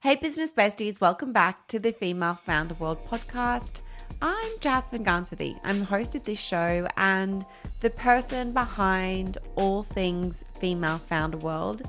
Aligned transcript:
Hey, 0.00 0.14
business 0.14 0.52
besties, 0.52 1.00
welcome 1.00 1.32
back 1.32 1.66
to 1.66 1.80
the 1.80 1.90
Female 1.90 2.36
Founder 2.36 2.74
World 2.74 3.04
podcast. 3.04 3.80
I'm 4.22 4.52
Jasmine 4.60 5.04
Garnsworthy. 5.04 5.58
I'm 5.64 5.80
the 5.80 5.86
host 5.86 6.14
of 6.14 6.22
this 6.22 6.38
show 6.38 6.86
and 6.96 7.44
the 7.80 7.90
person 7.90 8.52
behind 8.52 9.38
all 9.56 9.82
things 9.82 10.44
Female 10.60 10.98
Founder 10.98 11.38
World. 11.38 11.82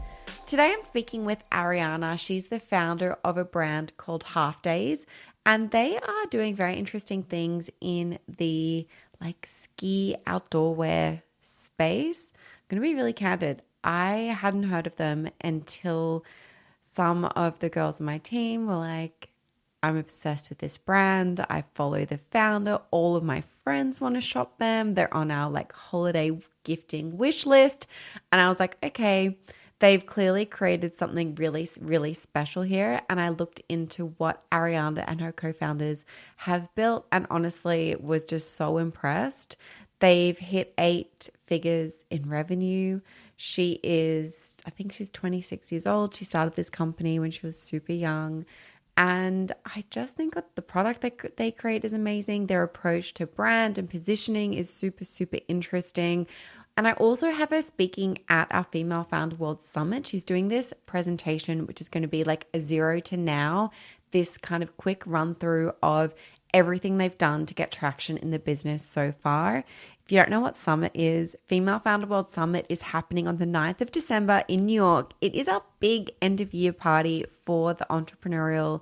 Today 0.47 0.73
I'm 0.73 0.81
speaking 0.81 1.23
with 1.23 1.47
Ariana. 1.51 2.17
She's 2.17 2.47
the 2.47 2.59
founder 2.59 3.15
of 3.23 3.37
a 3.37 3.45
brand 3.45 3.95
called 3.97 4.23
Halfdays, 4.23 5.05
and 5.45 5.69
they 5.69 5.95
are 5.97 6.25
doing 6.31 6.55
very 6.55 6.77
interesting 6.77 7.21
things 7.21 7.69
in 7.79 8.17
the 8.27 8.87
like 9.21 9.47
ski 9.47 10.15
outdoor 10.25 10.73
wear 10.73 11.21
space. 11.43 12.31
I'm 12.33 12.79
going 12.79 12.81
to 12.81 12.89
be 12.89 12.99
really 12.99 13.13
candid. 13.13 13.61
I 13.83 14.35
hadn't 14.41 14.63
heard 14.63 14.87
of 14.87 14.95
them 14.95 15.29
until 15.41 16.25
some 16.99 17.23
of 17.23 17.57
the 17.59 17.69
girls 17.69 18.01
on 18.01 18.05
my 18.05 18.17
team 18.17 18.67
were 18.67 18.75
like, 18.75 19.29
I'm 19.81 19.95
obsessed 19.95 20.49
with 20.49 20.57
this 20.57 20.77
brand. 20.77 21.39
I 21.49 21.63
follow 21.73 22.03
the 22.03 22.19
founder. 22.29 22.81
All 22.91 23.15
of 23.15 23.23
my 23.23 23.41
friends 23.63 24.01
want 24.01 24.15
to 24.15 24.21
shop 24.21 24.57
them. 24.57 24.95
They're 24.95 25.13
on 25.13 25.31
our 25.31 25.49
like 25.49 25.71
holiday 25.71 26.37
gifting 26.65 27.17
wish 27.17 27.45
list. 27.45 27.87
And 28.33 28.41
I 28.41 28.49
was 28.49 28.59
like, 28.59 28.75
okay, 28.83 29.37
they've 29.79 30.05
clearly 30.05 30.45
created 30.45 30.97
something 30.97 31.35
really, 31.35 31.69
really 31.79 32.13
special 32.13 32.63
here. 32.63 32.99
And 33.09 33.21
I 33.21 33.29
looked 33.29 33.61
into 33.69 34.07
what 34.17 34.43
Ariana 34.51 35.05
and 35.07 35.21
her 35.21 35.31
co 35.31 35.53
founders 35.53 36.03
have 36.35 36.67
built 36.75 37.05
and 37.13 37.27
honestly 37.29 37.95
was 37.97 38.25
just 38.25 38.57
so 38.57 38.77
impressed. 38.77 39.55
They've 39.99 40.37
hit 40.37 40.73
eight 40.77 41.29
figures 41.47 41.93
in 42.09 42.27
revenue. 42.27 42.99
She 43.37 43.79
is, 43.83 44.48
I 44.65 44.69
think 44.69 44.93
she's 44.93 45.09
26 45.09 45.71
years 45.71 45.85
old. 45.85 46.15
She 46.15 46.25
started 46.25 46.55
this 46.55 46.69
company 46.69 47.19
when 47.19 47.31
she 47.31 47.45
was 47.45 47.59
super 47.59 47.93
young. 47.93 48.45
And 48.97 49.53
I 49.65 49.85
just 49.89 50.17
think 50.17 50.35
that 50.35 50.55
the 50.55 50.61
product 50.61 51.01
that 51.01 51.37
they 51.37 51.51
create 51.51 51.85
is 51.85 51.93
amazing. 51.93 52.47
Their 52.47 52.63
approach 52.63 53.13
to 53.15 53.25
brand 53.25 53.77
and 53.77 53.89
positioning 53.89 54.53
is 54.53 54.69
super, 54.69 55.05
super 55.05 55.39
interesting. 55.47 56.27
And 56.75 56.87
I 56.87 56.93
also 56.93 57.31
have 57.31 57.49
her 57.51 57.61
speaking 57.61 58.19
at 58.27 58.47
our 58.51 58.65
Female 58.65 59.05
Founder 59.09 59.37
World 59.37 59.63
Summit. 59.63 60.07
She's 60.07 60.23
doing 60.23 60.49
this 60.49 60.73
presentation, 60.85 61.65
which 61.65 61.81
is 61.81 61.89
going 61.89 62.03
to 62.03 62.09
be 62.09 62.23
like 62.23 62.47
a 62.53 62.59
zero 62.59 62.99
to 63.01 63.17
now, 63.17 63.71
this 64.11 64.37
kind 64.37 64.63
of 64.63 64.75
quick 64.77 65.03
run 65.05 65.35
through 65.35 65.71
of 65.83 66.13
everything 66.53 66.97
they've 66.97 67.17
done 67.17 67.45
to 67.45 67.53
get 67.53 67.71
traction 67.71 68.17
in 68.17 68.31
the 68.31 68.39
business 68.39 68.83
so 68.83 69.13
far. 69.21 69.63
If 70.09 70.13
you 70.13 70.17
don't 70.17 70.31
know 70.31 70.39
what 70.39 70.55
Summit 70.55 70.91
is, 70.95 71.35
Female 71.47 71.77
Founder 71.77 72.07
World 72.07 72.31
Summit 72.31 72.65
is 72.67 72.81
happening 72.81 73.27
on 73.27 73.37
the 73.37 73.45
9th 73.45 73.79
of 73.79 73.91
December 73.91 74.43
in 74.47 74.65
New 74.65 74.73
York. 74.73 75.13
It 75.21 75.35
is 75.35 75.47
our 75.47 75.61
big 75.79 76.09
end 76.19 76.41
of 76.41 76.51
year 76.51 76.73
party 76.73 77.25
for 77.45 77.75
the 77.75 77.85
entrepreneurial 77.91 78.81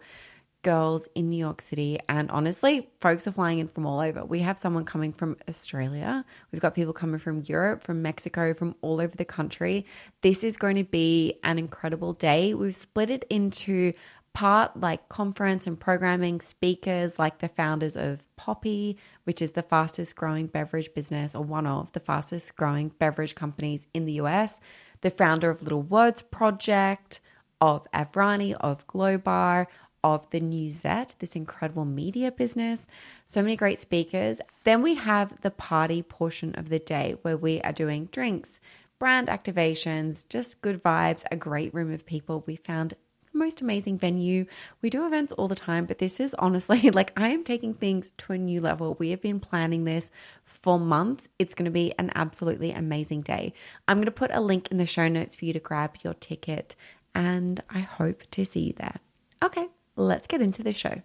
girls 0.63 1.05
in 1.15 1.29
New 1.29 1.37
York 1.37 1.59
City. 1.59 1.99
And 2.07 2.31
honestly, 2.31 2.89
folks 3.01 3.27
are 3.27 3.33
flying 3.33 3.59
in 3.59 3.67
from 3.67 3.85
all 3.85 3.99
over. 3.99 4.23
We 4.23 4.39
have 4.39 4.57
someone 4.57 4.85
coming 4.85 5.11
from 5.11 5.35
Australia, 5.49 6.23
we've 6.53 6.61
got 6.61 6.75
people 6.75 6.93
coming 6.93 7.19
from 7.19 7.43
Europe, 7.45 7.83
from 7.83 8.01
Mexico, 8.01 8.53
from 8.53 8.75
all 8.81 9.01
over 9.01 9.13
the 9.17 9.25
country. 9.25 9.85
This 10.21 10.45
is 10.45 10.55
going 10.55 10.77
to 10.77 10.85
be 10.85 11.39
an 11.43 11.59
incredible 11.59 12.13
day. 12.13 12.53
We've 12.53 12.73
split 12.73 13.09
it 13.09 13.25
into 13.29 13.91
part 14.33 14.79
like 14.79 15.09
conference 15.09 15.65
and 15.65 15.79
programming 15.79 16.41
speakers 16.41 17.17
like 17.17 17.39
the 17.39 17.47
founders 17.47 17.97
of 17.97 18.23
Poppi, 18.35 18.97
which 19.23 19.41
is 19.41 19.51
the 19.51 19.63
fastest 19.63 20.15
growing 20.15 20.47
beverage 20.47 20.93
business 20.93 21.33
or 21.33 21.43
one 21.43 21.65
of 21.65 21.91
the 21.93 21.99
fastest 21.99 22.55
growing 22.55 22.89
beverage 22.99 23.35
companies 23.35 23.87
in 23.93 24.05
the 24.05 24.13
US, 24.13 24.59
the 25.01 25.11
founder 25.11 25.49
of 25.49 25.63
Little 25.63 25.81
Words 25.81 26.21
Project, 26.21 27.19
of 27.59 27.87
Avrani, 27.91 28.53
of 28.59 28.85
Glowbar, 28.87 29.67
of 30.03 30.29
the 30.29 30.39
Newsette, 30.39 31.17
this 31.19 31.35
incredible 31.35 31.85
media 31.85 32.31
business. 32.31 32.85
So 33.25 33.41
many 33.41 33.55
great 33.55 33.79
speakers. 33.79 34.39
Then 34.63 34.81
we 34.81 34.95
have 34.95 35.41
the 35.41 35.51
party 35.51 36.01
portion 36.01 36.53
of 36.55 36.69
the 36.69 36.79
day 36.79 37.15
where 37.23 37.37
we 37.37 37.59
are 37.61 37.73
doing 37.73 38.05
drinks, 38.11 38.59
brand 38.99 39.27
activations, 39.27 40.23
just 40.29 40.61
good 40.61 40.81
vibes, 40.83 41.23
a 41.31 41.35
great 41.35 41.73
room 41.73 41.91
of 41.91 42.05
people. 42.05 42.43
We 42.45 42.55
found 42.55 42.93
most 43.37 43.61
amazing 43.61 43.97
venue. 43.97 44.45
We 44.81 44.89
do 44.89 45.05
events 45.05 45.31
all 45.31 45.47
the 45.47 45.55
time, 45.55 45.85
but 45.85 45.99
this 45.99 46.19
is 46.19 46.35
honestly 46.39 46.89
like 46.91 47.13
I 47.15 47.29
am 47.29 47.43
taking 47.43 47.73
things 47.73 48.11
to 48.19 48.33
a 48.33 48.37
new 48.37 48.61
level. 48.61 48.95
We 48.99 49.11
have 49.11 49.21
been 49.21 49.39
planning 49.39 49.85
this 49.85 50.09
for 50.43 50.79
months. 50.79 51.25
It's 51.39 51.53
going 51.53 51.65
to 51.65 51.71
be 51.71 51.93
an 51.97 52.11
absolutely 52.15 52.71
amazing 52.71 53.21
day. 53.21 53.53
I'm 53.87 53.97
going 53.97 54.05
to 54.05 54.11
put 54.11 54.31
a 54.33 54.41
link 54.41 54.69
in 54.71 54.77
the 54.77 54.85
show 54.85 55.07
notes 55.07 55.35
for 55.35 55.45
you 55.45 55.53
to 55.53 55.59
grab 55.59 55.95
your 56.03 56.15
ticket, 56.15 56.75
and 57.15 57.61
I 57.69 57.79
hope 57.79 58.23
to 58.31 58.45
see 58.45 58.61
you 58.61 58.73
there. 58.73 58.99
Okay, 59.43 59.67
let's 59.95 60.27
get 60.27 60.41
into 60.41 60.63
the 60.63 60.73
show. 60.73 61.01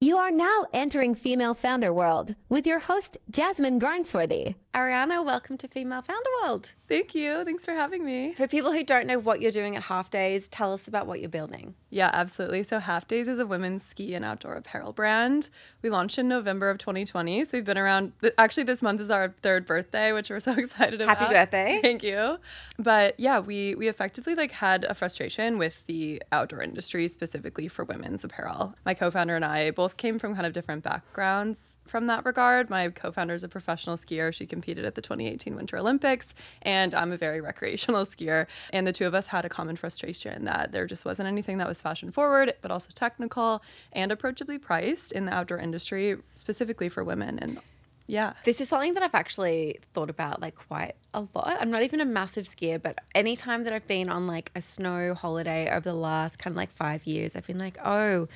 You 0.00 0.16
are 0.18 0.32
now 0.32 0.66
entering 0.72 1.14
Female 1.14 1.54
Founder 1.54 1.92
World 1.92 2.34
with 2.48 2.66
your 2.66 2.80
host, 2.80 3.18
Jasmine 3.30 3.78
Garnsworthy. 3.78 4.56
Ariana, 4.74 5.22
welcome 5.22 5.58
to 5.58 5.68
Female 5.68 6.00
Founder 6.00 6.30
World. 6.42 6.72
Thank 6.88 7.14
you. 7.14 7.44
Thanks 7.44 7.62
for 7.62 7.72
having 7.72 8.06
me. 8.06 8.32
For 8.32 8.48
people 8.48 8.72
who 8.72 8.82
don't 8.82 9.06
know 9.06 9.18
what 9.18 9.42
you're 9.42 9.52
doing 9.52 9.76
at 9.76 9.82
Halfdays, 9.82 10.48
tell 10.50 10.72
us 10.72 10.88
about 10.88 11.06
what 11.06 11.20
you're 11.20 11.28
building. 11.28 11.74
Yeah, 11.90 12.08
absolutely. 12.14 12.62
So, 12.62 12.78
Halfdays 12.78 13.28
is 13.28 13.38
a 13.38 13.44
women's 13.44 13.82
ski 13.82 14.14
and 14.14 14.24
outdoor 14.24 14.54
apparel 14.54 14.94
brand. 14.94 15.50
We 15.82 15.90
launched 15.90 16.18
in 16.18 16.26
November 16.26 16.70
of 16.70 16.78
2020. 16.78 17.44
So, 17.44 17.58
we've 17.58 17.66
been 17.66 17.76
around. 17.76 18.12
Actually, 18.38 18.62
this 18.62 18.80
month 18.80 18.98
is 19.00 19.10
our 19.10 19.34
third 19.42 19.66
birthday, 19.66 20.12
which 20.12 20.30
we're 20.30 20.40
so 20.40 20.52
excited 20.56 21.02
about. 21.02 21.18
Happy 21.18 21.34
birthday. 21.34 21.78
Thank 21.82 22.02
you. 22.02 22.38
But 22.78 23.20
yeah, 23.20 23.40
we 23.40 23.74
we 23.74 23.88
effectively 23.88 24.34
like 24.34 24.52
had 24.52 24.84
a 24.84 24.94
frustration 24.94 25.58
with 25.58 25.84
the 25.84 26.22
outdoor 26.32 26.62
industry 26.62 27.08
specifically 27.08 27.68
for 27.68 27.84
women's 27.84 28.24
apparel. 28.24 28.74
My 28.86 28.94
co-founder 28.94 29.36
and 29.36 29.44
I 29.44 29.70
both 29.70 29.98
came 29.98 30.18
from 30.18 30.34
kind 30.34 30.46
of 30.46 30.54
different 30.54 30.82
backgrounds 30.82 31.76
from 31.86 32.06
that 32.06 32.24
regard. 32.24 32.70
My 32.70 32.88
co 32.88 33.12
founder 33.12 33.34
is 33.34 33.44
a 33.44 33.48
professional 33.48 33.96
skier. 33.96 34.32
She 34.32 34.46
competed 34.46 34.84
at 34.84 34.94
the 34.94 35.02
2018 35.02 35.54
Winter 35.54 35.76
Olympics, 35.76 36.34
and 36.62 36.94
I'm 36.94 37.12
a 37.12 37.16
very 37.16 37.40
recreational 37.50 38.04
skier. 38.04 38.46
And 38.72 38.86
the 38.86 38.92
two 38.92 39.06
of 39.06 39.14
us 39.14 39.26
had 39.26 39.44
a 39.44 39.48
common 39.48 39.76
frustration 39.76 40.44
that 40.44 40.72
there 40.72 40.86
just 40.86 41.04
wasn't 41.04 41.28
anything 41.28 41.58
that 41.58 41.68
was 41.68 41.80
fashion 41.80 42.10
forward, 42.10 42.54
but 42.62 42.70
also 42.70 42.90
technical 42.94 43.62
and 43.92 44.12
approachably 44.12 44.58
priced 44.58 45.12
in 45.12 45.26
the 45.26 45.32
outdoor 45.32 45.58
industry, 45.58 46.16
specifically 46.34 46.88
for 46.88 47.04
women. 47.04 47.38
And 47.38 47.60
yeah. 48.06 48.34
This 48.44 48.60
is 48.60 48.68
something 48.68 48.94
that 48.94 49.02
I've 49.02 49.14
actually 49.14 49.78
thought 49.94 50.10
about 50.10 50.40
like 50.40 50.54
quite 50.54 50.94
a 51.14 51.20
lot. 51.34 51.56
I'm 51.60 51.70
not 51.70 51.82
even 51.82 52.00
a 52.00 52.04
massive 52.04 52.46
skier, 52.46 52.82
but 52.82 52.98
anytime 53.14 53.64
that 53.64 53.72
I've 53.72 53.86
been 53.86 54.08
on 54.08 54.26
like 54.26 54.50
a 54.54 54.62
snow 54.62 55.14
holiday 55.14 55.70
over 55.70 55.80
the 55.80 55.94
last 55.94 56.38
kind 56.38 56.52
of 56.52 56.56
like 56.56 56.72
five 56.72 57.06
years, 57.06 57.36
I've 57.36 57.46
been 57.46 57.58
like, 57.58 57.78
oh, 57.84 58.28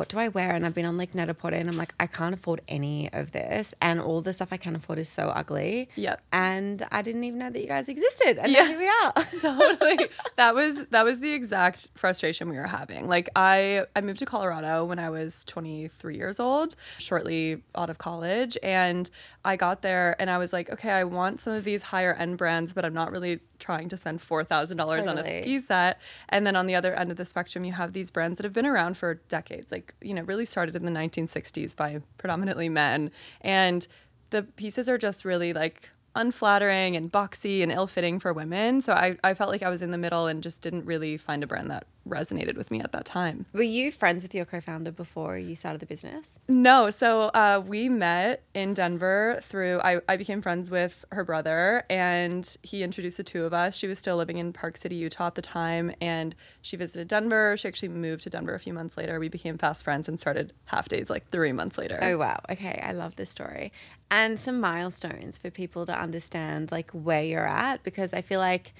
what 0.00 0.08
do 0.08 0.18
I 0.18 0.28
wear? 0.28 0.50
And 0.52 0.64
I've 0.64 0.74
been 0.74 0.86
on 0.86 0.96
like 0.96 1.14
Net-a-Porter 1.14 1.56
and 1.56 1.68
I'm 1.68 1.76
like, 1.76 1.92
I 2.00 2.06
can't 2.06 2.34
afford 2.34 2.62
any 2.68 3.12
of 3.12 3.32
this. 3.32 3.74
And 3.82 4.00
all 4.00 4.22
the 4.22 4.32
stuff 4.32 4.48
I 4.50 4.56
can 4.56 4.74
afford 4.74 4.98
is 4.98 5.10
so 5.10 5.28
ugly. 5.28 5.90
Yep. 5.94 6.22
And 6.32 6.86
I 6.90 7.02
didn't 7.02 7.22
even 7.24 7.38
know 7.38 7.50
that 7.50 7.60
you 7.60 7.68
guys 7.68 7.86
existed. 7.88 8.38
And 8.38 8.50
Yeah. 8.50 8.66
here 8.66 8.78
we 8.78 8.88
are. 8.88 9.12
totally 9.40 10.08
that 10.36 10.54
was 10.54 10.86
that 10.86 11.04
was 11.04 11.20
the 11.20 11.32
exact 11.32 11.90
frustration 11.94 12.48
we 12.48 12.56
were 12.56 12.66
having 12.66 13.08
like 13.08 13.28
i 13.36 13.84
i 13.96 14.00
moved 14.00 14.18
to 14.18 14.26
colorado 14.26 14.84
when 14.84 14.98
i 14.98 15.10
was 15.10 15.44
23 15.44 16.16
years 16.16 16.38
old 16.40 16.74
shortly 16.98 17.62
out 17.74 17.90
of 17.90 17.98
college 17.98 18.56
and 18.62 19.10
i 19.44 19.56
got 19.56 19.82
there 19.82 20.16
and 20.20 20.30
i 20.30 20.38
was 20.38 20.52
like 20.52 20.70
okay 20.70 20.90
i 20.90 21.04
want 21.04 21.40
some 21.40 21.52
of 21.52 21.64
these 21.64 21.82
higher 21.82 22.14
end 22.14 22.36
brands 22.38 22.72
but 22.72 22.84
i'm 22.84 22.94
not 22.94 23.10
really 23.10 23.40
trying 23.60 23.88
to 23.88 23.96
spend 23.96 24.20
$4000 24.20 25.06
on 25.06 25.18
a 25.18 25.24
ski 25.24 25.58
set. 25.58 26.00
And 26.28 26.46
then 26.46 26.56
on 26.56 26.66
the 26.66 26.74
other 26.74 26.94
end 26.94 27.10
of 27.10 27.16
the 27.16 27.24
spectrum 27.24 27.64
you 27.64 27.72
have 27.72 27.92
these 27.92 28.10
brands 28.10 28.38
that 28.38 28.44
have 28.44 28.52
been 28.52 28.66
around 28.66 28.96
for 28.96 29.14
decades 29.28 29.70
like 29.70 29.94
you 30.00 30.14
know 30.14 30.22
really 30.22 30.44
started 30.44 30.74
in 30.74 30.84
the 30.84 30.90
1960s 30.90 31.76
by 31.76 32.00
predominantly 32.18 32.68
men. 32.68 33.10
And 33.40 33.86
the 34.30 34.42
pieces 34.42 34.88
are 34.88 34.98
just 34.98 35.24
really 35.24 35.52
like 35.52 35.88
unflattering 36.16 36.96
and 36.96 37.10
boxy 37.10 37.62
and 37.62 37.70
ill-fitting 37.70 38.18
for 38.18 38.32
women. 38.32 38.80
So 38.80 38.92
I, 38.92 39.16
I 39.22 39.34
felt 39.34 39.50
like 39.50 39.62
i 39.62 39.68
was 39.68 39.82
in 39.82 39.90
the 39.90 39.98
middle 39.98 40.26
and 40.26 40.42
just 40.42 40.60
didn't 40.62 40.84
really 40.84 41.16
find 41.16 41.44
a 41.44 41.46
brand 41.46 41.70
that 41.70 41.86
resonated 42.08 42.56
with 42.56 42.70
me 42.70 42.80
at 42.80 42.92
that 42.92 43.04
time 43.04 43.46
Were 43.52 43.62
you 43.62 43.92
friends 43.92 44.22
with 44.22 44.34
your 44.34 44.44
co 44.44 44.60
founder 44.60 44.90
before 44.92 45.38
you 45.38 45.54
started 45.56 45.80
the 45.80 45.86
business? 45.86 46.38
no 46.48 46.90
so 46.90 47.24
uh, 47.34 47.62
we 47.66 47.88
met 47.88 48.42
in 48.54 48.74
denver 48.74 49.40
through 49.42 49.80
I, 49.82 50.00
I 50.08 50.16
became 50.16 50.40
friends 50.40 50.70
with 50.70 51.04
her 51.12 51.24
brother 51.24 51.84
and 51.90 52.56
he 52.62 52.82
introduced 52.82 53.16
the 53.16 53.24
two 53.24 53.44
of 53.44 53.52
us 53.52 53.76
she 53.76 53.86
was 53.86 53.98
still 53.98 54.16
living 54.16 54.38
in 54.38 54.52
park 54.52 54.76
city 54.76 54.96
utah 54.96 55.26
at 55.28 55.34
the 55.34 55.42
time 55.42 55.92
and 56.00 56.34
she 56.62 56.76
visited 56.76 57.08
denver 57.08 57.56
she 57.56 57.68
actually 57.68 57.88
moved 57.90 58.22
to 58.22 58.30
denver 58.30 58.54
a 58.54 58.60
few 58.60 58.72
months 58.72 58.96
later 58.96 59.20
we 59.20 59.28
became 59.28 59.58
fast 59.58 59.84
friends 59.84 60.08
and 60.08 60.18
started 60.18 60.52
Halfdays 60.72 61.10
like 61.10 61.28
three 61.30 61.52
months 61.52 61.76
later 61.78 61.98
Oh 62.00 62.16
wow. 62.18 62.40
Okay, 62.48 62.80
I 62.82 62.92
love 62.92 63.16
this 63.16 63.28
story. 63.30 63.72
And 64.10 64.38
some 64.38 64.60
milestones 64.60 65.38
for 65.38 65.50
people 65.50 65.84
to 65.86 65.92
understand 65.92 66.70
like 66.72 66.90
where 66.92 67.22
you're 67.22 67.46
at 67.46 67.82
because 67.82 68.12
I 68.12 68.22
feel 68.22 68.40
like 68.40 68.72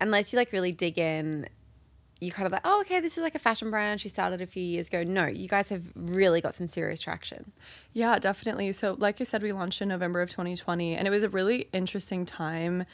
unless 0.00 0.32
you 0.32 0.36
like 0.38 0.52
really 0.52 0.72
dig 0.72 0.98
in 0.98 1.48
you 2.22 2.30
kind 2.30 2.46
of 2.46 2.52
like, 2.52 2.62
oh, 2.64 2.80
okay, 2.82 3.00
this 3.00 3.18
is 3.18 3.22
like 3.22 3.34
a 3.34 3.38
fashion 3.40 3.68
brand. 3.68 4.00
She 4.00 4.08
started 4.08 4.40
a 4.40 4.46
few 4.46 4.62
years 4.62 4.86
ago. 4.86 5.02
No, 5.02 5.26
you 5.26 5.48
guys 5.48 5.68
have 5.70 5.82
really 5.96 6.40
got 6.40 6.54
some 6.54 6.68
serious 6.68 7.00
traction. 7.00 7.52
Yeah, 7.92 8.18
definitely. 8.20 8.72
So, 8.72 8.96
like 8.98 9.20
I 9.20 9.24
said, 9.24 9.42
we 9.42 9.50
launched 9.50 9.82
in 9.82 9.88
November 9.88 10.22
of 10.22 10.30
2020, 10.30 10.94
and 10.94 11.08
it 11.08 11.10
was 11.10 11.24
a 11.24 11.28
really 11.28 11.68
interesting 11.72 12.24
time 12.24 12.84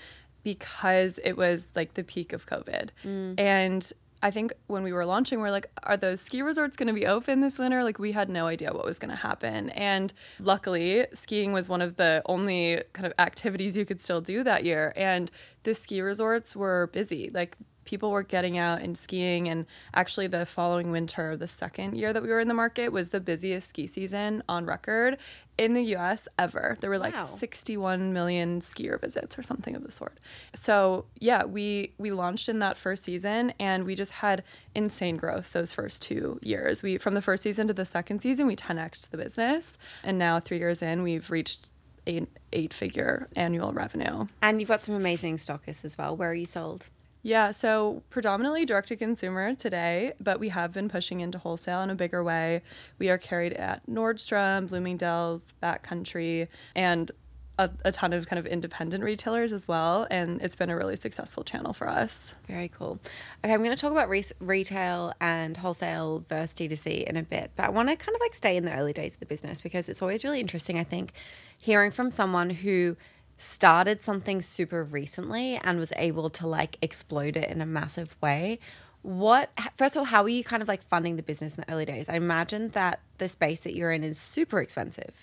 because 0.42 1.20
it 1.24 1.36
was 1.36 1.68
like 1.76 1.92
the 1.92 2.04
peak 2.04 2.32
of 2.32 2.46
COVID. 2.46 2.88
Mm. 3.04 3.38
And 3.38 3.92
I 4.22 4.30
think 4.30 4.54
when 4.66 4.82
we 4.82 4.92
were 4.92 5.04
launching, 5.04 5.42
we 5.42 5.48
are 5.48 5.52
like, 5.52 5.70
are 5.82 5.98
those 5.98 6.22
ski 6.22 6.40
resorts 6.40 6.76
going 6.76 6.88
to 6.88 6.94
be 6.94 7.06
open 7.06 7.40
this 7.40 7.58
winter? 7.58 7.84
Like, 7.84 7.98
we 7.98 8.12
had 8.12 8.30
no 8.30 8.46
idea 8.46 8.72
what 8.72 8.84
was 8.84 8.98
going 8.98 9.10
to 9.10 9.16
happen. 9.16 9.68
And 9.70 10.12
luckily, 10.40 11.06
skiing 11.12 11.52
was 11.52 11.68
one 11.68 11.82
of 11.82 11.96
the 11.96 12.22
only 12.26 12.82
kind 12.94 13.06
of 13.06 13.12
activities 13.18 13.76
you 13.76 13.84
could 13.84 14.00
still 14.00 14.22
do 14.22 14.42
that 14.42 14.64
year. 14.64 14.92
And 14.96 15.30
the 15.64 15.74
ski 15.74 16.00
resorts 16.00 16.56
were 16.56 16.88
busy. 16.92 17.30
Like, 17.32 17.56
people 17.88 18.10
were 18.10 18.22
getting 18.22 18.58
out 18.58 18.82
and 18.82 18.96
skiing. 18.98 19.48
And 19.48 19.64
actually, 19.94 20.26
the 20.26 20.44
following 20.44 20.90
winter, 20.90 21.36
the 21.38 21.46
second 21.48 21.96
year 21.96 22.12
that 22.12 22.22
we 22.22 22.28
were 22.28 22.38
in 22.38 22.46
the 22.48 22.54
market, 22.54 22.90
was 22.92 23.08
the 23.08 23.18
busiest 23.20 23.66
ski 23.70 23.86
season 23.86 24.42
on 24.46 24.66
record 24.66 25.16
in 25.56 25.72
the 25.72 25.82
US 25.96 26.28
ever. 26.38 26.76
There 26.80 26.90
were 26.90 26.98
like 26.98 27.14
Wow. 27.14 27.24
61 27.24 28.12
million 28.12 28.60
skier 28.60 29.00
visits 29.00 29.38
or 29.38 29.42
something 29.42 29.74
of 29.74 29.82
the 29.82 29.90
sort. 29.90 30.18
So, 30.52 31.06
yeah, 31.18 31.44
we 31.44 31.94
we 31.96 32.12
launched 32.12 32.50
in 32.50 32.58
that 32.58 32.76
first 32.76 33.04
season 33.04 33.54
and 33.58 33.84
we 33.84 33.94
just 33.94 34.12
had 34.12 34.44
insane 34.74 35.16
growth 35.16 35.52
those 35.54 35.72
first 35.72 36.02
2 36.02 36.40
years. 36.42 36.82
We 36.82 36.98
from 36.98 37.14
the 37.14 37.22
first 37.22 37.42
season 37.42 37.66
to 37.68 37.74
the 37.74 37.86
second 37.86 38.20
season, 38.20 38.46
we 38.46 38.54
10xed 38.54 39.08
the 39.10 39.16
business 39.16 39.78
and 40.04 40.18
now 40.18 40.38
3 40.40 40.58
years 40.58 40.82
in, 40.82 41.02
we've 41.02 41.30
reached 41.30 41.68
eight 42.06 42.28
eight 42.52 42.72
figure 42.72 43.28
annual 43.36 43.72
revenue. 43.72 44.26
And 44.40 44.60
you've 44.60 44.68
got 44.68 44.82
some 44.82 44.94
amazing 44.94 45.38
stockists 45.38 45.84
as 45.84 45.98
well. 45.98 46.16
Where 46.16 46.30
are 46.30 46.34
you 46.34 46.46
sold? 46.46 46.86
Yeah, 47.28 47.50
so 47.50 48.02
predominantly 48.08 48.64
direct 48.64 48.88
to 48.88 48.96
consumer 48.96 49.54
today, 49.54 50.14
but 50.18 50.40
we 50.40 50.48
have 50.48 50.72
been 50.72 50.88
pushing 50.88 51.20
into 51.20 51.36
wholesale 51.36 51.82
in 51.82 51.90
a 51.90 51.94
bigger 51.94 52.24
way. 52.24 52.62
We 52.98 53.10
are 53.10 53.18
carried 53.18 53.52
at 53.52 53.86
Nordstrom, 53.86 54.70
Bloomingdale's, 54.70 55.52
Backcountry, 55.62 56.48
and 56.74 57.10
a, 57.58 57.68
a 57.84 57.92
ton 57.92 58.14
of 58.14 58.26
kind 58.28 58.38
of 58.38 58.46
independent 58.46 59.04
retailers 59.04 59.52
as 59.52 59.68
well. 59.68 60.06
And 60.10 60.40
it's 60.40 60.56
been 60.56 60.70
a 60.70 60.76
really 60.76 60.96
successful 60.96 61.44
channel 61.44 61.74
for 61.74 61.86
us. 61.86 62.34
Very 62.46 62.68
cool. 62.68 62.98
Okay, 63.44 63.52
I'm 63.52 63.62
going 63.62 63.76
to 63.76 63.80
talk 63.80 63.92
about 63.92 64.08
re- 64.08 64.24
retail 64.40 65.12
and 65.20 65.54
wholesale 65.54 66.24
versus 66.30 66.54
D2C 66.54 67.04
in 67.04 67.18
a 67.18 67.22
bit, 67.22 67.50
but 67.56 67.66
I 67.66 67.68
want 67.68 67.90
to 67.90 67.96
kind 67.96 68.16
of 68.16 68.22
like 68.22 68.32
stay 68.32 68.56
in 68.56 68.64
the 68.64 68.72
early 68.72 68.94
days 68.94 69.12
of 69.12 69.20
the 69.20 69.26
business 69.26 69.60
because 69.60 69.90
it's 69.90 70.00
always 70.00 70.24
really 70.24 70.40
interesting, 70.40 70.78
I 70.78 70.84
think, 70.84 71.12
hearing 71.60 71.90
from 71.90 72.10
someone 72.10 72.48
who 72.48 72.96
started 73.38 74.02
something 74.02 74.42
super 74.42 74.84
recently 74.84 75.56
and 75.56 75.78
was 75.78 75.92
able 75.96 76.28
to 76.28 76.46
like 76.46 76.76
explode 76.82 77.36
it 77.36 77.48
in 77.48 77.60
a 77.60 77.66
massive 77.66 78.14
way. 78.20 78.58
What, 79.02 79.50
first 79.76 79.94
of 79.96 80.00
all, 80.00 80.04
how 80.04 80.24
are 80.24 80.28
you 80.28 80.44
kind 80.44 80.60
of 80.60 80.68
like 80.68 80.82
funding 80.88 81.16
the 81.16 81.22
business 81.22 81.54
in 81.54 81.64
the 81.66 81.72
early 81.72 81.84
days? 81.84 82.08
I 82.08 82.14
imagine 82.14 82.68
that 82.70 83.00
the 83.18 83.28
space 83.28 83.60
that 83.60 83.74
you're 83.74 83.92
in 83.92 84.02
is 84.04 84.18
super 84.18 84.60
expensive. 84.60 85.14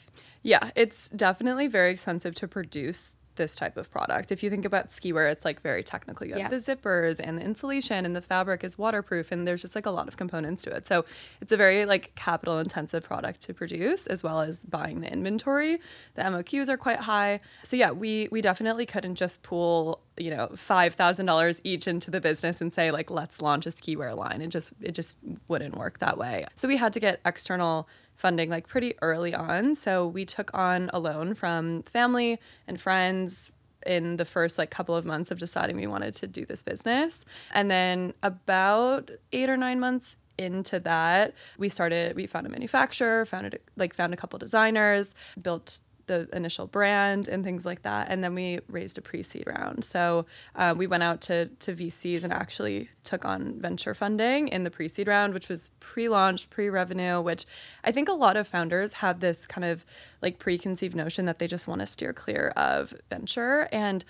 Yeah, 0.42 0.72
it's 0.76 1.10
definitely 1.10 1.68
very 1.68 1.92
expensive 1.92 2.34
to 2.36 2.48
produce 2.48 3.14
this 3.36 3.56
type 3.56 3.78
of 3.78 3.90
product. 3.92 4.32
If 4.32 4.44
you 4.44 4.50
think 4.50 4.66
about 4.66 4.92
ski 4.92 5.14
wear, 5.14 5.28
it's 5.28 5.46
like 5.46 5.62
very 5.62 5.84
technical. 5.84 6.26
You 6.26 6.34
have 6.34 6.40
Yeah. 6.42 6.48
the 6.50 6.56
zippers 6.58 7.20
and 7.24 7.38
the 7.38 7.44
insulation 7.44 8.06
and 8.06 8.16
the 8.16 8.22
fabric 8.22 8.64
is 8.64 8.78
waterproof 8.78 9.32
and 9.32 9.48
there's 9.48 9.62
just 9.62 9.76
like 9.76 9.86
a 9.86 9.92
lot 9.92 10.08
of 10.08 10.18
components 10.18 10.64
to 10.64 10.72
it. 10.76 10.88
So 10.88 11.06
it's 11.42 11.52
a 11.52 11.58
very 11.58 11.86
like 11.86 12.14
capital 12.16 12.60
intensive 12.60 13.04
product 13.04 13.42
to 13.42 13.54
produce 13.54 14.08
as 14.08 14.24
well 14.24 14.42
as 14.42 14.60
buying 14.60 15.02
the 15.02 15.12
inventory. 15.12 15.80
The 16.16 16.24
MOQs 16.24 16.70
are 16.70 16.78
quite 16.78 17.00
high. 17.00 17.40
So 17.64 17.76
yeah, 17.78 17.92
we 17.92 18.28
we 18.32 18.42
definitely 18.42 18.86
couldn't 18.86 19.16
just 19.16 19.44
pool, 19.44 20.02
you 20.18 20.30
know, 20.32 20.48
$5,000 20.54 21.62
each 21.64 21.88
into 21.88 22.12
the 22.12 22.22
business 22.22 22.62
and 22.62 22.72
say 22.74 22.92
like 22.92 23.10
let's 23.10 23.42
launch 23.42 23.66
a 23.66 23.72
ski 23.72 23.96
wear 23.96 24.14
line. 24.14 24.42
It 24.42 24.48
just 24.48 24.72
it 24.82 24.92
just 24.94 25.18
wouldn't 25.48 25.76
work 25.78 26.00
that 26.00 26.18
way. 26.18 26.46
So 26.56 26.68
we 26.68 26.78
had 26.78 26.94
to 26.94 27.00
get 27.00 27.20
external 27.26 27.88
funding 28.16 28.50
like 28.50 28.68
pretty 28.68 28.96
early 29.02 29.34
on. 29.34 29.76
So 29.76 30.08
we 30.08 30.26
took 30.26 30.54
on 30.54 30.90
a 30.94 31.00
loan 31.00 31.34
from 31.34 31.84
family 31.84 32.40
and 32.68 32.80
friends 32.80 33.52
in 33.86 34.16
the 34.16 34.26
first 34.26 34.58
like 34.58 34.72
couple 34.72 34.96
of 34.96 35.06
months 35.06 35.32
of 35.32 35.38
deciding 35.38 35.76
we 35.76 35.88
wanted 35.88 36.16
to 36.16 36.28
do 36.28 36.46
this 36.46 36.64
business. 36.64 37.26
And 37.52 37.70
then 37.70 38.14
about 38.24 39.12
8 39.32 39.50
or 39.50 39.58
9 39.58 39.80
months 39.80 40.18
into 40.38 40.80
that, 40.82 41.34
we 41.58 41.70
started 41.70 42.16
we 42.16 42.28
found 42.28 42.46
a 42.46 42.50
manufacturer, 42.50 43.26
founded 43.26 43.60
like 43.78 43.94
found 43.94 44.14
a 44.14 44.18
couple 44.18 44.38
designers, 44.40 45.14
built 45.42 45.80
the 46.08 46.28
initial 46.34 46.68
brand 46.68 47.28
and 47.28 47.44
things 47.44 47.66
like 47.66 47.82
that. 47.84 48.08
And 48.10 48.24
then 48.24 48.36
we 48.36 48.60
raised 48.68 48.98
a 48.98 49.02
pre-seed 49.02 49.46
round. 49.48 49.84
So 49.84 50.26
uh, 50.56 50.74
we 50.78 50.88
went 50.88 51.04
out 51.04 51.22
to 51.22 51.48
to 51.48 51.74
VCs 51.74 52.24
and 52.24 52.34
actually 52.34 52.90
took 53.04 53.26
on 53.26 53.60
venture 53.60 53.94
funding 53.94 54.48
in 54.50 54.64
the 54.64 54.72
pre-seed 54.72 55.08
round, 55.08 55.34
which 55.34 55.50
was 55.50 55.72
pre-launch, 55.80 56.50
pre-revenue. 56.50 57.22
Which 57.22 57.46
I 57.84 57.92
think 57.92 58.10
a 58.10 58.14
lot 58.14 58.38
of 58.38 58.48
founders 58.48 58.94
have 58.94 59.20
this 59.20 59.46
kind 59.46 59.66
of 59.66 59.86
like 60.22 60.40
preconceived 60.40 60.96
notion 60.96 61.26
that 61.26 61.40
they 61.40 61.48
just 61.48 61.68
want 61.68 61.82
to 61.82 61.86
steer 61.86 62.14
clear 62.14 62.50
of 62.56 62.94
venture. 63.10 63.68
And 63.72 64.04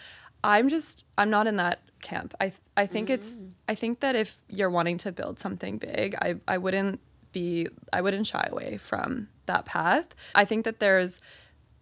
I'm 0.44 0.70
just 0.70 1.06
I'm 1.18 1.30
not 1.30 1.48
in 1.48 1.56
that 1.58 1.80
camp. 2.02 2.34
I 2.40 2.54
I 2.78 2.86
think 2.86 3.10
it's 3.10 3.42
I 3.68 3.76
think 3.76 4.00
that 4.02 4.16
if 4.16 4.38
you're 4.48 4.70
wanting 4.70 4.98
to 5.00 5.12
build 5.12 5.40
something 5.40 5.78
big, 5.78 6.16
I 6.22 6.36
I 6.48 6.58
wouldn't 6.58 7.00
be 7.32 7.68
I 7.92 8.02
wouldn't 8.02 8.28
shy 8.28 8.48
away 8.52 8.78
from 8.78 9.28
that 9.48 9.66
path. 9.66 10.16
I 10.36 10.46
think 10.46 10.64
that 10.66 10.80
there's 10.80 11.20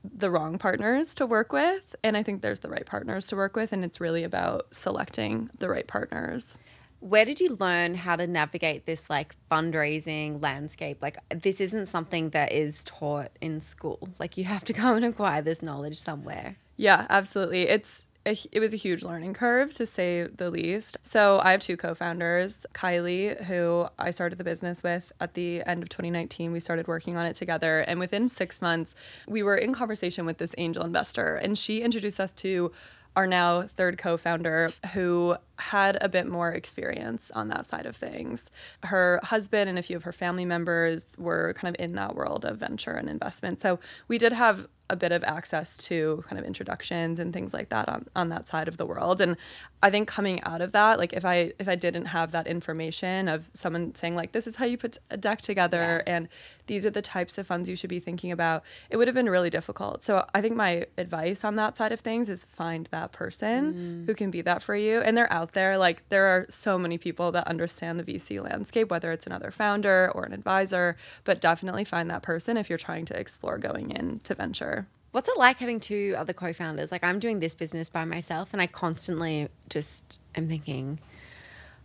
the 0.03 0.29
wrong 0.29 0.57
partners 0.57 1.13
to 1.15 1.25
work 1.25 1.53
with 1.53 1.95
and 2.03 2.17
I 2.17 2.23
think 2.23 2.41
there's 2.41 2.59
the 2.59 2.69
right 2.69 2.85
partners 2.85 3.27
to 3.27 3.35
work 3.35 3.55
with 3.55 3.71
and 3.71 3.85
it's 3.85 4.01
really 4.01 4.23
about 4.23 4.67
selecting 4.71 5.49
the 5.57 5.69
right 5.69 5.87
partners. 5.87 6.55
Where 6.99 7.25
did 7.25 7.39
you 7.39 7.55
learn 7.59 7.95
how 7.95 8.15
to 8.15 8.27
navigate 8.27 8.85
this 8.85 9.09
like 9.09 9.35
fundraising 9.51 10.41
landscape? 10.41 11.01
Like 11.01 11.17
this 11.29 11.59
isn't 11.59 11.87
something 11.87 12.29
that 12.29 12.53
is 12.53 12.83
taught 12.83 13.31
in 13.41 13.61
school. 13.61 14.09
Like 14.19 14.37
you 14.37 14.45
have 14.45 14.63
to 14.65 14.73
go 14.73 14.95
and 14.95 15.05
acquire 15.05 15.41
this 15.41 15.61
knowledge 15.61 15.99
somewhere. 15.99 16.57
Yeah, 16.77 17.05
absolutely. 17.09 17.63
It's 17.63 18.07
a, 18.25 18.37
it 18.51 18.59
was 18.59 18.73
a 18.73 18.77
huge 18.77 19.03
learning 19.03 19.33
curve 19.33 19.73
to 19.75 19.85
say 19.85 20.23
the 20.23 20.49
least. 20.49 20.97
So 21.03 21.39
I 21.43 21.51
have 21.51 21.59
two 21.59 21.77
co-founders, 21.77 22.65
Kiley, 22.73 23.41
who 23.45 23.87
I 23.99 24.11
started 24.11 24.37
the 24.37 24.43
business 24.43 24.81
with 24.81 25.11
at 25.19 25.33
the 25.33 25.63
end 25.65 25.83
of 25.83 25.89
2019. 25.89 26.51
We 26.51 26.59
started 26.59 26.87
working 26.87 27.17
on 27.17 27.25
it 27.25 27.35
together, 27.35 27.81
and 27.81 27.99
within 27.99 28.29
six 28.29 28.61
months, 28.61 28.95
we 29.27 29.43
were 29.43 29.57
in 29.57 29.73
conversation 29.73 30.25
with 30.25 30.37
this 30.37 30.55
angel 30.57 30.83
investor, 30.83 31.35
and 31.35 31.57
she 31.57 31.81
introduced 31.81 32.19
us 32.19 32.31
to 32.33 32.71
our 33.15 33.27
now 33.27 33.63
third 33.63 33.97
co-founder 33.97 34.71
who 34.93 35.35
had 35.59 35.97
a 36.01 36.09
bit 36.09 36.27
more 36.27 36.51
experience 36.51 37.31
on 37.35 37.47
that 37.49 37.65
side 37.65 37.85
of 37.85 37.95
things. 37.95 38.49
Her 38.83 39.19
husband 39.23 39.69
and 39.69 39.77
a 39.77 39.83
few 39.83 39.95
of 39.95 40.03
her 40.03 40.11
family 40.11 40.45
members 40.45 41.15
were 41.17 41.53
kind 41.53 41.75
of 41.75 41.83
in 41.83 41.95
that 41.95 42.15
world 42.15 42.43
of 42.45 42.57
venture 42.57 42.91
and 42.91 43.09
investment. 43.09 43.61
So 43.61 43.79
we 44.07 44.17
did 44.17 44.33
have 44.33 44.67
a 44.89 44.95
bit 44.95 45.11
of 45.11 45.23
access 45.23 45.77
to 45.77 46.23
kind 46.27 46.37
of 46.37 46.45
introductions 46.45 47.19
and 47.19 47.33
things 47.33 47.53
like 47.53 47.69
that 47.69 47.87
on, 47.87 48.05
on 48.15 48.29
that 48.29 48.47
side 48.47 48.67
of 48.67 48.77
the 48.77 48.85
world. 48.85 49.21
And 49.21 49.37
I 49.81 49.89
think 49.89 50.07
coming 50.07 50.41
out 50.43 50.61
of 50.61 50.73
that, 50.73 50.99
like 50.99 51.13
if 51.13 51.25
I 51.25 51.53
if 51.57 51.67
I 51.67 51.75
didn't 51.75 52.05
have 52.05 52.31
that 52.31 52.47
information 52.47 53.27
of 53.27 53.49
someone 53.53 53.95
saying 53.95 54.15
like 54.15 54.33
this 54.33 54.45
is 54.45 54.55
how 54.57 54.65
you 54.65 54.77
put 54.77 54.97
a 55.09 55.17
deck 55.17 55.41
together 55.41 56.03
and 56.05 56.27
these 56.67 56.85
are 56.85 56.89
the 56.89 57.01
types 57.01 57.37
of 57.37 57.47
funds 57.47 57.67
you 57.67 57.75
should 57.75 57.89
be 57.89 57.99
thinking 57.99 58.31
about, 58.31 58.63
it 58.89 58.97
would 58.97 59.07
have 59.07 59.15
been 59.15 59.29
really 59.29 59.49
difficult. 59.49 60.03
So 60.03 60.25
I 60.33 60.41
think 60.41 60.55
my 60.55 60.85
advice 60.97 61.43
on 61.43 61.55
that 61.55 61.75
side 61.75 61.91
of 61.91 61.99
things 61.99 62.29
is 62.29 62.45
find 62.45 62.87
that 62.91 63.11
person 63.11 63.73
mm. 63.73 64.05
who 64.05 64.13
can 64.13 64.31
be 64.31 64.41
that 64.41 64.61
for 64.61 64.75
you. 64.75 65.01
And 65.01 65.17
they're 65.17 65.31
out 65.31 65.42
there. 65.51 65.77
Like 65.77 66.07
there 66.09 66.25
are 66.27 66.45
so 66.49 66.77
many 66.77 66.97
people 66.97 67.31
that 67.33 67.47
understand 67.47 67.99
the 67.99 68.03
VC 68.03 68.41
landscape, 68.41 68.89
whether 68.89 69.11
it's 69.11 69.27
another 69.27 69.51
founder 69.51 70.11
or 70.15 70.23
an 70.23 70.33
advisor, 70.33 70.95
but 71.25 71.41
definitely 71.41 71.83
find 71.83 72.09
that 72.09 72.23
person 72.23 72.57
if 72.57 72.69
you're 72.69 72.79
trying 72.79 73.05
to 73.05 73.19
explore 73.19 73.57
going 73.57 73.91
into 73.91 74.33
venture. 74.33 74.87
What's 75.11 75.27
it 75.27 75.37
like 75.37 75.57
having 75.59 75.79
two 75.79 76.15
other 76.17 76.33
co 76.33 76.53
founders? 76.53 76.91
Like, 76.91 77.03
I'm 77.03 77.19
doing 77.19 77.39
this 77.39 77.53
business 77.53 77.87
by 77.87 78.03
myself, 78.03 78.51
and 78.51 78.59
I 78.59 78.65
constantly 78.65 79.47
just 79.69 80.17
am 80.33 80.47
thinking, 80.47 80.99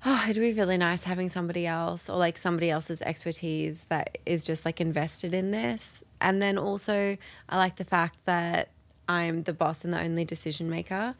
oh, 0.06 0.24
it'd 0.28 0.40
be 0.40 0.54
really 0.54 0.78
nice 0.78 1.04
having 1.04 1.28
somebody 1.28 1.66
else 1.66 2.08
or 2.08 2.16
like 2.16 2.38
somebody 2.38 2.70
else's 2.70 3.02
expertise 3.02 3.84
that 3.90 4.16
is 4.24 4.44
just 4.44 4.64
like 4.64 4.80
invested 4.80 5.34
in 5.34 5.50
this. 5.50 6.02
And 6.20 6.40
then 6.40 6.56
also, 6.56 7.18
I 7.50 7.58
like 7.58 7.76
the 7.76 7.84
fact 7.84 8.16
that 8.24 8.68
I'm 9.08 9.42
the 9.42 9.52
boss 9.52 9.84
and 9.84 9.92
the 9.92 10.00
only 10.00 10.24
decision 10.24 10.70
maker. 10.70 11.14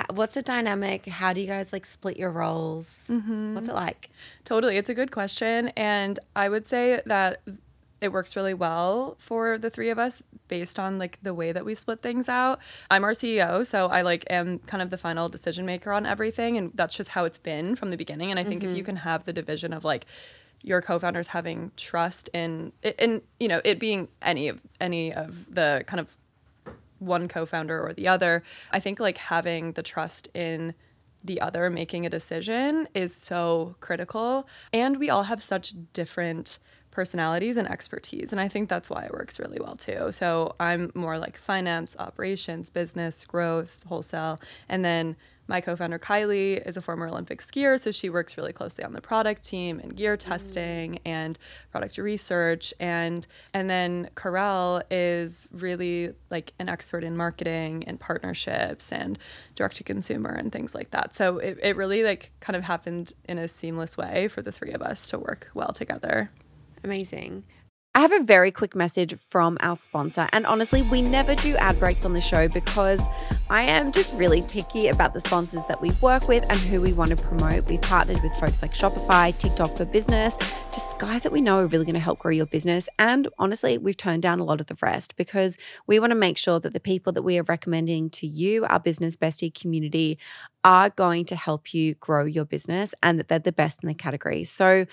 How, 0.00 0.14
what's 0.14 0.34
the 0.34 0.42
dynamic? 0.42 1.06
How 1.06 1.34
do 1.34 1.42
you 1.42 1.46
guys 1.46 1.72
like 1.74 1.84
split 1.84 2.16
your 2.16 2.30
roles? 2.30 3.06
Mm-hmm. 3.08 3.54
What's 3.54 3.68
it 3.68 3.74
like? 3.74 4.08
Totally. 4.44 4.78
It's 4.78 4.88
a 4.88 4.94
good 4.94 5.10
question. 5.10 5.68
And 5.76 6.18
I 6.34 6.48
would 6.48 6.66
say 6.66 7.02
that 7.04 7.42
it 8.00 8.10
works 8.10 8.34
really 8.34 8.54
well 8.54 9.16
for 9.18 9.58
the 9.58 9.68
three 9.68 9.90
of 9.90 9.98
us 9.98 10.22
based 10.48 10.78
on 10.78 10.98
like 10.98 11.18
the 11.22 11.34
way 11.34 11.52
that 11.52 11.66
we 11.66 11.74
split 11.74 12.00
things 12.00 12.30
out. 12.30 12.60
I'm 12.90 13.04
our 13.04 13.12
CEO, 13.12 13.66
so 13.66 13.88
I 13.88 14.00
like 14.00 14.24
am 14.30 14.60
kind 14.60 14.82
of 14.82 14.88
the 14.88 14.96
final 14.96 15.28
decision 15.28 15.66
maker 15.66 15.92
on 15.92 16.06
everything 16.06 16.56
and 16.56 16.72
that's 16.74 16.94
just 16.94 17.10
how 17.10 17.26
it's 17.26 17.38
been 17.38 17.76
from 17.76 17.90
the 17.90 17.98
beginning 17.98 18.30
and 18.30 18.40
I 18.40 18.44
think 18.44 18.64
if 18.64 18.70
you 18.70 18.76
mm-hmm. 18.76 18.86
can 18.86 18.96
have 18.96 19.24
the 19.24 19.34
division 19.34 19.74
of 19.74 19.84
like 19.84 20.06
your 20.62 20.80
co-founders 20.80 21.26
having 21.26 21.72
trust 21.76 22.28
in 22.34 22.72
in 22.98 23.22
you 23.38 23.48
know 23.48 23.60
it 23.64 23.78
being 23.78 24.08
any 24.22 24.48
of 24.48 24.60
any 24.80 25.12
of 25.12 25.54
the 25.54 25.84
kind 25.86 26.00
of 26.00 26.16
one 27.00 27.26
co-founder 27.26 27.80
or 27.80 27.92
the 27.92 28.06
other 28.06 28.42
i 28.70 28.78
think 28.78 29.00
like 29.00 29.18
having 29.18 29.72
the 29.72 29.82
trust 29.82 30.28
in 30.34 30.74
the 31.22 31.40
other 31.40 31.68
making 31.68 32.06
a 32.06 32.10
decision 32.10 32.88
is 32.94 33.14
so 33.14 33.74
critical 33.80 34.48
and 34.72 34.96
we 34.98 35.10
all 35.10 35.24
have 35.24 35.42
such 35.42 35.74
different 35.92 36.58
personalities 36.90 37.56
and 37.56 37.70
expertise. 37.70 38.32
And 38.32 38.40
I 38.40 38.48
think 38.48 38.68
that's 38.68 38.90
why 38.90 39.04
it 39.04 39.12
works 39.12 39.38
really 39.38 39.58
well 39.60 39.76
too. 39.76 40.10
So 40.10 40.54
I'm 40.58 40.90
more 40.94 41.18
like 41.18 41.36
finance, 41.36 41.96
operations, 41.98 42.70
business, 42.70 43.24
growth, 43.24 43.82
wholesale. 43.86 44.40
And 44.68 44.84
then 44.84 45.16
my 45.50 45.60
co-founder 45.60 45.98
Kiley 45.98 46.64
is 46.64 46.76
a 46.76 46.80
former 46.80 47.08
Olympic 47.08 47.42
skier, 47.42 47.78
so 47.78 47.90
she 47.90 48.08
works 48.08 48.36
really 48.38 48.52
closely 48.52 48.84
on 48.84 48.92
the 48.92 49.00
product 49.00 49.42
team 49.42 49.80
and 49.80 49.96
gear 49.96 50.16
testing 50.16 50.92
mm. 50.92 51.00
and 51.04 51.36
product 51.72 51.98
research. 51.98 52.72
And 52.78 53.26
and 53.52 53.68
then 53.68 54.08
Karel 54.14 54.80
is 54.92 55.48
really 55.50 56.14
like 56.30 56.52
an 56.60 56.68
expert 56.68 57.02
in 57.02 57.16
marketing 57.16 57.82
and 57.88 57.98
partnerships 57.98 58.92
and 58.92 59.18
direct 59.56 59.76
to 59.76 59.84
consumer 59.84 60.30
and 60.30 60.52
things 60.52 60.72
like 60.72 60.92
that. 60.92 61.14
So 61.14 61.38
it, 61.38 61.58
it 61.60 61.76
really 61.76 62.04
like 62.04 62.30
kind 62.38 62.56
of 62.56 62.62
happened 62.62 63.12
in 63.24 63.36
a 63.36 63.48
seamless 63.48 63.96
way 63.96 64.28
for 64.28 64.42
the 64.42 64.52
three 64.52 64.70
of 64.70 64.80
us 64.80 65.10
to 65.10 65.18
work 65.18 65.50
well 65.52 65.72
together. 65.72 66.30
Amazing. 66.84 67.42
I 68.00 68.04
have 68.04 68.12
a 68.12 68.24
very 68.24 68.50
quick 68.50 68.74
message 68.74 69.14
from 69.28 69.58
our 69.60 69.76
sponsor. 69.76 70.26
And 70.32 70.46
honestly, 70.46 70.80
we 70.80 71.02
never 71.02 71.34
do 71.34 71.54
ad 71.56 71.78
breaks 71.78 72.06
on 72.06 72.14
the 72.14 72.20
show 72.22 72.48
because 72.48 72.98
I 73.50 73.64
am 73.64 73.92
just 73.92 74.14
really 74.14 74.40
picky 74.40 74.88
about 74.88 75.12
the 75.12 75.20
sponsors 75.20 75.60
that 75.68 75.82
we 75.82 75.90
work 76.00 76.26
with 76.26 76.42
and 76.48 76.58
who 76.58 76.80
we 76.80 76.94
want 76.94 77.10
to 77.10 77.16
promote. 77.16 77.68
We've 77.68 77.78
partnered 77.82 78.22
with 78.22 78.34
folks 78.36 78.62
like 78.62 78.72
Shopify, 78.72 79.36
TikTok 79.36 79.76
for 79.76 79.84
Business, 79.84 80.34
just 80.72 80.86
guys 80.98 81.24
that 81.24 81.30
we 81.30 81.42
know 81.42 81.58
are 81.58 81.66
really 81.66 81.84
going 81.84 81.92
to 81.92 82.00
help 82.00 82.20
grow 82.20 82.32
your 82.32 82.46
business. 82.46 82.88
And 82.98 83.28
honestly, 83.38 83.76
we've 83.76 83.98
turned 83.98 84.22
down 84.22 84.40
a 84.40 84.44
lot 84.44 84.62
of 84.62 84.68
the 84.68 84.78
rest 84.80 85.14
because 85.16 85.58
we 85.86 86.00
want 86.00 86.12
to 86.12 86.14
make 86.14 86.38
sure 86.38 86.58
that 86.58 86.72
the 86.72 86.80
people 86.80 87.12
that 87.12 87.22
we 87.22 87.38
are 87.38 87.42
recommending 87.42 88.08
to 88.12 88.26
you, 88.26 88.64
our 88.64 88.80
business 88.80 89.14
bestie 89.14 89.52
community, 89.52 90.18
are 90.64 90.88
going 90.88 91.26
to 91.26 91.36
help 91.36 91.74
you 91.74 91.96
grow 91.96 92.24
your 92.24 92.46
business 92.46 92.94
and 93.02 93.18
that 93.18 93.28
they're 93.28 93.38
the 93.38 93.52
best 93.52 93.82
in 93.82 93.88
the 93.88 93.94
category. 93.94 94.44
So, 94.44 94.86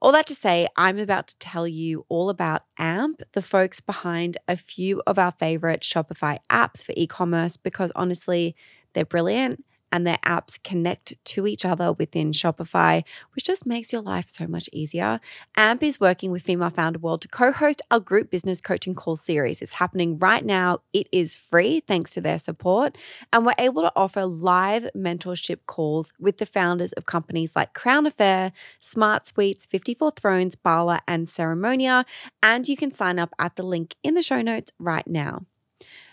all 0.00 0.12
that 0.12 0.26
to 0.28 0.34
say, 0.34 0.66
I'm 0.76 0.98
about 0.98 1.28
to 1.28 1.38
tell 1.38 1.68
you 1.68 2.06
all 2.08 2.30
about 2.30 2.62
AMP, 2.78 3.22
the 3.32 3.42
folks 3.42 3.80
behind 3.80 4.38
a 4.48 4.56
few 4.56 5.02
of 5.06 5.18
our 5.18 5.32
favorite 5.32 5.82
Shopify 5.82 6.38
apps 6.50 6.82
for 6.82 6.92
e 6.96 7.06
commerce, 7.06 7.56
because 7.56 7.92
honestly, 7.94 8.56
they're 8.94 9.04
brilliant 9.04 9.64
and 9.92 10.06
their 10.06 10.18
apps 10.18 10.62
connect 10.62 11.14
to 11.24 11.46
each 11.46 11.64
other 11.64 11.92
within 11.92 12.32
Shopify, 12.32 13.02
which 13.34 13.44
just 13.44 13.66
makes 13.66 13.92
your 13.92 14.02
life 14.02 14.26
so 14.28 14.46
much 14.46 14.68
easier. 14.72 15.20
AMP 15.56 15.82
is 15.82 16.00
working 16.00 16.30
with 16.30 16.42
Female 16.42 16.70
Founder 16.70 16.98
World 16.98 17.22
to 17.22 17.28
co 17.28 17.52
host 17.52 17.82
our 17.90 18.00
group 18.00 18.30
business 18.30 18.60
coaching 18.60 18.94
call 18.94 19.16
series. 19.16 19.60
It's 19.60 19.74
happening 19.74 20.18
right 20.18 20.44
now. 20.44 20.80
It 20.92 21.08
is 21.12 21.34
free 21.34 21.80
thanks 21.80 22.14
to 22.14 22.20
their 22.20 22.38
support. 22.38 22.96
And 23.32 23.44
we're 23.44 23.54
able 23.58 23.82
to 23.82 23.92
offer 23.96 24.26
live 24.26 24.88
mentorship 24.96 25.58
calls 25.66 26.12
with 26.18 26.38
the 26.38 26.46
founders 26.46 26.92
of 26.92 27.06
companies 27.06 27.54
like 27.56 27.74
Crown 27.74 28.06
Affair, 28.06 28.52
SmartSweets, 28.80 29.66
54 29.66 30.12
Thrones, 30.12 30.54
Bala, 30.54 31.00
and 31.06 31.26
Ceremonia. 31.26 32.04
And 32.42 32.68
you 32.68 32.76
can 32.76 32.92
sign 32.92 33.18
up 33.18 33.34
at 33.38 33.56
the 33.56 33.62
link 33.62 33.96
in 34.02 34.14
the 34.14 34.22
show 34.22 34.42
notes 34.42 34.72
right 34.78 35.06
now. 35.06 35.46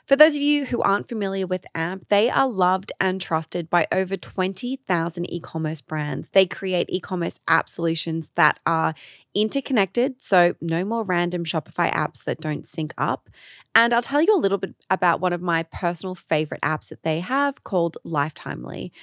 For 0.08 0.16
those 0.16 0.38
of 0.38 0.42
you 0.42 0.66
who 0.66 0.82
aren't 0.82 1.10
familiar 1.10 1.46
with 1.46 1.66
AMP, 1.76 2.08
they 2.08 2.30
are 2.30 2.48
loved 2.48 2.94
and 3.02 3.20
trusted 3.20 3.70
by 3.70 3.88
over 3.92 4.16
20,000 4.16 5.26
e 5.30 5.40
commerce 5.42 5.82
brands. 5.82 6.30
They 6.30 6.46
create 6.46 6.88
e 6.90 7.02
commerce 7.02 7.42
app 7.50 7.68
solutions 7.68 8.30
that 8.36 8.58
are 8.66 8.96
interconnected, 9.36 10.22
so 10.22 10.56
no 10.62 10.86
more 10.86 11.04
random 11.04 11.44
Shopify 11.44 11.92
apps 11.92 12.24
that 12.24 12.40
don't 12.40 12.66
sync 12.66 12.94
up. 12.98 13.30
And 13.76 13.94
I'll 13.94 14.02
tell 14.02 14.22
you 14.22 14.34
a 14.34 14.40
little 14.40 14.58
bit 14.58 14.76
about 14.90 15.20
one 15.20 15.34
of 15.34 15.42
my 15.42 15.64
personal 15.64 16.16
favorite 16.16 16.62
apps 16.62 16.88
that 16.88 17.04
they 17.04 17.20
have 17.20 17.66
called 17.66 17.98
Lifetimely. 18.06 18.94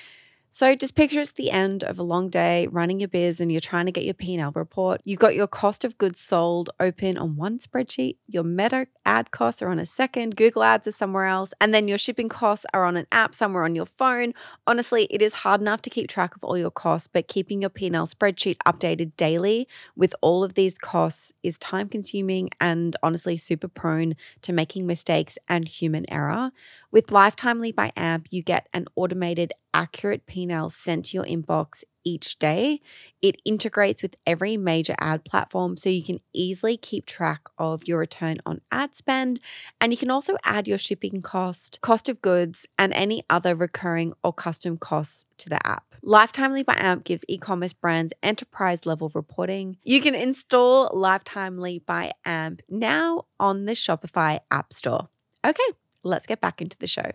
So 0.57 0.77
just 0.77 0.95
picture 0.95 1.21
it's 1.21 1.33
the 1.33 1.51
end 1.51 1.83
of 1.83 1.99
a 1.99 2.05
long 2.05 2.29
day 2.29 2.69
running 2.69 3.01
your 3.01 3.09
biz 3.09 3.41
and 3.41 3.51
you're 3.51 3.61
trying 3.61 3.87
to 3.87 3.93
get 3.93 4.05
your 4.05 4.15
P&L 4.15 4.53
report. 4.55 5.01
You've 5.03 5.19
got 5.19 5.35
your 5.35 5.49
cost 5.49 5.83
of 5.83 5.99
goods 5.99 6.21
sold 6.21 6.71
open 6.79 7.19
on 7.19 7.35
one 7.35 7.59
spreadsheet, 7.59 8.19
your 8.29 8.45
meta 8.45 8.87
ad 9.05 9.33
costs 9.33 9.63
are 9.63 9.69
on 9.69 9.81
a 9.81 9.85
second, 9.85 10.37
Google 10.37 10.63
ads 10.63 10.87
are 10.87 10.93
somewhere 10.93 11.27
else, 11.27 11.53
and 11.61 11.75
then 11.75 11.89
your 11.89 11.99
shipping 11.99 12.29
costs 12.29 12.65
are 12.73 12.85
on 12.85 12.97
an 12.97 13.09
app 13.11 13.35
somewhere 13.35 13.65
on 13.65 13.75
your 13.75 13.85
phone. 13.85 14.33
Honestly, 14.65 15.09
it 15.11 15.21
is 15.21 15.33
hard 15.33 15.61
enough 15.61 15.83
to 15.83 15.91
keep 15.91 16.09
track 16.09 16.37
of 16.37 16.45
all 16.45 16.57
your 16.57 16.71
costs, 16.71 17.09
but 17.13 17.27
keeping 17.27 17.61
your 17.61 17.71
P&L 17.71 18.07
spreadsheet 18.07 18.59
updated 18.65 19.11
daily 19.17 19.67
with 19.97 20.15
all 20.21 20.45
of 20.45 20.55
these 20.55 20.79
costs 20.79 21.33
is 21.43 21.59
time 21.59 21.89
consuming 21.89 22.49
and 22.61 22.95
honestly 23.03 23.37
super 23.37 23.67
prone 23.67 24.15
to 24.43 24.53
making 24.53 24.87
mistakes 24.87 25.37
and 25.49 25.67
human 25.67 26.09
error. 26.09 26.53
With 26.93 27.09
Lifetimely 27.09 27.75
by 27.75 27.91
AMP, 27.97 28.29
you 28.31 28.41
get 28.41 28.69
an 28.73 28.87
automated, 28.95 29.53
accurate 29.75 30.25
P&L 30.27 30.44
sent 30.69 31.07
to 31.07 31.17
your 31.17 31.25
inbox 31.25 31.85
each 32.05 32.39
day. 32.39 32.81
It 33.23 33.41
integrates 33.45 34.03
with 34.03 34.15
every 34.27 34.57
major 34.57 34.95
ad 35.01 35.25
platform 35.25 35.77
so 35.77 35.89
you 35.89 36.05
can 36.05 36.21
easily 36.33 36.77
keep 36.77 37.07
track 37.07 37.49
of 37.59 37.89
your 37.89 37.99
return 37.99 38.39
on 38.47 38.61
ad 38.71 38.95
spend. 38.95 39.41
And 39.81 39.93
you 39.93 39.97
can 39.97 40.11
also 40.11 40.37
add 40.45 40.69
your 40.69 40.79
shipping 40.79 41.23
cost, 41.23 41.81
cost 41.81 42.09
of 42.09 42.21
goods, 42.23 42.67
and 42.79 42.93
any 42.93 43.25
other 43.31 43.55
recurring 43.55 44.13
or 44.23 44.33
custom 44.33 44.77
costs 44.77 45.25
to 45.39 45.49
the 45.49 45.67
app. 45.67 45.95
Lifetimely 46.05 46.65
by 46.65 46.75
AMP 46.77 47.05
gives 47.05 47.25
e 47.29 47.39
commerce 47.39 47.73
brands 47.73 48.13
enterprise 48.23 48.85
level 48.85 49.11
reporting. 49.15 49.79
You 49.85 50.03
can 50.03 50.15
install 50.15 50.91
Lifetimely 50.91 51.85
by 51.87 52.13
AMP 52.27 52.61
now 52.69 53.25
on 53.41 53.65
the 53.65 53.73
Shopify 53.73 54.39
App 54.51 54.75
Store. 54.75 55.09
Okay, 55.45 55.65
let's 56.03 56.27
get 56.27 56.43
back 56.43 56.61
into 56.61 56.77
the 56.79 56.87
show. 56.87 57.11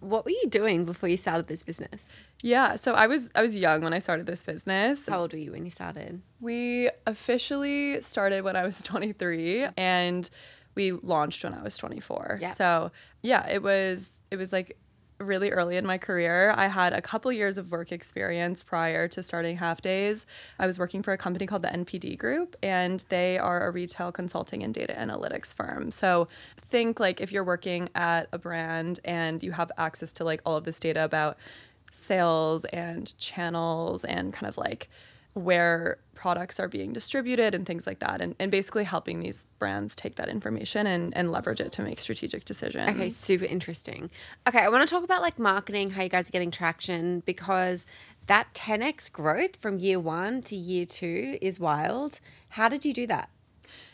What 0.00 0.24
were 0.24 0.30
you 0.30 0.46
doing 0.48 0.84
before 0.84 1.08
you 1.08 1.16
started 1.16 1.46
this 1.46 1.62
business? 1.62 2.08
Yeah, 2.42 2.76
so 2.76 2.94
I 2.94 3.06
was 3.06 3.30
I 3.34 3.42
was 3.42 3.54
young 3.54 3.82
when 3.82 3.92
I 3.92 3.98
started 3.98 4.26
this 4.26 4.42
business. 4.42 5.06
How 5.06 5.20
old 5.20 5.32
were 5.32 5.38
you 5.38 5.52
when 5.52 5.64
you 5.64 5.70
started? 5.70 6.22
We 6.40 6.90
officially 7.06 8.00
started 8.00 8.42
when 8.42 8.56
I 8.56 8.64
was 8.64 8.80
23 8.82 9.68
and 9.76 10.28
we 10.74 10.92
launched 10.92 11.44
when 11.44 11.54
I 11.54 11.62
was 11.62 11.76
24. 11.76 12.38
Yeah. 12.40 12.54
So, 12.54 12.92
yeah, 13.22 13.46
it 13.48 13.62
was 13.62 14.18
it 14.30 14.36
was 14.36 14.52
like 14.52 14.76
really 15.20 15.50
early 15.50 15.76
in 15.76 15.86
my 15.86 15.98
career. 15.98 16.52
I 16.56 16.66
had 16.66 16.92
a 16.92 17.02
couple 17.02 17.30
years 17.32 17.58
of 17.58 17.70
work 17.70 17.92
experience 17.92 18.62
prior 18.62 19.06
to 19.08 19.22
starting 19.22 19.58
Halfdays. 19.58 20.26
I 20.58 20.66
was 20.66 20.78
working 20.78 21.02
for 21.02 21.12
a 21.12 21.18
company 21.18 21.46
called 21.46 21.62
the 21.62 21.68
NPD 21.68 22.18
Group, 22.18 22.56
and 22.62 23.04
they 23.08 23.38
are 23.38 23.66
a 23.66 23.70
retail 23.70 24.12
consulting 24.12 24.62
and 24.62 24.72
data 24.72 24.94
analytics 24.94 25.54
firm. 25.54 25.90
So 25.90 26.28
think 26.56 26.98
like 26.98 27.20
if 27.20 27.32
you're 27.32 27.44
working 27.44 27.88
at 27.94 28.28
a 28.32 28.38
brand 28.38 29.00
and 29.04 29.42
you 29.42 29.52
have 29.52 29.70
access 29.76 30.12
to 30.14 30.24
like 30.24 30.40
all 30.44 30.56
of 30.56 30.64
this 30.64 30.78
data 30.78 31.04
about 31.04 31.36
sales 31.92 32.64
and 32.66 33.16
channels 33.18 34.04
and 34.04 34.32
kind 34.32 34.48
of 34.48 34.56
like 34.56 34.88
where 35.34 35.98
products 36.14 36.60
are 36.60 36.68
being 36.68 36.92
distributed 36.92 37.54
and 37.54 37.64
things 37.64 37.86
like 37.86 38.00
that 38.00 38.20
and, 38.20 38.34
and 38.38 38.50
basically 38.50 38.84
helping 38.84 39.20
these 39.20 39.46
brands 39.58 39.96
take 39.96 40.16
that 40.16 40.28
information 40.28 40.86
and, 40.86 41.16
and 41.16 41.32
leverage 41.32 41.60
it 41.60 41.72
to 41.72 41.82
make 41.82 41.98
strategic 41.98 42.44
decisions. 42.44 42.90
Okay 42.90 43.10
super 43.10 43.44
interesting. 43.44 44.10
Okay 44.46 44.58
i 44.58 44.68
want 44.68 44.86
to 44.86 44.92
talk 44.92 45.04
about 45.04 45.22
like 45.22 45.38
marketing 45.38 45.90
how 45.90 46.02
you 46.02 46.08
guys 46.08 46.28
are 46.28 46.32
getting 46.32 46.50
traction 46.50 47.20
because 47.20 47.86
that 48.26 48.52
10x 48.54 49.10
growth 49.10 49.56
from 49.56 49.78
year 49.78 49.98
one 49.98 50.42
to 50.42 50.56
year 50.56 50.84
two 50.84 51.38
is 51.40 51.58
wild. 51.58 52.20
How 52.50 52.68
did 52.68 52.84
you 52.84 52.92
do 52.92 53.06
that? 53.06 53.30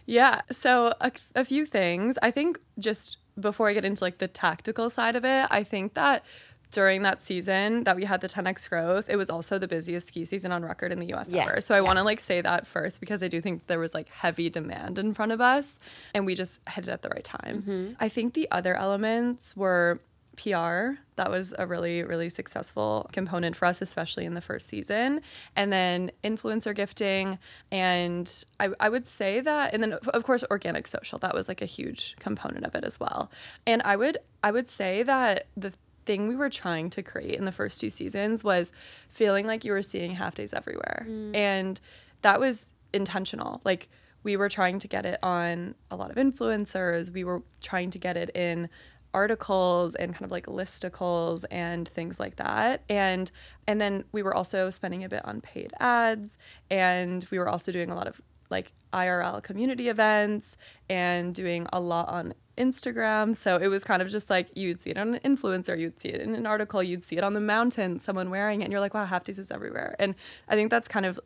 Yeah 0.06 0.40
so 0.50 0.94
a, 1.00 1.12
a 1.34 1.44
few 1.44 1.66
things. 1.66 2.18
I 2.22 2.30
think 2.30 2.58
just 2.78 3.18
before 3.38 3.68
i 3.68 3.74
get 3.74 3.84
into 3.84 4.02
like 4.02 4.18
the 4.18 4.28
tactical 4.28 4.88
side 4.88 5.14
of 5.14 5.24
it 5.24 5.46
i 5.50 5.62
think 5.62 5.94
that 5.94 6.24
during 6.70 7.02
that 7.02 7.22
season 7.22 7.84
that 7.84 7.96
we 7.96 8.04
had 8.04 8.20
the 8.20 8.28
10x 8.28 8.68
growth, 8.68 9.08
it 9.08 9.16
was 9.16 9.30
also 9.30 9.58
the 9.58 9.68
busiest 9.68 10.08
ski 10.08 10.24
season 10.24 10.52
on 10.52 10.64
record 10.64 10.92
in 10.92 10.98
the 10.98 11.12
US 11.14 11.28
yes. 11.28 11.48
ever. 11.48 11.60
So 11.60 11.74
I 11.74 11.78
yeah. 11.78 11.82
want 11.82 11.98
to 11.98 12.02
like 12.02 12.20
say 12.20 12.40
that 12.40 12.66
first 12.66 13.00
because 13.00 13.22
I 13.22 13.28
do 13.28 13.40
think 13.40 13.66
there 13.66 13.78
was 13.78 13.94
like 13.94 14.10
heavy 14.10 14.50
demand 14.50 14.98
in 14.98 15.14
front 15.14 15.32
of 15.32 15.40
us 15.40 15.78
and 16.14 16.26
we 16.26 16.34
just 16.34 16.60
hit 16.68 16.88
it 16.88 16.90
at 16.90 17.02
the 17.02 17.08
right 17.08 17.24
time. 17.24 17.62
Mm-hmm. 17.62 17.92
I 18.00 18.08
think 18.08 18.34
the 18.34 18.48
other 18.50 18.74
elements 18.74 19.56
were 19.56 20.00
PR. 20.36 21.00
That 21.16 21.30
was 21.30 21.54
a 21.58 21.66
really, 21.66 22.02
really 22.02 22.28
successful 22.28 23.08
component 23.12 23.56
for 23.56 23.64
us, 23.64 23.80
especially 23.80 24.26
in 24.26 24.34
the 24.34 24.40
first 24.40 24.68
season. 24.68 25.22
And 25.56 25.72
then 25.72 26.10
influencer 26.22 26.74
gifting. 26.74 27.38
And 27.72 28.44
I, 28.60 28.70
I, 28.78 28.88
would 28.88 29.06
say 29.06 29.40
that, 29.40 29.72
and 29.72 29.82
then 29.82 29.94
of 29.94 30.24
course, 30.24 30.44
organic 30.50 30.86
social. 30.86 31.18
That 31.18 31.34
was 31.34 31.48
like 31.48 31.62
a 31.62 31.66
huge 31.66 32.16
component 32.20 32.64
of 32.64 32.74
it 32.74 32.84
as 32.84 33.00
well. 33.00 33.30
And 33.66 33.82
I 33.82 33.96
would, 33.96 34.18
I 34.44 34.50
would 34.50 34.68
say 34.68 35.02
that 35.02 35.46
the 35.56 35.72
thing 36.06 36.28
we 36.28 36.36
were 36.36 36.50
trying 36.50 36.88
to 36.90 37.02
create 37.02 37.38
in 37.38 37.44
the 37.44 37.52
first 37.52 37.80
two 37.80 37.90
seasons 37.90 38.42
was 38.42 38.72
feeling 39.10 39.46
like 39.46 39.64
you 39.64 39.72
were 39.72 39.82
seeing 39.82 40.16
Halfdays 40.16 40.54
everywhere. 40.54 41.06
Mm. 41.08 41.36
And 41.36 41.80
that 42.22 42.40
was 42.40 42.70
intentional. 42.92 43.60
Like 43.64 43.88
we 44.22 44.36
were 44.36 44.48
trying 44.48 44.78
to 44.78 44.88
get 44.88 45.04
it 45.04 45.18
on 45.22 45.74
a 45.90 45.96
lot 45.96 46.10
of 46.10 46.16
influencers, 46.16 47.12
we 47.12 47.24
were 47.24 47.42
trying 47.62 47.90
to 47.90 47.98
get 47.98 48.16
it 48.16 48.30
in 48.34 48.68
articles 49.14 49.94
and 49.94 50.12
kind 50.12 50.24
of 50.24 50.30
like 50.30 50.46
listicles 50.46 51.44
and 51.50 51.88
things 51.88 52.20
like 52.20 52.36
that 52.36 52.82
and 52.90 53.30
and 53.66 53.80
then 53.80 54.04
we 54.12 54.22
were 54.22 54.34
also 54.34 54.68
spending 54.68 55.04
a 55.04 55.08
bit 55.08 55.24
on 55.24 55.40
paid 55.40 55.72
ads 55.80 56.36
and 56.70 57.26
we 57.30 57.38
were 57.38 57.48
also 57.48 57.72
doing 57.72 57.90
a 57.90 57.94
lot 57.94 58.06
of 58.06 58.20
like 58.50 58.72
IRL 58.92 59.42
community 59.42 59.88
events 59.88 60.56
and 60.88 61.34
doing 61.34 61.66
a 61.72 61.80
lot 61.80 62.08
on 62.08 62.34
Instagram. 62.56 63.36
So 63.36 63.56
it 63.56 63.68
was 63.68 63.84
kind 63.84 64.00
of 64.00 64.08
just 64.08 64.30
like 64.30 64.48
you'd 64.54 64.80
see 64.80 64.90
it 64.90 64.98
on 64.98 65.14
an 65.14 65.36
influencer, 65.36 65.78
you'd 65.78 66.00
see 66.00 66.08
it 66.08 66.20
in 66.20 66.34
an 66.34 66.46
article, 66.46 66.82
you'd 66.82 67.04
see 67.04 67.16
it 67.16 67.24
on 67.24 67.34
the 67.34 67.40
mountain, 67.40 67.98
someone 67.98 68.30
wearing 68.30 68.62
it, 68.62 68.64
and 68.64 68.72
you're 68.72 68.80
like, 68.80 68.94
wow, 68.94 69.04
half 69.04 69.28
is 69.28 69.50
everywhere. 69.50 69.94
And 69.98 70.14
I 70.48 70.54
think 70.54 70.70
that's 70.70 70.88
kind 70.88 71.04
of 71.06 71.20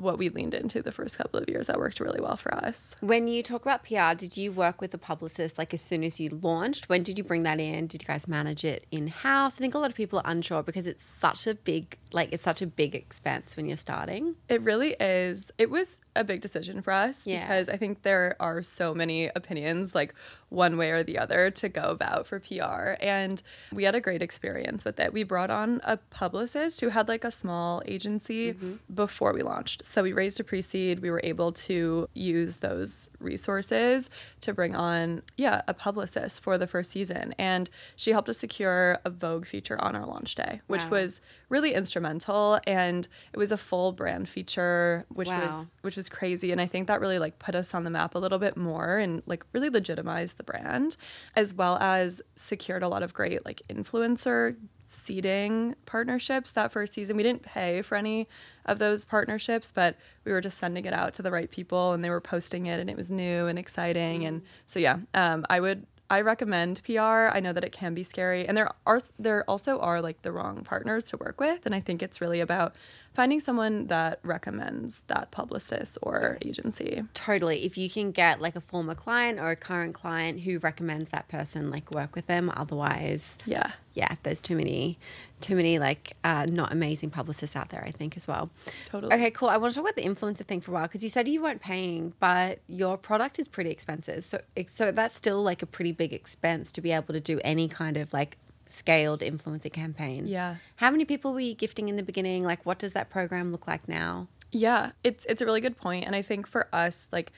what 0.00 0.18
we 0.18 0.28
leaned 0.28 0.54
into 0.54 0.82
the 0.82 0.92
first 0.92 1.18
couple 1.18 1.40
of 1.40 1.48
years 1.48 1.66
that 1.66 1.78
worked 1.78 2.00
really 2.00 2.20
well 2.20 2.36
for 2.36 2.54
us. 2.54 2.94
When 3.00 3.28
you 3.28 3.42
talk 3.42 3.62
about 3.62 3.84
PR, 3.84 4.14
did 4.16 4.36
you 4.36 4.52
work 4.52 4.80
with 4.80 4.94
a 4.94 4.98
publicist 4.98 5.58
like 5.58 5.74
as 5.74 5.80
soon 5.80 6.04
as 6.04 6.20
you 6.20 6.38
launched? 6.42 6.88
When 6.88 7.02
did 7.02 7.18
you 7.18 7.24
bring 7.24 7.42
that 7.42 7.58
in? 7.60 7.86
Did 7.86 8.02
you 8.02 8.06
guys 8.06 8.28
manage 8.28 8.64
it 8.64 8.86
in 8.90 9.08
house? 9.08 9.54
I 9.56 9.58
think 9.58 9.74
a 9.74 9.78
lot 9.78 9.90
of 9.90 9.96
people 9.96 10.20
are 10.20 10.30
unsure 10.30 10.62
because 10.62 10.86
it's 10.86 11.04
such 11.04 11.46
a 11.46 11.54
big 11.54 11.96
like 12.12 12.32
it's 12.32 12.44
such 12.44 12.62
a 12.62 12.66
big 12.66 12.94
expense 12.94 13.56
when 13.56 13.66
you're 13.66 13.76
starting. 13.76 14.34
It 14.48 14.62
really 14.62 14.96
is. 14.98 15.50
It 15.58 15.70
was 15.70 16.00
a 16.16 16.24
big 16.24 16.40
decision 16.40 16.82
for 16.82 16.92
us 16.92 17.26
Yeah. 17.26 17.40
because 17.40 17.68
I 17.68 17.76
think 17.76 18.02
there 18.02 18.36
are 18.40 18.62
so 18.62 18.94
many 18.94 19.26
opinions, 19.34 19.94
like 19.94 20.14
one 20.48 20.76
way 20.76 20.90
or 20.90 21.02
the 21.02 21.18
other, 21.18 21.50
to 21.50 21.68
go 21.68 21.82
about 21.82 22.26
for 22.26 22.40
PR. 22.40 22.96
And 23.00 23.40
we 23.72 23.84
had 23.84 23.94
a 23.94 24.00
great 24.00 24.22
experience 24.22 24.84
with 24.84 24.98
it. 24.98 25.12
We 25.12 25.22
brought 25.22 25.50
on 25.50 25.80
a 25.84 25.96
publicist 25.96 26.80
who 26.80 26.88
had 26.88 27.08
like 27.08 27.24
a 27.24 27.30
small 27.30 27.82
agency 27.86 28.54
mm-hmm. 28.54 28.74
before 28.92 29.32
we 29.32 29.42
launched. 29.42 29.84
So 29.88 30.02
we 30.02 30.12
raised 30.12 30.38
a 30.38 30.44
pre 30.44 30.60
seed. 30.60 31.00
We 31.00 31.10
were 31.10 31.20
able 31.24 31.50
to 31.52 32.08
use 32.12 32.58
those 32.58 33.08
resources 33.20 34.10
to 34.42 34.52
bring 34.52 34.76
on, 34.76 35.22
yeah, 35.38 35.62
a 35.66 35.72
publicist 35.72 36.40
for 36.42 36.58
the 36.58 36.66
first 36.66 36.90
season. 36.90 37.34
And 37.38 37.70
she 37.96 38.12
helped 38.12 38.28
us 38.28 38.36
secure 38.38 38.98
a 39.06 39.10
Vogue 39.10 39.46
feature 39.46 39.80
on 39.82 39.96
our 39.96 40.06
launch 40.06 40.34
day, 40.34 40.60
which 40.66 40.82
Wow. 40.84 40.98
was 40.98 41.20
really 41.48 41.72
instrumental 41.72 42.60
and 42.66 43.08
it 43.32 43.38
was 43.38 43.50
a 43.50 43.56
full 43.56 43.92
brand 43.92 44.28
feature 44.28 45.06
which 45.08 45.28
Wow. 45.28 45.46
was 45.46 45.72
which 45.80 45.96
was 45.96 46.10
crazy 46.10 46.52
and 46.52 46.60
i 46.60 46.66
think 46.66 46.86
that 46.88 47.00
really 47.00 47.18
like 47.18 47.38
put 47.38 47.54
us 47.54 47.72
on 47.72 47.84
the 47.84 47.90
map 47.90 48.14
a 48.14 48.18
little 48.18 48.38
bit 48.38 48.54
more 48.54 48.98
and 48.98 49.22
like 49.24 49.42
really 49.54 49.70
legitimized 49.70 50.36
the 50.36 50.42
brand 50.42 50.98
as 51.36 51.54
well 51.54 51.78
as 51.78 52.20
secured 52.36 52.82
a 52.82 52.88
lot 52.88 53.02
of 53.02 53.14
great 53.14 53.46
like 53.46 53.62
influencer 53.70 54.56
seeding 54.90 55.74
partnerships 55.84 56.52
that 56.52 56.72
first 56.72 56.94
season 56.94 57.14
we 57.14 57.22
didn't 57.22 57.42
pay 57.42 57.82
for 57.82 57.94
any 57.94 58.26
of 58.64 58.78
those 58.78 59.04
partnerships 59.04 59.70
but 59.70 59.96
we 60.24 60.32
were 60.32 60.40
just 60.40 60.56
sending 60.56 60.86
it 60.86 60.94
out 60.94 61.12
to 61.12 61.20
the 61.20 61.30
right 61.30 61.50
people 61.50 61.92
and 61.92 62.02
they 62.02 62.08
were 62.08 62.22
posting 62.22 62.64
it 62.64 62.80
and 62.80 62.88
it 62.88 62.96
was 62.96 63.10
new 63.10 63.46
and 63.46 63.58
exciting 63.58 64.24
and 64.24 64.40
so 64.64 64.78
yeah 64.78 64.96
um, 65.12 65.44
i 65.50 65.60
would 65.60 65.86
I 66.10 66.22
recommend 66.22 66.80
PR. 66.84 67.28
I 67.28 67.40
know 67.40 67.52
that 67.52 67.64
it 67.64 67.72
can 67.72 67.92
be 67.92 68.02
scary, 68.02 68.48
and 68.48 68.56
there 68.56 68.70
are 68.86 68.98
there 69.18 69.44
also 69.46 69.78
are 69.80 70.00
like 70.00 70.22
the 70.22 70.32
wrong 70.32 70.64
partners 70.64 71.04
to 71.04 71.18
work 71.18 71.38
with, 71.38 71.66
and 71.66 71.74
I 71.74 71.80
think 71.80 72.02
it's 72.02 72.22
really 72.22 72.40
about 72.40 72.76
finding 73.18 73.40
someone 73.40 73.88
that 73.88 74.20
recommends 74.22 75.02
that 75.08 75.28
publicist 75.32 75.98
or 76.02 76.38
agency. 76.42 77.02
Totally. 77.14 77.64
If 77.64 77.76
you 77.76 77.90
can 77.90 78.12
get 78.12 78.40
like 78.40 78.54
a 78.54 78.60
former 78.60 78.94
client 78.94 79.40
or 79.40 79.50
a 79.50 79.56
current 79.56 79.92
client 79.92 80.38
who 80.42 80.60
recommends 80.60 81.10
that 81.10 81.26
person, 81.26 81.68
like 81.68 81.90
work 81.90 82.14
with 82.14 82.28
them. 82.28 82.48
Otherwise, 82.56 83.36
Yeah. 83.44 83.72
yeah, 83.94 84.14
there's 84.22 84.40
too 84.40 84.54
many, 84.54 85.00
too 85.40 85.56
many 85.56 85.80
like 85.80 86.12
uh, 86.22 86.46
not 86.48 86.70
amazing 86.70 87.10
publicists 87.10 87.56
out 87.56 87.70
there. 87.70 87.82
I 87.84 87.90
think 87.90 88.16
as 88.16 88.28
well. 88.28 88.50
Totally. 88.86 89.12
Okay, 89.12 89.32
cool. 89.32 89.48
I 89.48 89.56
want 89.56 89.74
to 89.74 89.80
talk 89.80 89.90
about 89.90 89.96
the 90.00 90.08
influencer 90.08 90.46
thing 90.46 90.60
for 90.60 90.70
a 90.70 90.74
while 90.74 90.86
because 90.86 91.02
you 91.02 91.10
said 91.10 91.26
you 91.26 91.42
weren't 91.42 91.60
paying, 91.60 92.12
but 92.20 92.60
your 92.68 92.96
product 92.96 93.40
is 93.40 93.48
pretty 93.48 93.70
expensive. 93.70 94.24
So, 94.26 94.40
so 94.76 94.92
that's 94.92 95.16
still 95.16 95.42
like 95.42 95.60
a 95.60 95.66
pretty 95.66 95.90
big 95.90 96.12
expense 96.12 96.70
to 96.70 96.80
be 96.80 96.92
able 96.92 97.14
to 97.14 97.20
do 97.20 97.40
any 97.42 97.66
kind 97.66 97.96
of 97.96 98.12
like 98.12 98.38
scaled 98.70 99.20
influencer 99.20 99.72
campaign. 99.72 100.26
Yeah. 100.26 100.56
How 100.76 100.90
many 100.90 101.04
people 101.04 101.32
were 101.32 101.40
you 101.40 101.54
gifting 101.54 101.88
in 101.88 101.96
the 101.96 102.02
beginning? 102.02 102.44
Like, 102.44 102.64
what 102.66 102.78
does 102.78 102.92
that 102.92 103.10
program 103.10 103.52
look 103.52 103.66
like 103.66 103.88
now? 103.88 104.28
Yeah, 104.50 104.92
it's 105.04 105.24
it's 105.26 105.42
a 105.42 105.44
really 105.44 105.60
good 105.60 105.76
point, 105.76 106.06
and 106.06 106.14
I 106.16 106.22
think 106.22 106.46
for 106.46 106.68
us, 106.72 107.08
like 107.12 107.32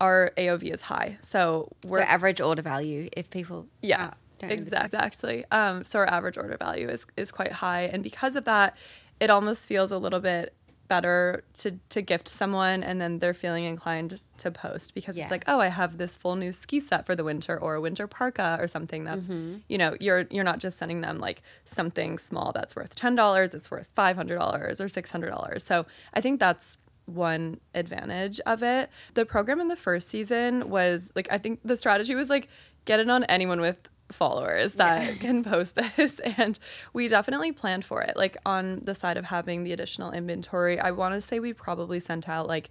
our 0.00 0.32
AOV 0.36 0.72
is 0.72 0.80
high, 0.80 1.18
so 1.22 1.70
we're 1.84 2.00
so 2.00 2.04
average 2.04 2.40
order 2.40 2.62
value. 2.62 3.08
If 3.16 3.30
people 3.30 3.66
Yeah, 3.80 4.14
don't 4.40 4.50
know 4.50 4.78
exactly. 4.82 5.44
Um, 5.52 5.84
so 5.84 6.00
our 6.00 6.06
average 6.10 6.36
order 6.36 6.56
value 6.56 6.88
is 6.88 7.06
is 7.16 7.30
quite 7.30 7.52
high, 7.52 7.82
and 7.82 8.02
because 8.02 8.34
of 8.34 8.44
that, 8.46 8.76
it 9.20 9.30
almost 9.30 9.66
feels 9.66 9.92
a 9.92 9.98
little 9.98 10.18
bit 10.18 10.52
better 10.88 11.42
to 11.54 11.72
to 11.88 12.02
gift 12.02 12.28
someone, 12.28 12.82
and 12.82 13.00
then 13.00 13.18
they're 13.18 13.34
feeling 13.34 13.64
inclined 13.64 14.20
to 14.38 14.50
post 14.50 14.94
because 14.94 15.16
Yeah. 15.16 15.24
it's 15.24 15.30
like, 15.30 15.44
oh, 15.46 15.60
I 15.60 15.68
have 15.68 15.96
this 15.98 16.14
full 16.14 16.36
new 16.36 16.52
ski 16.52 16.80
set 16.80 17.06
for 17.06 17.14
the 17.16 17.24
winter, 17.24 17.58
or 17.58 17.74
a 17.74 17.80
winter 17.80 18.06
parka, 18.06 18.56
or 18.60 18.66
something 18.68 19.04
that's 19.04 19.28
Mm-hmm. 19.28 19.58
you 19.68 19.78
know 19.78 19.96
you're 20.00 20.26
you're 20.30 20.44
not 20.44 20.58
just 20.58 20.78
sending 20.78 21.00
them 21.00 21.18
like 21.18 21.42
something 21.64 22.18
small 22.18 22.52
that's 22.52 22.76
worth 22.76 22.94
ten 22.94 23.14
dollars, 23.14 23.54
it's 23.54 23.70
worth 23.70 23.88
five 23.94 24.16
hundred 24.16 24.38
dollars 24.38 24.80
or 24.80 24.88
six 24.88 25.10
hundred 25.10 25.30
dollars. 25.30 25.64
So 25.64 25.86
I 26.14 26.20
think 26.20 26.40
that's 26.40 26.76
one 27.06 27.58
advantage 27.74 28.40
of 28.46 28.62
it. 28.62 28.88
The 29.14 29.26
program 29.26 29.60
in 29.60 29.68
the 29.68 29.76
first 29.76 30.08
season 30.08 30.68
was 30.70 31.10
like 31.16 31.28
I 31.30 31.38
think 31.38 31.60
the 31.64 31.76
strategy 31.76 32.14
was 32.14 32.30
like 32.30 32.48
get 32.84 33.00
it 33.00 33.08
on 33.08 33.24
anyone 33.24 33.60
with 33.60 33.78
followers 34.12 34.74
that 34.74 35.20
can 35.20 35.42
post 35.42 35.74
this 35.96 36.20
and 36.20 36.58
we 36.92 37.08
definitely 37.08 37.52
planned 37.52 37.84
for 37.84 38.02
it. 38.02 38.16
Like 38.16 38.36
on 38.46 38.80
the 38.82 38.94
side 38.94 39.16
of 39.16 39.24
having 39.24 39.64
the 39.64 39.72
additional 39.72 40.12
inventory 40.12 40.78
i 40.78 40.90
want 40.90 41.14
to 41.14 41.20
say 41.20 41.40
we 41.40 41.52
probably 41.52 42.00
sent 42.00 42.28
out 42.28 42.46
like 42.46 42.70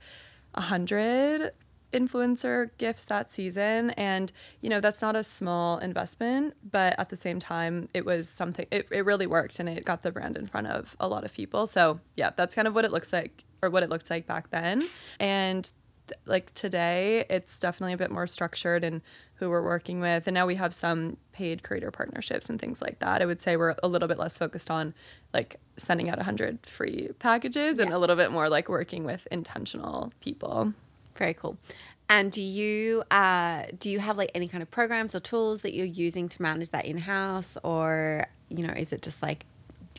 a 0.56 0.62
hundred 0.62 1.52
influencer 1.94 2.70
gifts 2.78 3.06
that 3.06 3.30
season 3.30 3.90
and 3.92 4.32
you 4.62 4.70
know 4.70 4.80
that's 4.80 5.02
not 5.02 5.16
a 5.16 5.24
small 5.24 5.78
investment 5.80 6.54
but 6.72 6.98
at 6.98 7.10
the 7.10 7.18
same 7.18 7.38
time 7.38 7.90
it 7.94 8.06
was 8.06 8.30
something 8.30 8.66
it, 8.72 8.88
it 8.92 9.06
really 9.06 9.28
worked 9.28 9.60
and 9.60 9.68
it 9.68 9.84
got 9.84 10.02
the 10.02 10.12
brand 10.12 10.38
in 10.38 10.46
front 10.46 10.68
of 10.68 10.96
a 11.00 11.08
lot 11.08 11.26
of 11.26 11.34
people. 11.34 11.68
So 11.68 12.00
yeah 12.16 12.32
that's 12.36 12.56
kind 12.56 12.68
of 12.68 12.74
what 12.74 12.86
it 12.86 12.92
looks 12.92 13.12
like 13.12 13.44
or 13.62 13.70
what 13.70 13.84
it 13.84 13.90
looked 13.90 14.10
like 14.10 14.26
back 14.26 14.50
then. 14.52 14.90
And 15.20 15.70
like 16.26 16.54
today 16.54 17.26
it's 17.30 17.60
definitely 17.60 17.94
a 17.94 17.98
bit 17.98 18.12
more 18.12 18.28
structured 18.28 18.84
and 18.84 19.02
who 19.42 19.50
we're 19.50 19.64
working 19.64 20.00
with. 20.00 20.28
And 20.28 20.36
now 20.36 20.46
we 20.46 20.54
have 20.54 20.72
some 20.72 21.18
paid 21.32 21.64
creator 21.64 21.90
partnerships 21.90 22.48
and 22.48 22.62
things 22.62 22.80
like 22.80 23.00
that. 23.00 23.24
I 23.24 23.26
would 23.26 23.42
say 23.42 23.58
we're 23.58 23.76
a 23.82 23.88
little 23.88 24.08
bit 24.08 24.20
less 24.20 24.38
focused 24.38 24.70
on 24.70 24.94
like 25.34 25.60
sending 25.78 26.10
out 26.12 26.18
100 26.18 26.64
free 26.68 27.10
packages 27.18 27.80
and 27.80 27.92
a 27.92 27.98
little 27.98 28.16
bit 28.16 28.32
more 28.32 28.50
like 28.50 28.70
working 28.70 29.04
with 29.04 29.28
intentional 29.32 30.14
people. 30.22 30.74
Very 31.16 31.34
cool. 31.34 31.58
And 32.08 32.32
do 32.32 32.42
you 32.42 33.04
uh, 33.10 33.64
do 33.80 33.90
you 33.90 33.98
have 34.00 34.16
like 34.16 34.30
any 34.36 34.48
kind 34.48 34.62
of 34.62 34.70
programs 34.70 35.16
or 35.16 35.22
tools 35.22 35.62
that 35.64 35.74
you're 35.74 35.86
using 35.88 36.30
to 36.30 36.42
manage 36.42 36.70
that 36.70 36.86
in 36.86 37.00
house, 37.00 37.58
or 37.64 38.28
you 38.50 38.68
know, 38.68 38.74
is 38.74 38.92
it 38.92 39.02
just 39.02 39.24
like 39.24 39.46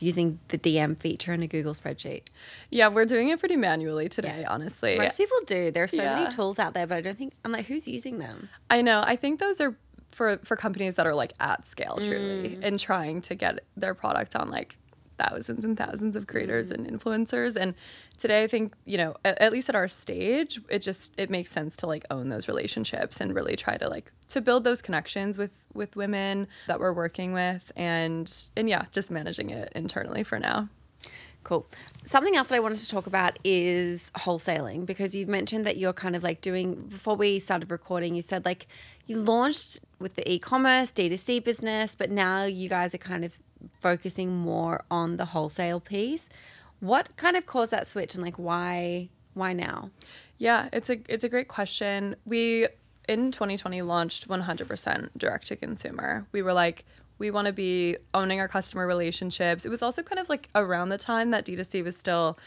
using 0.03 0.39
the 0.49 0.57
DM 0.57 0.97
feature 0.97 1.33
in 1.33 1.41
a 1.43 1.47
Google 1.47 1.73
spreadsheet? 1.73 2.23
yeah 2.69 2.87
we're 2.89 3.05
doing 3.05 3.29
it 3.29 3.39
pretty 3.39 3.55
manually 3.57 4.09
today 4.09 4.43
honestly 4.47 4.97
Most 4.97 5.17
people 5.17 5.37
do. 5.47 5.71
There 5.71 5.83
are 5.83 5.87
so 5.87 5.97
Yeah. 5.97 6.15
many 6.19 6.35
tools 6.35 6.59
out 6.59 6.73
there, 6.73 6.85
but 6.87 6.95
I 6.97 7.01
don't 7.01 7.17
think 7.17 7.33
I'm 7.43 7.51
like, 7.51 7.65
who's 7.65 7.87
using 7.87 8.19
them? 8.19 8.49
I 8.69 8.81
know. 8.81 9.01
I 9.05 9.15
think 9.15 9.39
those 9.39 9.59
are 9.61 9.75
for 10.11 10.37
for 10.43 10.55
companies 10.55 10.95
that 10.97 11.07
are 11.07 11.15
like 11.15 11.33
at 11.39 11.65
scale 11.65 11.97
truly 11.99 12.49
Mm. 12.57 12.63
and 12.63 12.79
trying 12.79 13.21
to 13.21 13.33
get 13.35 13.59
their 13.75 13.95
product 13.95 14.35
on 14.35 14.49
like 14.51 14.77
thousands 15.23 15.63
and 15.65 15.77
thousands 15.77 16.15
of 16.15 16.27
creators 16.27 16.69
Mm. 16.69 16.73
and 16.75 16.81
influencers 16.91 17.55
and 17.55 17.73
today 18.17 18.43
i 18.43 18.47
think 18.47 18.73
you 18.85 18.97
know 18.97 19.15
at, 19.23 19.39
at 19.41 19.51
least 19.51 19.69
at 19.69 19.75
our 19.75 19.87
stage 19.87 20.59
it 20.69 20.79
just 20.79 21.13
it 21.17 21.29
makes 21.29 21.51
sense 21.51 21.75
to 21.77 21.87
like 21.87 22.05
own 22.11 22.29
those 22.29 22.47
relationships 22.47 23.19
and 23.21 23.33
really 23.33 23.55
try 23.55 23.75
to 23.77 23.87
like 23.89 24.11
to 24.29 24.41
build 24.41 24.63
those 24.63 24.81
connections 24.81 25.37
with 25.37 25.51
with 25.73 25.95
women 25.95 26.47
that 26.67 26.79
we're 26.79 26.93
working 26.93 27.33
with 27.33 27.71
and 27.75 28.47
and 28.57 28.69
yeah 28.69 28.83
just 28.91 29.09
managing 29.11 29.49
it 29.49 29.71
internally 29.75 30.23
for 30.23 30.39
now 30.39 30.67
Cool. 31.45 31.67
Something 32.05 32.37
else 32.37 32.47
that 32.47 32.55
I 32.55 32.61
wanted 32.61 32.77
to 32.77 32.89
talk 32.89 33.05
about 33.05 33.37
is 33.43 34.09
wholesaling 34.15 34.85
because 34.85 35.13
you've 35.13 35.27
mentioned 35.27 35.65
that 35.65 35.75
you're 35.75 35.91
kind 35.91 36.15
of 36.15 36.23
like 36.23 36.39
doing, 36.39 36.75
before 36.75 37.17
we 37.17 37.41
started 37.41 37.69
recording, 37.69 38.15
you 38.15 38.21
said 38.21 38.45
like 38.45 38.65
you 39.05 39.17
launched 39.17 39.79
with 39.99 40.15
the 40.15 40.29
e 40.31 40.39
commerce, 40.39 40.91
D2C 40.91 41.43
business, 41.43 41.95
but 41.95 42.09
now 42.09 42.43
you 42.43 42.69
guys 42.69 42.93
are 42.93 42.99
kind 42.99 43.25
of 43.25 43.39
focusing 43.79 44.35
more 44.35 44.83
on 44.89 45.17
the 45.17 45.25
wholesale 45.25 45.79
piece. 45.79 46.29
What 46.79 47.15
kind 47.15 47.37
of 47.37 47.45
caused 47.45 47.71
that 47.71 47.87
switch 47.87 48.15
and 48.15 48.23
like 48.23 48.37
why? 48.37 49.09
Why 49.33 49.53
now? 49.53 49.89
Yeah, 50.37 50.69
it's 50.73 50.89
a 50.89 50.99
it's 51.07 51.23
a 51.23 51.29
great 51.29 51.47
question. 51.47 52.15
We 52.25 52.67
in 53.09 53.31
2020 53.31 53.81
launched 53.81 54.29
100% 54.29 55.09
direct 55.17 55.47
to 55.47 55.55
consumer. 55.55 56.25
We 56.31 56.41
were 56.41 56.53
like 56.53 56.85
we 57.19 57.31
want 57.31 57.47
to 57.47 57.53
be 57.53 57.95
owning 58.13 58.39
our 58.39 58.47
customer 58.47 58.87
relationships. 58.87 59.65
It 59.65 59.69
was 59.69 59.81
also 59.81 60.01
kind 60.01 60.19
of 60.19 60.29
like 60.29 60.49
around 60.55 60.89
the 60.89 60.97
time 60.97 61.31
that 61.31 61.45
D2C 61.45 61.83
was 61.83 61.95
still 61.95 62.37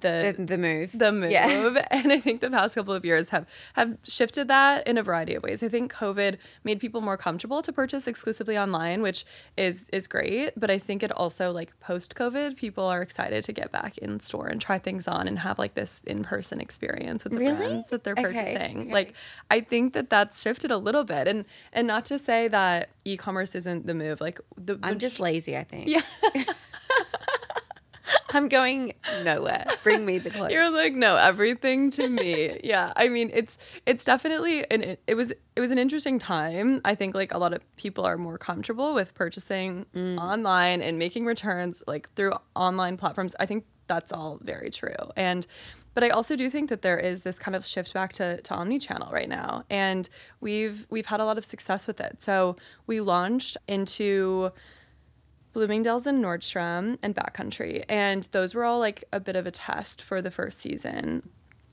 The, 0.00 0.34
the 0.36 0.44
the 0.44 0.58
move. 0.58 0.90
the 0.94 1.12
move 1.12 1.30
Yeah. 1.30 1.82
and 1.90 2.12
i 2.12 2.18
think 2.20 2.40
the 2.40 2.50
past 2.50 2.74
couple 2.74 2.94
of 2.94 3.04
years 3.04 3.28
have 3.30 3.46
have 3.74 3.96
shifted 4.06 4.48
that 4.48 4.86
in 4.86 4.98
a 4.98 5.02
variety 5.02 5.34
of 5.34 5.42
ways 5.42 5.62
i 5.62 5.68
think 5.68 5.92
covid 5.92 6.38
made 6.64 6.80
people 6.80 7.00
more 7.00 7.16
comfortable 7.16 7.62
to 7.62 7.72
purchase 7.72 8.06
exclusively 8.06 8.56
online 8.58 9.02
which 9.02 9.24
is 9.56 9.88
is 9.90 10.06
great 10.06 10.52
but 10.56 10.70
i 10.70 10.78
think 10.78 11.02
it 11.02 11.12
also 11.12 11.50
like 11.52 11.78
post 11.80 12.14
covid 12.14 12.56
people 12.56 12.84
are 12.84 13.02
excited 13.02 13.44
to 13.44 13.52
get 13.52 13.70
back 13.72 13.96
in 13.98 14.18
store 14.20 14.46
and 14.48 14.60
try 14.60 14.78
things 14.78 15.06
on 15.08 15.28
and 15.28 15.38
have 15.40 15.58
like 15.58 15.74
this 15.74 16.02
in-person 16.06 16.60
experience 16.60 17.24
with 17.24 17.32
the 17.32 17.38
Really? 17.38 17.56
brands 17.56 17.90
that 17.90 18.04
they're 18.04 18.14
purchasing 18.14 18.82
okay. 18.82 18.92
like 18.92 19.14
i 19.50 19.60
think 19.60 19.92
that 19.92 20.10
that's 20.10 20.42
shifted 20.42 20.70
a 20.70 20.78
little 20.78 21.04
bit 21.04 21.28
and 21.28 21.44
and 21.72 21.86
not 21.86 22.04
to 22.06 22.18
say 22.18 22.48
that 22.48 22.88
e-commerce 23.04 23.54
isn't 23.54 23.86
the 23.86 23.94
move 23.94 24.20
like 24.20 24.40
the 24.56 24.78
I'm 24.82 24.94
the 24.94 24.98
just 25.00 25.20
lazy, 25.20 25.56
I 25.56 25.64
think. 25.64 25.88
yeah 25.88 26.02
I'm 28.34 28.48
going 28.48 28.94
nowhere. 29.22 29.66
Bring 29.82 30.04
me 30.04 30.18
the 30.18 30.30
clothes. 30.30 30.52
You're 30.52 30.70
like, 30.70 30.94
no, 30.94 31.16
everything 31.16 31.90
to 31.92 32.08
me. 32.08 32.58
yeah. 32.64 32.92
I 32.96 33.08
mean, 33.08 33.30
it's 33.32 33.58
it's 33.86 34.04
definitely 34.04 34.68
and 34.70 34.82
it, 34.82 35.02
it 35.06 35.14
was 35.14 35.30
it 35.30 35.60
was 35.60 35.70
an 35.70 35.78
interesting 35.78 36.18
time. 36.18 36.80
I 36.84 36.94
think 36.94 37.14
like 37.14 37.32
a 37.32 37.38
lot 37.38 37.54
of 37.54 37.64
people 37.76 38.04
are 38.04 38.18
more 38.18 38.38
comfortable 38.38 38.94
with 38.94 39.14
purchasing 39.14 39.86
mm. 39.94 40.18
online 40.18 40.82
and 40.82 40.98
making 40.98 41.26
returns 41.26 41.82
like 41.86 42.12
through 42.14 42.32
online 42.56 42.96
platforms. 42.96 43.36
I 43.38 43.46
think 43.46 43.64
that's 43.86 44.12
all 44.12 44.38
very 44.42 44.70
true. 44.70 44.94
And 45.16 45.46
but 45.94 46.02
I 46.02 46.08
also 46.08 46.34
do 46.34 46.50
think 46.50 46.70
that 46.70 46.82
there 46.82 46.98
is 46.98 47.22
this 47.22 47.38
kind 47.38 47.54
of 47.54 47.64
shift 47.64 47.94
back 47.94 48.12
to, 48.14 48.40
to 48.40 48.54
omni-channel 48.54 49.12
right 49.12 49.28
now. 49.28 49.64
And 49.70 50.08
we've 50.40 50.86
we've 50.90 51.06
had 51.06 51.20
a 51.20 51.24
lot 51.24 51.38
of 51.38 51.44
success 51.44 51.86
with 51.86 52.00
it. 52.00 52.20
So 52.20 52.56
we 52.86 53.00
launched 53.00 53.56
into 53.68 54.50
Bloomingdale's 55.54 56.06
and 56.06 56.22
Nordstrom 56.22 56.98
and 57.00 57.14
Backcountry. 57.14 57.84
And 57.88 58.24
those 58.32 58.54
were 58.54 58.64
all 58.64 58.80
like 58.80 59.04
a 59.12 59.20
bit 59.20 59.36
of 59.36 59.46
a 59.46 59.50
test 59.52 60.02
for 60.02 60.20
the 60.20 60.30
first 60.30 60.58
season. 60.58 61.30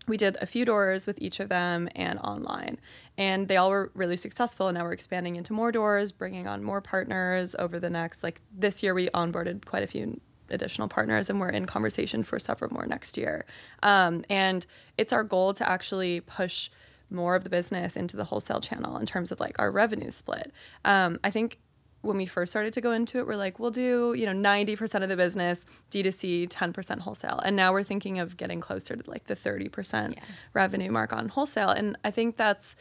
We 0.07 0.17
did 0.17 0.37
a 0.39 0.45
few 0.45 0.65
doors 0.65 1.07
with 1.07 1.19
each 1.19 1.39
of 1.39 1.49
them 1.49 1.89
and 1.95 2.19
online. 2.19 2.79
And 3.17 3.47
they 3.47 3.57
all 3.57 3.71
were 3.71 3.91
really 3.95 4.17
successful. 4.17 4.67
And 4.67 4.77
now 4.77 4.83
we're 4.83 4.93
expanding 4.93 5.35
into 5.35 5.51
more 5.51 5.71
doors, 5.71 6.11
bringing 6.11 6.47
on 6.47 6.63
more 6.63 6.79
partners 6.79 7.55
over 7.57 7.79
the 7.79 7.89
next, 7.89 8.23
like 8.23 8.39
this 8.55 8.83
year, 8.83 8.93
we 8.93 9.09
onboarded 9.09 9.65
quite 9.65 9.83
a 9.83 9.87
few 9.87 10.21
additional 10.51 10.87
partners 10.87 11.29
and 11.29 11.39
we're 11.39 11.49
in 11.49 11.65
conversation 11.65 12.23
for 12.23 12.37
several 12.37 12.71
more 12.71 12.85
next 12.85 13.17
year. 13.17 13.45
Um, 13.81 14.23
and 14.29 14.65
it's 14.97 15.11
our 15.11 15.23
goal 15.23 15.53
to 15.55 15.67
actually 15.67 16.21
push 16.21 16.69
more 17.09 17.35
of 17.35 17.43
the 17.43 17.49
business 17.49 17.95
into 17.95 18.15
the 18.15 18.25
wholesale 18.25 18.61
channel 18.61 18.97
in 18.97 19.05
terms 19.05 19.31
of 19.31 19.39
like 19.39 19.57
our 19.59 19.71
revenue 19.71 20.11
split. 20.11 20.51
Um, 20.85 21.19
I 21.23 21.31
think 21.31 21.57
when 22.01 22.17
we 22.17 22.25
first 22.25 22.51
started 22.51 22.73
to 22.73 22.81
go 22.81 22.91
into 22.91 23.19
it, 23.19 23.27
we're 23.27 23.35
like, 23.35 23.59
we'll 23.59 23.71
do, 23.71 24.13
you 24.17 24.25
know, 24.25 24.33
90% 24.33 25.03
of 25.03 25.09
the 25.09 25.15
business 25.15 25.65
D2C, 25.91 26.49
10% 26.49 26.99
wholesale. 26.99 27.39
And 27.43 27.55
now 27.55 27.71
we're 27.71 27.83
thinking 27.83 28.19
of 28.19 28.37
getting 28.37 28.59
closer 28.59 28.95
to 28.95 29.09
like 29.09 29.25
the 29.25 29.35
30% 29.35 30.15
yeah. 30.15 30.23
revenue 30.53 30.91
mark 30.91 31.13
on 31.13 31.29
wholesale. 31.29 31.69
And 31.69 31.97
I 32.03 32.11
think 32.11 32.37
that's 32.37 32.75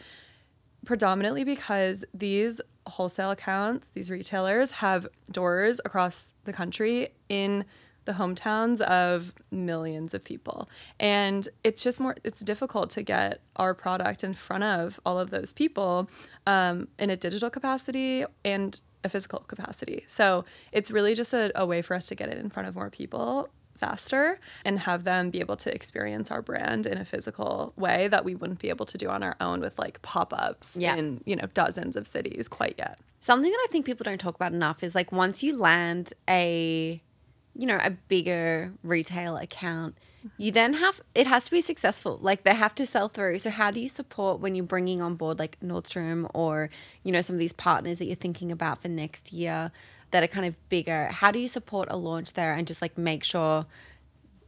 predominantly 0.85 1.45
because 1.45 2.05
these 2.15 2.61
wholesale 2.87 3.31
accounts, 3.31 3.91
these 3.91 4.11
retailers 4.11 4.71
have 4.71 5.07
doors 5.31 5.81
across 5.85 6.33
the 6.45 6.53
country 6.53 7.11
in 7.29 7.65
the 8.07 8.13
hometowns 8.13 8.81
of 8.81 9.35
millions 9.51 10.15
of 10.15 10.25
people. 10.25 10.69
And 10.99 11.47
it's 11.63 11.83
just 11.83 12.01
more, 12.01 12.17
it's 12.25 12.41
difficult 12.41 12.91
to 12.91 13.03
get 13.03 13.43
our 13.57 13.75
product 13.75 14.25
in 14.25 14.33
front 14.33 14.65
of 14.65 14.99
all 15.05 15.19
of 15.19 15.31
those 15.31 15.53
people 15.53 16.11
um, 16.47 16.89
in 16.99 17.11
a 17.11 17.17
digital 17.17 17.51
capacity 17.51 18.25
and 18.45 18.81
a 19.05 19.09
physical 19.09 19.41
capacity. 19.41 20.05
So 20.07 20.45
it's 20.73 20.91
really 20.91 21.15
just 21.15 21.33
a, 21.33 21.51
a 21.55 21.67
way 21.67 21.83
for 21.83 21.95
us 21.95 22.07
to 22.09 22.15
get 22.15 22.29
it 22.29 22.39
in 22.39 22.51
front 22.51 22.69
of 22.69 22.75
more 22.75 22.91
people 22.91 23.49
faster 23.81 24.39
and 24.65 24.79
have 24.79 25.05
them 25.05 25.31
be 25.31 25.41
able 25.41 25.57
to 25.57 25.75
experience 25.75 26.31
our 26.31 26.43
brand 26.43 26.87
in 26.87 26.99
a 26.99 27.05
physical 27.05 27.73
way 27.77 28.09
that 28.09 28.25
we 28.25 28.35
wouldn't 28.35 28.59
be 28.59 28.69
able 28.69 28.85
to 28.85 28.99
do 28.99 29.09
on 29.09 29.23
our 29.23 29.37
own 29.41 29.61
with 29.61 29.79
like 29.79 30.01
pop-ups 30.03 30.77
yeah. 30.77 30.95
in 30.97 31.21
you 31.25 31.35
know 31.35 31.47
dozens 31.55 31.97
of 31.97 32.07
cities 32.07 32.47
quite 32.47 32.75
yet 32.77 32.99
something 33.21 33.51
that 33.51 33.67
i 33.69 33.73
think 33.73 33.87
people 33.87 34.05
don't 34.05 34.21
talk 34.21 34.35
about 34.35 34.53
enough 34.53 34.85
is 34.85 34.95
like 34.95 35.11
once 35.13 35.43
you 35.43 35.57
land 35.57 36.13
a 36.29 37.03
you 37.61 37.67
know 37.67 37.79
a 37.83 37.91
bigger 37.91 38.73
retail 38.83 39.37
account 39.37 39.95
you 40.37 40.53
then 40.53 40.75
have 40.75 41.01
it 41.15 41.27
has 41.27 41.47
to 41.47 41.51
be 41.51 41.61
successful. 41.61 42.19
Like 42.21 42.45
they 42.45 42.55
have 42.55 42.75
to 42.77 42.87
sell 42.87 43.09
through. 43.09 43.39
So 43.39 43.51
how 43.51 43.71
do 43.71 43.81
you 43.81 43.89
support 43.89 44.41
when 44.41 44.55
you're 44.55 44.65
bringing 44.65 45.01
on 45.01 45.15
board 45.15 45.39
like 45.39 45.59
nordstrom 45.61 46.31
or 46.35 46.71
you 47.03 47.13
know 47.13 47.21
some 47.21 47.37
of 47.37 47.41
these 47.41 47.53
partners 47.53 47.99
that 47.99 48.05
you're 48.05 48.17
thinking 48.17 48.53
about 48.53 48.83
for 48.83 48.89
next 48.89 49.33
year 49.33 49.73
that 50.11 50.23
are 50.23 50.27
kind 50.29 50.47
of 50.47 50.69
bigger? 50.69 51.09
How 51.11 51.31
do 51.31 51.39
you 51.39 51.49
support 51.49 51.89
a 51.91 51.97
launch 51.97 52.35
there 52.35 52.53
and 52.53 52.67
just 52.67 52.83
like 52.83 52.99
make 52.99 53.25
sure 53.25 53.67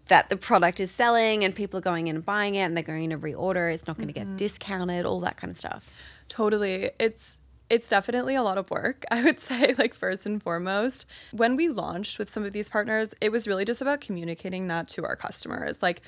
that 0.09 0.29
the 0.29 0.37
product 0.37 0.81
is 0.81 0.91
selling 0.91 1.45
and 1.45 1.55
people 1.55 1.79
are 1.79 1.83
going 1.83 2.09
in 2.09 2.17
and 2.17 2.25
buying 2.25 2.57
it 2.57 2.63
and 2.63 2.77
they're 2.77 2.85
going 2.85 3.11
to 3.11 3.19
reorder 3.19 3.73
it's 3.73 3.87
not 3.87 3.97
going 3.97 4.13
to 4.13 4.21
mm-hmm. 4.21 4.37
get 4.37 4.37
discounted 4.37 5.07
all 5.07 5.21
that 5.21 5.37
kind 5.37 5.51
of 5.51 5.59
stuff? 5.59 5.91
Totally. 6.29 6.91
It's 6.99 7.39
it's 7.73 7.89
definitely 7.89 8.35
a 8.35 8.43
lot 8.43 8.59
of 8.59 8.71
work, 8.71 9.05
I 9.11 9.25
would 9.25 9.41
say, 9.41 9.75
like 9.79 9.95
first 9.95 10.27
and 10.27 10.43
foremost. 10.43 11.07
When 11.33 11.57
we 11.57 11.71
launched 11.71 12.19
with 12.19 12.29
some 12.29 12.45
of 12.45 12.53
these 12.53 12.69
partners, 12.69 13.09
it 13.23 13.33
was 13.33 13.49
really 13.49 13.65
just 13.65 13.81
about 13.81 14.03
communicating 14.03 14.69
that 14.69 14.89
to 14.89 15.05
our 15.05 15.17
customers. 15.17 15.83
Like 15.83 16.03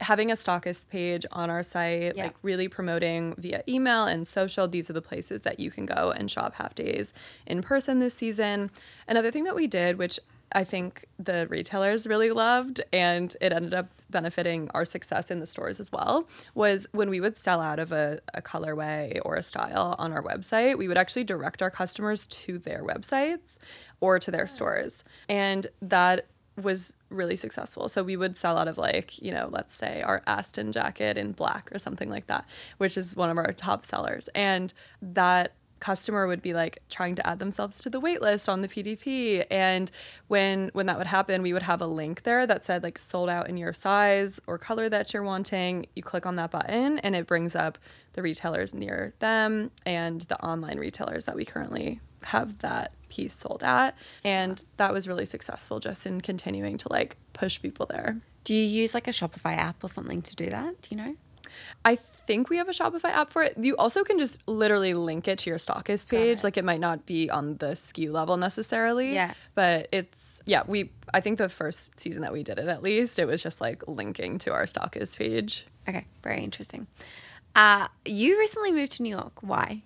having 0.00 0.30
a 0.30 0.34
stockist 0.34 0.88
page 0.88 1.26
on 1.32 1.50
our 1.50 1.64
site, 1.64 2.16
yeah. 2.16 2.24
like 2.24 2.36
really 2.42 2.68
promoting 2.68 3.34
via 3.38 3.64
email 3.66 4.04
and 4.04 4.28
social. 4.28 4.68
These 4.68 4.88
are 4.88 4.92
the 4.92 5.02
places 5.02 5.42
that 5.42 5.58
you 5.58 5.72
can 5.72 5.84
go 5.84 6.12
and 6.12 6.30
shop 6.30 6.54
Halfdays 6.54 7.12
in 7.44 7.60
person 7.60 7.98
this 7.98 8.14
season. 8.14 8.70
Another 9.08 9.32
thing 9.32 9.42
that 9.44 9.56
we 9.56 9.66
did, 9.66 9.98
which 9.98 10.20
I 10.52 10.64
think 10.64 11.06
the 11.18 11.46
retailers 11.48 12.06
really 12.06 12.30
loved, 12.30 12.80
and 12.92 13.34
it 13.40 13.52
ended 13.52 13.74
up 13.74 13.88
benefiting 14.10 14.70
our 14.74 14.84
success 14.84 15.30
in 15.30 15.38
the 15.38 15.46
stores 15.46 15.80
as 15.80 15.92
well, 15.92 16.28
was 16.54 16.86
when 16.92 17.10
we 17.10 17.20
would 17.20 17.36
sell 17.36 17.60
out 17.60 17.78
of 17.78 17.92
a, 17.92 18.20
a 18.34 18.42
colorway 18.42 19.20
or 19.24 19.36
a 19.36 19.42
style 19.42 19.94
on 19.98 20.12
our 20.12 20.22
website, 20.22 20.76
we 20.76 20.88
would 20.88 20.98
actually 20.98 21.24
direct 21.24 21.62
our 21.62 21.70
customers 21.70 22.26
to 22.26 22.58
their 22.58 22.82
websites 22.82 23.58
or 24.00 24.18
to 24.18 24.30
their 24.30 24.46
stores. 24.46 25.04
And 25.28 25.66
that 25.82 26.26
was 26.56 26.96
really 27.08 27.36
successful. 27.36 27.88
So 27.88 28.02
we 28.02 28.16
would 28.16 28.36
sell 28.36 28.58
out 28.58 28.68
of 28.68 28.76
like, 28.76 29.20
you 29.22 29.32
know, 29.32 29.48
let's 29.50 29.74
say 29.74 30.02
our 30.02 30.22
Aston 30.26 30.72
jacket 30.72 31.16
in 31.16 31.32
black 31.32 31.70
or 31.72 31.78
something 31.78 32.10
like 32.10 32.26
that, 32.26 32.44
which 32.78 32.96
is 32.96 33.16
one 33.16 33.30
of 33.30 33.38
our 33.38 33.52
top 33.52 33.84
sellers. 33.84 34.28
And 34.34 34.72
that 35.00 35.52
customer 35.80 36.26
would 36.26 36.42
be 36.42 36.54
like 36.54 36.78
trying 36.88 37.14
to 37.14 37.26
add 37.26 37.38
themselves 37.38 37.78
to 37.80 37.90
the 37.90 37.98
wait 37.98 38.20
list 38.20 38.48
on 38.48 38.60
the 38.60 38.68
PDP 38.68 39.44
and 39.50 39.90
when 40.28 40.70
when 40.74 40.86
that 40.86 40.98
would 40.98 41.06
happen 41.06 41.42
we 41.42 41.52
would 41.52 41.62
have 41.62 41.80
a 41.80 41.86
link 41.86 42.22
there 42.22 42.46
that 42.46 42.64
said 42.64 42.82
like 42.82 42.98
sold 42.98 43.28
out 43.28 43.48
in 43.48 43.56
your 43.56 43.72
size 43.72 44.38
or 44.46 44.58
color 44.58 44.88
that 44.88 45.12
you're 45.12 45.22
wanting. 45.22 45.86
You 45.94 46.02
click 46.02 46.26
on 46.26 46.36
that 46.36 46.50
button 46.50 46.98
and 47.00 47.16
it 47.16 47.26
brings 47.26 47.56
up 47.56 47.78
the 48.12 48.22
retailers 48.22 48.74
near 48.74 49.14
them 49.18 49.70
and 49.86 50.22
the 50.22 50.40
online 50.44 50.78
retailers 50.78 51.24
that 51.24 51.36
we 51.36 51.44
currently 51.44 52.00
have 52.24 52.58
that 52.58 52.92
piece 53.08 53.34
sold 53.34 53.62
at. 53.62 53.96
And 54.24 54.62
that 54.76 54.92
was 54.92 55.08
really 55.08 55.26
successful 55.26 55.80
just 55.80 56.06
in 56.06 56.20
continuing 56.20 56.76
to 56.78 56.88
like 56.90 57.16
push 57.32 57.60
people 57.60 57.86
there. 57.86 58.20
Do 58.44 58.54
you 58.54 58.62
use 58.62 58.94
like 58.94 59.08
a 59.08 59.12
shopify 59.12 59.56
app 59.56 59.82
or 59.82 59.88
something 59.88 60.22
to 60.22 60.36
do 60.36 60.50
that? 60.50 60.80
Do 60.82 60.88
you 60.90 60.96
know 60.96 61.16
I 61.84 61.96
think 62.30 62.48
we 62.48 62.58
have 62.58 62.68
a 62.68 62.72
Shopify 62.72 63.10
app 63.10 63.30
for 63.30 63.42
it. 63.42 63.56
You 63.60 63.76
also 63.76 64.04
can 64.04 64.18
just 64.18 64.38
literally 64.46 64.94
link 64.94 65.26
it 65.26 65.38
to 65.40 65.50
your 65.50 65.58
stockist 65.58 66.08
page. 66.08 66.44
Like 66.44 66.56
it 66.56 66.64
might 66.64 66.80
not 66.80 67.06
be 67.06 67.28
on 67.28 67.56
the 67.56 67.72
SKU 67.72 68.12
level 68.12 68.36
necessarily. 68.36 69.14
Yeah. 69.14 69.34
But 69.54 69.88
it's 69.90 70.40
yeah, 70.46 70.62
we 70.66 70.92
I 71.12 71.20
think 71.20 71.38
the 71.38 71.48
first 71.48 71.98
season 71.98 72.22
that 72.22 72.32
we 72.32 72.42
did 72.42 72.58
it 72.58 72.68
at 72.68 72.82
least, 72.82 73.18
it 73.18 73.26
was 73.26 73.42
just 73.42 73.60
like 73.60 73.86
linking 73.88 74.38
to 74.38 74.52
our 74.52 74.64
stockist 74.64 75.18
page. 75.18 75.66
Okay, 75.88 76.06
very 76.22 76.42
interesting. 76.42 76.86
Uh 77.56 77.88
you 78.04 78.38
recently 78.38 78.72
moved 78.72 78.92
to 78.92 79.02
New 79.02 79.10
York. 79.10 79.42
Why? 79.42 79.82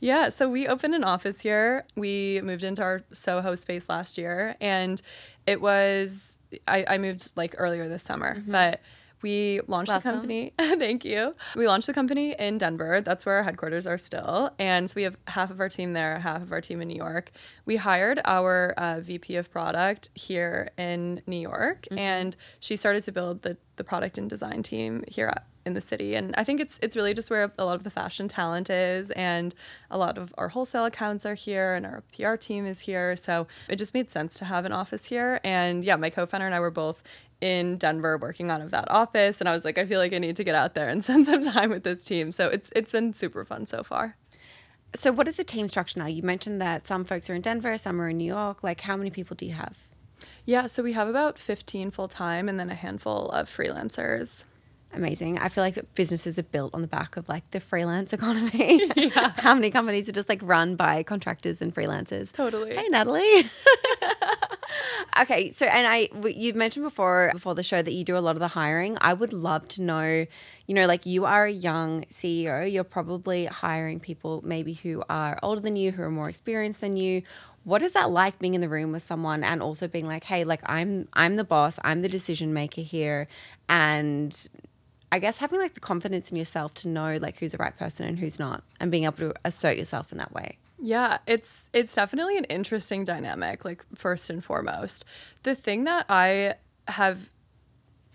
Yeah, 0.00 0.28
so 0.28 0.48
we 0.48 0.66
opened 0.66 0.94
an 0.94 1.04
office 1.04 1.40
here. 1.40 1.84
We 1.96 2.40
moved 2.42 2.64
into 2.64 2.82
our 2.82 3.02
Soho 3.12 3.56
space 3.56 3.88
last 3.88 4.16
year 4.16 4.56
and 4.60 5.02
it 5.46 5.60
was 5.60 6.38
I, 6.66 6.84
I 6.88 6.98
moved 6.98 7.32
like 7.36 7.54
earlier 7.58 7.88
this 7.88 8.02
summer, 8.02 8.36
mm-hmm. 8.36 8.52
but 8.52 8.80
we 9.24 9.62
launched 9.68 9.88
Welcome. 9.88 10.10
the 10.10 10.16
company. 10.18 10.52
Thank 10.58 11.02
you. 11.06 11.34
We 11.56 11.66
launched 11.66 11.86
the 11.86 11.94
company 11.94 12.36
in 12.38 12.58
Denver. 12.58 13.00
That's 13.00 13.24
where 13.24 13.36
our 13.36 13.42
headquarters 13.42 13.86
are 13.86 13.96
still. 13.96 14.50
And 14.58 14.90
so 14.90 14.92
we 14.96 15.02
have 15.04 15.18
half 15.28 15.50
of 15.50 15.60
our 15.60 15.70
team 15.70 15.94
there, 15.94 16.18
half 16.18 16.42
of 16.42 16.52
our 16.52 16.60
team 16.60 16.82
in 16.82 16.88
New 16.88 16.96
York. 16.96 17.30
We 17.64 17.76
hired 17.76 18.20
our 18.26 18.74
uh, 18.76 19.00
VP 19.00 19.36
of 19.36 19.50
product 19.50 20.10
here 20.14 20.70
in 20.76 21.22
New 21.26 21.38
York, 21.38 21.86
mm-hmm. 21.90 21.98
and 21.98 22.36
she 22.60 22.76
started 22.76 23.02
to 23.04 23.12
build 23.12 23.40
the, 23.40 23.56
the 23.76 23.84
product 23.84 24.18
and 24.18 24.28
design 24.28 24.62
team 24.62 25.04
here 25.08 25.28
at, 25.28 25.46
in 25.66 25.74
the 25.74 25.80
city. 25.80 26.14
And 26.14 26.34
I 26.36 26.44
think 26.44 26.60
it's 26.60 26.78
it's 26.82 26.96
really 26.96 27.14
just 27.14 27.30
where 27.30 27.50
a 27.58 27.64
lot 27.64 27.74
of 27.76 27.82
the 27.82 27.90
fashion 27.90 28.28
talent 28.28 28.70
is, 28.70 29.10
and 29.12 29.54
a 29.90 29.98
lot 29.98 30.18
of 30.18 30.34
our 30.38 30.48
wholesale 30.48 30.84
accounts 30.84 31.24
are 31.24 31.34
here, 31.34 31.74
and 31.74 31.86
our 31.86 32.02
PR 32.14 32.36
team 32.36 32.66
is 32.66 32.80
here. 32.80 33.16
So 33.16 33.46
it 33.68 33.76
just 33.76 33.94
made 33.94 34.10
sense 34.10 34.34
to 34.38 34.44
have 34.44 34.64
an 34.64 34.72
office 34.72 35.06
here. 35.06 35.40
And 35.44 35.84
yeah, 35.84 35.96
my 35.96 36.10
co-founder 36.10 36.46
and 36.46 36.54
I 36.54 36.60
were 36.60 36.70
both 36.70 37.02
in 37.40 37.76
Denver 37.76 38.16
working 38.16 38.50
out 38.50 38.62
of 38.62 38.70
that 38.70 38.90
office 38.90 39.40
and 39.40 39.48
I 39.48 39.52
was 39.52 39.66
like 39.66 39.76
I 39.76 39.84
feel 39.84 39.98
like 39.98 40.14
I 40.14 40.18
need 40.18 40.36
to 40.36 40.44
get 40.44 40.54
out 40.54 40.74
there 40.74 40.88
and 40.88 41.04
spend 41.04 41.26
some 41.26 41.42
time 41.42 41.70
with 41.70 41.84
this 41.84 42.04
team. 42.04 42.32
So 42.32 42.48
it's 42.48 42.70
it's 42.74 42.92
been 42.92 43.12
super 43.12 43.44
fun 43.44 43.66
so 43.66 43.82
far. 43.82 44.16
So 44.96 45.10
what 45.10 45.26
is 45.26 45.34
the 45.34 45.44
team 45.44 45.66
structure 45.68 45.98
now? 45.98 46.06
You 46.06 46.22
mentioned 46.22 46.60
that 46.60 46.86
some 46.86 47.04
folks 47.04 47.28
are 47.28 47.34
in 47.34 47.42
Denver, 47.42 47.76
some 47.78 48.00
are 48.00 48.08
in 48.08 48.18
New 48.18 48.32
York. 48.32 48.62
Like 48.62 48.80
how 48.80 48.96
many 48.96 49.10
people 49.10 49.34
do 49.34 49.44
you 49.44 49.52
have? 49.52 49.76
Yeah, 50.46 50.68
so 50.68 50.82
we 50.82 50.92
have 50.92 51.08
about 51.08 51.38
15 51.38 51.90
full 51.90 52.08
time 52.08 52.48
and 52.48 52.58
then 52.58 52.70
a 52.70 52.74
handful 52.74 53.30
of 53.30 53.48
freelancers. 53.48 54.44
Amazing. 54.96 55.38
I 55.38 55.48
feel 55.48 55.64
like 55.64 55.78
businesses 55.94 56.38
are 56.38 56.44
built 56.44 56.74
on 56.74 56.82
the 56.82 56.88
back 56.88 57.16
of 57.16 57.28
like 57.28 57.50
the 57.50 57.60
freelance 57.60 58.12
economy. 58.18 58.90
Yeah. 58.96 59.32
How 59.36 59.54
many 59.54 59.70
companies 59.70 60.08
are 60.08 60.12
just 60.12 60.28
like 60.28 60.40
run 60.42 60.76
by 60.76 61.02
contractors 61.02 61.60
and 61.60 61.74
freelancers? 61.74 62.30
Totally. 62.32 62.74
Hey, 62.76 62.86
Natalie. 62.88 63.50
okay, 65.20 65.52
so 65.52 65.66
and 65.66 65.86
I 65.86 66.08
you 66.28 66.54
mentioned 66.54 66.84
before 66.84 67.30
before 67.32 67.54
the 67.54 67.62
show 67.62 67.82
that 67.82 67.92
you 67.92 68.04
do 68.04 68.16
a 68.16 68.20
lot 68.20 68.36
of 68.36 68.40
the 68.40 68.48
hiring. 68.48 68.96
I 69.00 69.14
would 69.14 69.32
love 69.32 69.66
to 69.68 69.82
know, 69.82 70.26
you 70.66 70.74
know, 70.74 70.86
like 70.86 71.06
you 71.06 71.24
are 71.24 71.46
a 71.46 71.52
young 71.52 72.04
CEO, 72.04 72.70
you're 72.70 72.84
probably 72.84 73.46
hiring 73.46 74.00
people 74.00 74.42
maybe 74.44 74.74
who 74.74 75.02
are 75.08 75.38
older 75.42 75.60
than 75.60 75.76
you, 75.76 75.90
who 75.92 76.02
are 76.02 76.10
more 76.10 76.28
experienced 76.28 76.80
than 76.80 76.96
you. 76.96 77.22
What 77.64 77.82
is 77.82 77.92
that 77.92 78.10
like 78.10 78.38
being 78.38 78.54
in 78.54 78.60
the 78.60 78.68
room 78.68 78.92
with 78.92 79.06
someone 79.06 79.42
and 79.42 79.62
also 79.62 79.88
being 79.88 80.06
like, 80.06 80.24
"Hey, 80.24 80.44
like 80.44 80.60
I'm 80.66 81.08
I'm 81.14 81.36
the 81.36 81.44
boss, 81.44 81.78
I'm 81.82 82.02
the 82.02 82.10
decision 82.10 82.52
maker 82.52 82.82
here." 82.82 83.26
And 83.68 84.48
I 85.14 85.20
guess 85.20 85.38
having 85.38 85.60
like 85.60 85.74
the 85.74 85.80
confidence 85.80 86.32
in 86.32 86.36
yourself 86.36 86.74
to 86.74 86.88
know 86.88 87.18
like 87.22 87.38
who's 87.38 87.52
the 87.52 87.58
right 87.58 87.78
person 87.78 88.04
and 88.04 88.18
who's 88.18 88.40
not 88.40 88.64
and 88.80 88.90
being 88.90 89.04
able 89.04 89.18
to 89.18 89.34
assert 89.44 89.76
yourself 89.76 90.10
in 90.10 90.18
that 90.18 90.32
way. 90.32 90.58
Yeah, 90.80 91.18
it's 91.28 91.70
it's 91.72 91.94
definitely 91.94 92.36
an 92.36 92.42
interesting 92.46 93.04
dynamic 93.04 93.64
like 93.64 93.84
first 93.94 94.28
and 94.28 94.42
foremost. 94.42 95.04
The 95.44 95.54
thing 95.54 95.84
that 95.84 96.06
I 96.08 96.54
have 96.88 97.30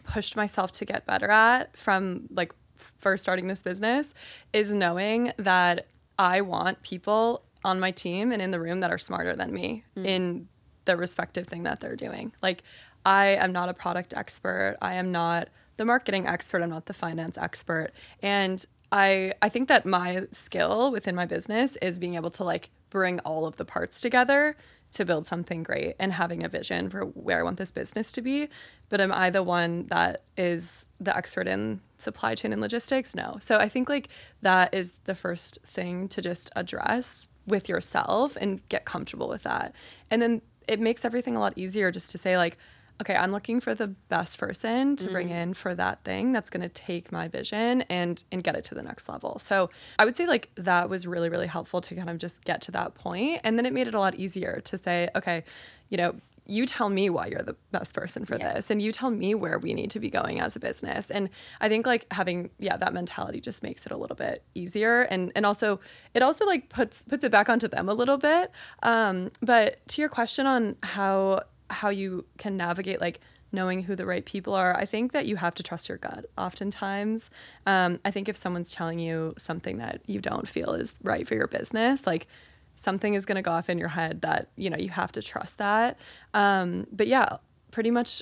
pushed 0.04 0.36
myself 0.36 0.74
to 0.74 0.84
get 0.84 1.06
better 1.06 1.32
at 1.32 1.74
from 1.78 2.28
like 2.32 2.52
first 2.76 3.24
starting 3.24 3.48
this 3.48 3.64
business 3.64 4.14
is 4.52 4.74
knowing 4.74 5.32
that 5.38 5.88
I 6.18 6.42
want 6.42 6.84
people 6.84 7.44
on 7.64 7.80
my 7.80 7.92
team 7.92 8.34
and 8.34 8.42
in 8.42 8.52
the 8.52 8.60
room 8.60 8.82
that 8.82 8.92
are 8.92 8.98
smarter 8.98 9.38
than 9.38 9.54
me 9.54 9.86
mm. 9.96 10.06
in 10.06 10.50
the 10.84 10.98
respective 10.98 11.48
thing 11.48 11.64
that 11.64 11.80
they're 11.80 11.96
doing. 11.96 12.34
Like 12.42 12.62
I 13.06 13.38
am 13.38 13.54
not 13.54 13.70
a 13.70 13.74
product 13.74 14.14
expert. 14.18 14.76
I 14.82 14.96
am 14.96 15.14
not 15.14 15.48
the 15.80 15.86
marketing 15.86 16.28
expert. 16.28 16.62
I'm 16.62 16.70
not 16.70 16.88
the 16.88 16.94
finance 16.94 17.38
expert. 17.38 17.92
And 18.22 18.64
I 18.92 19.34
I 19.42 19.48
think 19.48 19.70
that 19.70 19.86
my 19.86 20.28
skill 20.32 20.92
within 20.92 21.16
my 21.16 21.26
business 21.26 21.78
is 21.82 21.98
being 21.98 22.16
able 22.16 22.32
to 22.32 22.44
like 22.44 22.70
bring 22.90 23.20
all 23.22 23.46
of 23.46 23.56
the 23.56 23.64
parts 23.66 24.02
together 24.02 24.58
to 24.92 25.06
build 25.06 25.26
something 25.26 25.64
great 25.64 25.96
and 25.98 26.12
having 26.12 26.44
a 26.44 26.50
vision 26.50 26.90
for 26.90 27.06
where 27.06 27.40
I 27.40 27.44
want 27.44 27.58
this 27.58 27.72
business 27.72 28.12
to 28.14 28.22
be. 28.22 28.50
But 28.90 29.00
am 29.00 29.14
I 29.14 29.30
the 29.30 29.42
one 29.42 29.88
that 29.88 30.24
is 30.36 30.88
the 31.00 31.16
expert 31.16 31.48
in 31.48 31.80
supply 31.98 32.36
chain 32.36 32.52
and 32.52 32.62
logistics? 32.62 33.16
No. 33.16 33.38
So 33.40 33.58
I 33.58 33.70
think 33.70 33.88
like 33.88 34.10
that 34.42 34.74
is 34.74 34.94
the 35.06 35.16
first 35.16 35.60
thing 35.66 36.10
to 36.10 36.22
just 36.22 36.52
address 36.58 37.30
with 37.48 37.70
yourself 37.70 38.36
and 38.42 38.68
get 38.68 38.84
comfortable 38.84 39.30
with 39.30 39.44
that. 39.44 39.74
And 40.12 40.22
then 40.22 40.42
it 40.68 40.82
makes 40.82 41.06
everything 41.06 41.38
a 41.38 41.40
lot 41.40 41.58
easier 41.58 41.90
just 41.90 42.12
to 42.12 42.18
say 42.18 42.38
like 42.38 42.58
okay, 43.02 43.16
I'm 43.16 43.32
looking 43.32 43.60
for 43.60 43.74
the 43.74 43.88
best 43.88 44.38
person 44.38 44.96
to 44.98 45.08
mm. 45.08 45.12
bring 45.12 45.30
in 45.30 45.54
for 45.54 45.74
that 45.76 46.04
thing 46.04 46.32
that's 46.32 46.50
going 46.50 46.62
to 46.62 46.70
take 46.70 47.12
my 47.12 47.28
vision 47.28 47.82
and 47.84 48.24
and 48.32 48.44
get 48.44 48.56
it 48.56 48.64
to 48.66 48.76
the 48.76 48.84
next 48.84 49.10
level. 49.10 49.40
So, 49.40 49.70
I 49.98 50.06
would 50.06 50.16
say 50.16 50.28
like 50.28 50.50
that 50.56 50.90
was 50.90 51.08
really 51.08 51.30
really 51.30 51.48
helpful 51.48 51.82
to 51.82 51.96
kind 51.96 52.10
of 52.10 52.18
just 52.18 52.44
get 52.44 52.62
to 52.64 52.72
that 52.72 52.96
point 52.96 53.42
and 53.44 53.58
then 53.58 53.66
it 53.66 53.74
made 53.74 53.88
it 53.88 53.94
a 53.94 54.00
lot 54.00 54.16
easier 54.16 54.62
to 54.66 54.78
say, 54.78 55.10
okay, 55.16 55.44
you 55.90 55.98
know, 55.98 56.16
you 56.50 56.66
tell 56.66 56.90
me 56.90 57.10
why 57.10 57.28
you're 57.28 57.44
the 57.44 57.56
best 57.72 57.94
person 57.94 58.26
for 58.26 58.36
yeah. 58.38 58.54
this 58.54 58.72
and 58.72 58.82
you 58.82 58.92
tell 58.92 59.12
me 59.12 59.36
where 59.36 59.60
we 59.60 59.74
need 59.74 59.92
to 59.92 60.00
be 60.00 60.10
going 60.10 60.42
as 60.42 60.56
a 60.56 60.60
business 60.60 61.12
and 61.12 61.30
i 61.62 61.70
think 61.70 61.86
like 61.86 62.12
having 62.12 62.50
yeah 62.58 62.76
that 62.76 62.92
mentality 62.92 63.40
just 63.40 63.62
makes 63.62 63.86
it 63.86 63.92
a 63.92 63.98
little 63.98 64.16
bit 64.16 64.44
easier 64.56 65.04
and 65.04 65.32
and 65.36 65.46
also 65.46 65.80
it 66.16 66.24
also 66.24 66.46
like 66.46 66.68
puts 66.68 67.06
puts 67.06 67.24
it 67.24 67.32
back 67.32 67.50
onto 67.50 67.68
them 67.68 67.88
a 67.88 67.94
little 67.94 68.18
bit 68.18 68.52
um 68.82 69.30
but 69.42 69.86
to 69.88 70.02
your 70.02 70.10
question 70.10 70.48
on 70.48 70.76
how 70.82 71.40
how 71.70 71.90
you 71.90 72.26
can 72.38 72.58
navigate 72.58 73.02
like 73.02 73.20
knowing 73.52 73.84
who 73.84 73.96
the 73.96 74.06
right 74.06 74.26
people 74.26 74.54
are. 74.54 74.76
I 74.76 74.86
think 74.86 75.12
that 75.14 75.26
you 75.26 75.36
have 75.36 75.56
to 75.56 75.64
trust 75.64 75.90
your 75.90 75.98
gut 75.98 76.26
oftentimes. 76.38 77.30
Um, 77.66 78.00
I 78.06 78.12
think 78.12 78.30
if 78.30 78.38
someone's 78.38 78.72
telling 78.72 79.00
you 79.00 79.34
something 79.38 79.78
that 79.80 80.02
you 80.06 80.20
don't 80.20 80.48
feel 80.48 80.74
is 80.74 80.96
right 81.04 81.28
for 81.28 81.36
your 81.36 81.48
business, 81.48 82.06
like 82.06 82.28
something 82.76 83.14
is 83.14 83.26
going 83.26 83.36
to 83.36 83.42
go 83.42 83.52
off 83.52 83.70
in 83.70 83.78
your 83.78 83.90
head 83.90 84.22
that, 84.22 84.50
you 84.56 84.70
know, 84.70 84.78
you 84.78 84.90
have 84.90 85.12
to 85.14 85.22
trust 85.22 85.58
that. 85.58 85.98
Um, 86.34 86.88
but 86.92 87.08
yeah, 87.08 87.38
pretty 87.72 87.92
much 87.92 88.22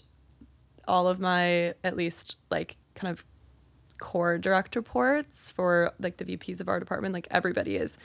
all 0.88 1.07
of 1.07 1.19
my, 1.19 1.73
at 1.83 1.95
least 1.95 2.38
like 2.49 2.77
kind 2.95 3.12
of 3.12 3.25
core 3.99 4.38
direct 4.38 4.75
reports 4.75 5.51
for 5.51 5.91
like 5.99 6.17
the 6.17 6.25
VPs 6.25 6.62
of 6.62 6.69
our 6.69 6.79
department, 6.79 7.13
like 7.13 7.27
everybody 7.29 7.75
is 7.75 7.97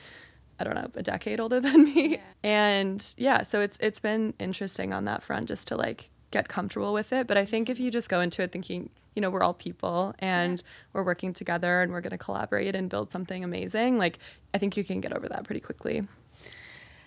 I 0.59 0.65
don't 0.65 0.75
know, 0.75 0.91
a 0.95 1.03
decade 1.03 1.41
older 1.41 1.61
than 1.61 1.85
me. 1.85 2.09
Yeah. 2.13 2.19
And 2.43 3.15
yeah, 3.17 3.43
so 3.43 3.61
it's 3.61 3.79
it's 3.81 4.01
been 4.01 4.35
interesting 4.39 4.93
on 4.93 5.05
that 5.07 5.23
front 5.23 5.49
just 5.49 5.69
to 5.69 5.77
like 5.77 6.11
get 6.31 6.49
comfortable 6.49 6.93
with 6.93 7.13
it. 7.13 7.27
But 7.27 7.37
I 7.37 7.45
think 7.45 7.69
if 7.69 7.79
you 7.79 7.91
just 7.91 8.09
go 8.09 8.21
into 8.21 8.43
it 8.43 8.53
thinking, 8.53 8.91
you 9.15 9.23
know, 9.23 9.31
we're 9.31 9.43
all 9.43 9.55
people 9.55 10.15
and 10.19 10.61
yeah. 10.61 10.67
we're 10.93 11.05
working 11.05 11.33
together 11.33 11.83
and 11.83 11.93
we're 11.93 12.01
going 12.01 12.13
to 12.13 12.19
collaborate 12.19 12.75
and 12.75 12.89
build 12.89 13.11
something 13.11 13.45
amazing, 13.45 13.99
like 13.99 14.19
I 14.55 14.59
think 14.59 14.77
you 14.77 14.85
can 14.85 15.01
get 15.01 15.17
over 15.17 15.29
that 15.29 15.45
pretty 15.45 15.61
quickly. 15.61 16.03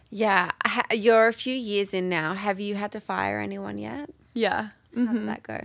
Yeah, 0.10 0.52
you're 0.92 1.28
a 1.28 1.34
few 1.34 1.56
years 1.56 1.94
in 1.94 2.10
now. 2.10 2.36
Have 2.36 2.60
you 2.60 2.76
had 2.76 2.92
to 2.94 3.02
fire 3.02 3.40
anyone 3.40 3.78
yet? 3.78 4.10
Yeah. 4.34 4.70
Mm-hmm. 4.96 5.06
How 5.06 5.12
did 5.12 5.18
mm-hmm. 5.20 5.28
that 5.28 5.44
go? 5.44 5.62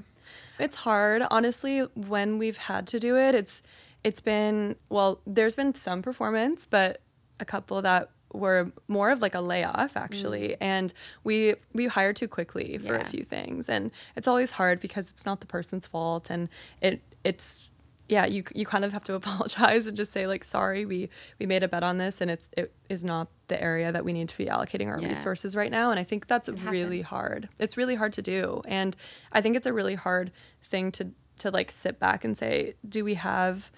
It's 0.59 0.77
hard, 0.77 1.23
honestly. 1.31 1.81
When 1.95 2.39
we've 2.39 2.57
had 2.57 2.87
to 2.89 3.01
do 3.01 3.17
it, 3.17 3.35
it's 3.35 3.63
it's 4.03 4.21
been 4.21 4.77
well. 4.89 5.21
There's 5.27 5.55
been 5.55 5.75
some 5.75 6.03
performance, 6.03 6.67
but 6.69 7.01
a 7.41 7.45
couple 7.45 7.83
that 7.83 8.11
were 8.33 8.71
more 8.89 9.11
of 9.11 9.21
like 9.21 9.35
a 9.35 9.41
layoff 9.41 9.97
actually 9.97 10.51
mm. 10.51 10.57
and 10.61 10.93
we 11.25 11.55
we 11.73 11.87
hired 11.87 12.15
too 12.15 12.29
quickly 12.29 12.79
for 12.79 12.95
yeah. 12.95 13.01
a 13.01 13.05
few 13.05 13.25
things 13.25 13.69
and 13.69 13.91
it's 14.17 14.29
always 14.29 14.53
hard 14.53 14.79
because 14.81 15.11
it's 15.11 15.27
not 15.27 15.41
the 15.41 15.47
person's 15.47 15.87
fault 15.87 16.31
and 16.31 16.49
it 16.81 17.03
it's 17.25 17.71
yeah 18.09 18.27
you 18.27 18.45
you 18.55 18.65
kind 18.65 18.85
of 18.85 18.93
have 18.93 19.03
to 19.05 19.15
apologize 19.21 19.87
and 19.87 19.97
just 19.97 20.13
say 20.13 20.27
like 20.27 20.45
sorry 20.45 20.85
we 20.85 21.09
we 21.39 21.47
made 21.47 21.63
a 21.63 21.69
bet 21.69 21.83
on 21.83 21.99
this 21.99 22.21
and 22.21 22.31
it's 22.31 22.51
it 22.57 22.73
is 22.89 23.03
not 23.03 23.29
the 23.49 23.61
area 23.61 23.91
that 23.91 24.05
we 24.05 24.13
need 24.13 24.29
to 24.29 24.39
be 24.39 24.47
allocating 24.47 24.89
our 24.89 25.01
yeah. 25.01 25.09
resources 25.09 25.57
right 25.57 25.71
now 25.71 25.91
and 25.91 25.99
i 25.99 26.05
think 26.05 26.27
that's 26.29 26.49
it 26.49 26.63
really 26.65 26.99
happens. 26.99 27.07
hard 27.07 27.49
it's 27.59 27.77
really 27.77 27.97
hard 27.97 28.13
to 28.13 28.23
do 28.23 28.63
and 28.67 28.97
i 29.33 29.41
think 29.41 29.57
it's 29.57 29.67
a 29.67 29.73
really 29.73 29.95
hard 29.95 30.31
thing 30.63 30.93
to 30.93 31.09
to 31.39 31.51
like 31.51 31.71
sit 31.71 31.99
back 31.99 32.25
and 32.25 32.37
say 32.37 32.75
do 32.89 33.05
we 33.05 33.15
have 33.15 33.73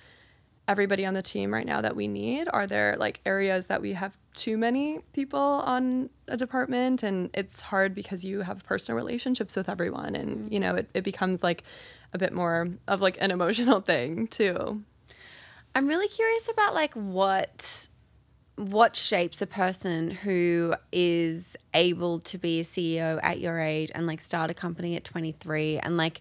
everybody 0.72 1.06
on 1.06 1.14
the 1.14 1.22
team 1.22 1.52
right 1.52 1.66
now 1.66 1.82
that 1.82 1.94
we 1.94 2.08
need? 2.08 2.48
Are 2.52 2.66
there 2.66 2.96
like 2.98 3.20
areas 3.24 3.66
that 3.66 3.80
we 3.80 3.92
have 3.92 4.16
too 4.34 4.56
many 4.56 5.00
people 5.12 5.38
on 5.38 6.08
a 6.26 6.36
department 6.36 7.02
and 7.02 7.28
it's 7.34 7.60
hard 7.60 7.94
because 7.94 8.24
you 8.24 8.40
have 8.40 8.64
personal 8.64 8.96
relationships 8.96 9.54
with 9.54 9.68
everyone 9.68 10.14
and 10.14 10.50
you 10.50 10.58
know 10.58 10.74
it, 10.76 10.88
it 10.94 11.04
becomes 11.04 11.42
like 11.42 11.62
a 12.14 12.18
bit 12.18 12.32
more 12.32 12.68
of 12.88 13.02
like 13.02 13.18
an 13.20 13.30
emotional 13.36 13.80
thing 13.80 14.26
too. 14.26 14.82
I'm 15.74 15.86
really 15.86 16.08
curious 16.08 16.48
about 16.48 16.74
like 16.74 16.94
what 16.94 17.88
what 18.56 18.96
shapes 18.96 19.40
a 19.40 19.46
person 19.46 20.10
who 20.10 20.74
is 20.90 21.56
able 21.74 22.20
to 22.20 22.38
be 22.38 22.60
a 22.60 22.64
CEO 22.64 23.18
at 23.22 23.40
your 23.40 23.58
age 23.60 23.90
and 23.94 24.06
like 24.06 24.20
start 24.20 24.50
a 24.50 24.54
company 24.54 24.96
at 24.96 25.04
23 25.04 25.78
and 25.78 25.96
like 25.96 26.20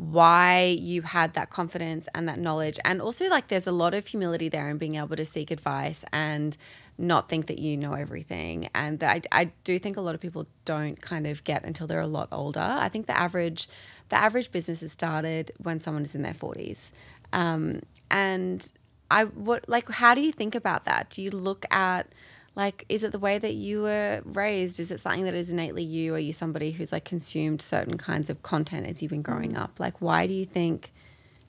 why 0.00 0.78
you 0.80 1.02
had 1.02 1.34
that 1.34 1.50
confidence 1.50 2.08
and 2.14 2.26
that 2.26 2.38
knowledge. 2.38 2.78
And 2.86 3.02
also, 3.02 3.28
like, 3.28 3.48
there's 3.48 3.66
a 3.66 3.72
lot 3.72 3.92
of 3.92 4.06
humility 4.06 4.48
there 4.48 4.70
in 4.70 4.78
being 4.78 4.94
able 4.94 5.14
to 5.14 5.26
seek 5.26 5.50
advice 5.50 6.06
and 6.10 6.56
not 6.96 7.28
think 7.28 7.48
that 7.48 7.58
you 7.58 7.76
know 7.76 7.92
everything. 7.92 8.70
And 8.74 8.98
that 9.00 9.26
I, 9.30 9.42
I 9.42 9.44
do 9.62 9.78
think 9.78 9.98
a 9.98 10.00
lot 10.00 10.14
of 10.14 10.20
people 10.22 10.46
don't 10.64 10.98
kind 10.98 11.26
of 11.26 11.44
get 11.44 11.64
until 11.64 11.86
they're 11.86 12.00
a 12.00 12.06
lot 12.06 12.28
older. 12.32 12.60
I 12.60 12.88
think 12.88 13.08
the 13.08 13.16
average, 13.16 13.68
the 14.08 14.16
average 14.16 14.50
business 14.50 14.82
is 14.82 14.90
started 14.90 15.52
when 15.58 15.82
someone 15.82 16.04
is 16.04 16.14
in 16.14 16.22
their 16.22 16.32
40s. 16.32 16.92
Um, 17.34 17.82
and 18.10 18.72
I, 19.10 19.24
what, 19.24 19.68
like, 19.68 19.86
how 19.88 20.14
do 20.14 20.22
you 20.22 20.32
think 20.32 20.54
about 20.54 20.86
that? 20.86 21.10
Do 21.10 21.20
you 21.20 21.30
look 21.30 21.66
at, 21.70 22.08
like 22.56 22.84
is 22.88 23.04
it 23.04 23.12
the 23.12 23.18
way 23.18 23.38
that 23.38 23.54
you 23.54 23.82
were 23.82 24.22
raised? 24.24 24.80
Is 24.80 24.90
it 24.90 25.00
something 25.00 25.24
that 25.24 25.34
is 25.34 25.50
innately 25.50 25.84
you? 25.84 26.14
Are 26.14 26.18
you 26.18 26.32
somebody 26.32 26.72
who's 26.72 26.92
like 26.92 27.04
consumed 27.04 27.62
certain 27.62 27.96
kinds 27.96 28.28
of 28.30 28.42
content 28.42 28.86
as 28.86 29.02
you've 29.02 29.10
been 29.10 29.22
growing 29.22 29.52
mm. 29.52 29.58
up? 29.58 29.78
Like 29.78 30.00
why 30.00 30.26
do 30.26 30.34
you 30.34 30.46
think 30.46 30.92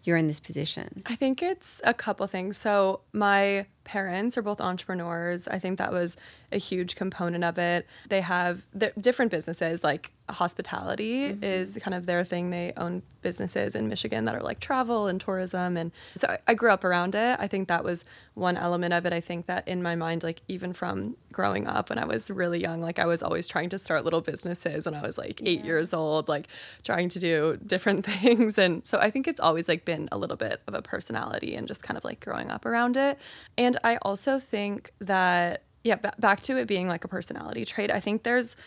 you're 0.04 0.18
in 0.18 0.28
this 0.28 0.40
position? 0.40 1.02
I 1.06 1.16
think 1.16 1.42
it's 1.42 1.82
a 1.84 1.94
couple 1.94 2.26
things. 2.28 2.58
So 2.58 3.02
my 3.14 3.66
parents 3.84 4.38
are 4.38 4.42
both 4.42 4.62
entrepreneurs. 4.62 5.48
I 5.48 5.60
think 5.60 5.78
that 5.78 5.92
was 5.92 6.18
a 6.52 6.58
huge 6.58 6.96
component 6.96 7.44
of 7.44 7.58
it. 7.58 7.88
They 8.10 8.22
have 8.22 8.62
different 9.00 9.32
businesses, 9.32 9.84
like 9.84 10.12
hospitality 10.32 11.30
mm-hmm. 11.30 11.44
is 11.44 11.78
kind 11.82 11.94
of 11.94 12.06
their 12.06 12.24
thing. 12.24 12.50
They 12.50 12.74
own 12.78 13.04
businesses 13.22 13.76
in 13.76 13.88
Michigan 13.88 14.26
that 14.26 14.36
are 14.36 14.42
like 14.42 14.60
travel 14.60 15.08
and 15.08 15.22
tourism. 15.22 15.78
And 15.78 15.92
so 16.16 16.38
I 16.48 16.54
grew 16.56 16.72
up 16.72 16.84
around 16.84 17.14
it. 17.14 17.38
I 17.40 17.48
think 17.48 17.68
that 17.68 17.84
was 17.84 18.04
one 18.34 18.58
element 18.58 18.94
of 18.94 19.06
it. 19.06 19.14
I 19.14 19.22
think 19.22 19.46
that 19.46 19.68
in 19.68 19.84
my 19.84 19.96
mind, 19.96 20.24
like 20.24 20.42
even 20.48 20.74
from 20.74 21.16
growing 21.32 21.68
up 21.68 21.90
when 21.90 22.00
I 22.00 22.06
was 22.06 22.32
really 22.32 22.60
young, 22.60 22.82
like 22.82 22.98
I 22.98 23.06
was 23.06 23.22
always 23.22 23.48
trying 23.48 23.70
to 23.70 23.78
start 23.78 24.04
little 24.04 24.22
businesses 24.22 24.86
when 24.86 24.96
I 24.96 25.02
was 25.02 25.18
like 25.18 25.42
eight 25.44 25.60
yeah. 25.60 25.66
years 25.66 25.94
old, 25.94 26.28
like 26.28 26.48
trying 26.84 27.10
to 27.10 27.20
do 27.20 27.60
different 27.66 28.06
things. 28.06 28.58
And 28.58 28.86
so 28.86 28.98
I 28.98 29.12
think 29.12 29.28
it's 29.28 29.40
always 29.40 29.68
like 29.68 29.86
been 29.86 30.10
a 30.12 30.18
little 30.18 30.38
bit 30.38 30.62
of 30.68 30.74
a 30.74 30.82
personality 30.82 31.56
and 31.56 31.68
just 31.68 31.84
kind 31.84 31.98
of 31.98 32.04
like 32.04 32.20
growing 32.20 32.50
up 32.50 32.66
around 32.66 32.98
it. 32.98 33.20
And 33.58 33.71
and 33.72 33.80
I 33.86 33.98
also 34.02 34.38
think 34.38 34.92
that, 35.00 35.64
yeah, 35.86 35.96
b- 35.96 36.10
back 36.20 36.42
to 36.42 36.58
it 36.58 36.68
being 36.68 36.90
like 36.90 37.06
a 37.06 37.08
personality 37.08 37.64
trait, 37.64 37.90
I 37.90 38.02
think 38.02 38.24
there's 38.24 38.58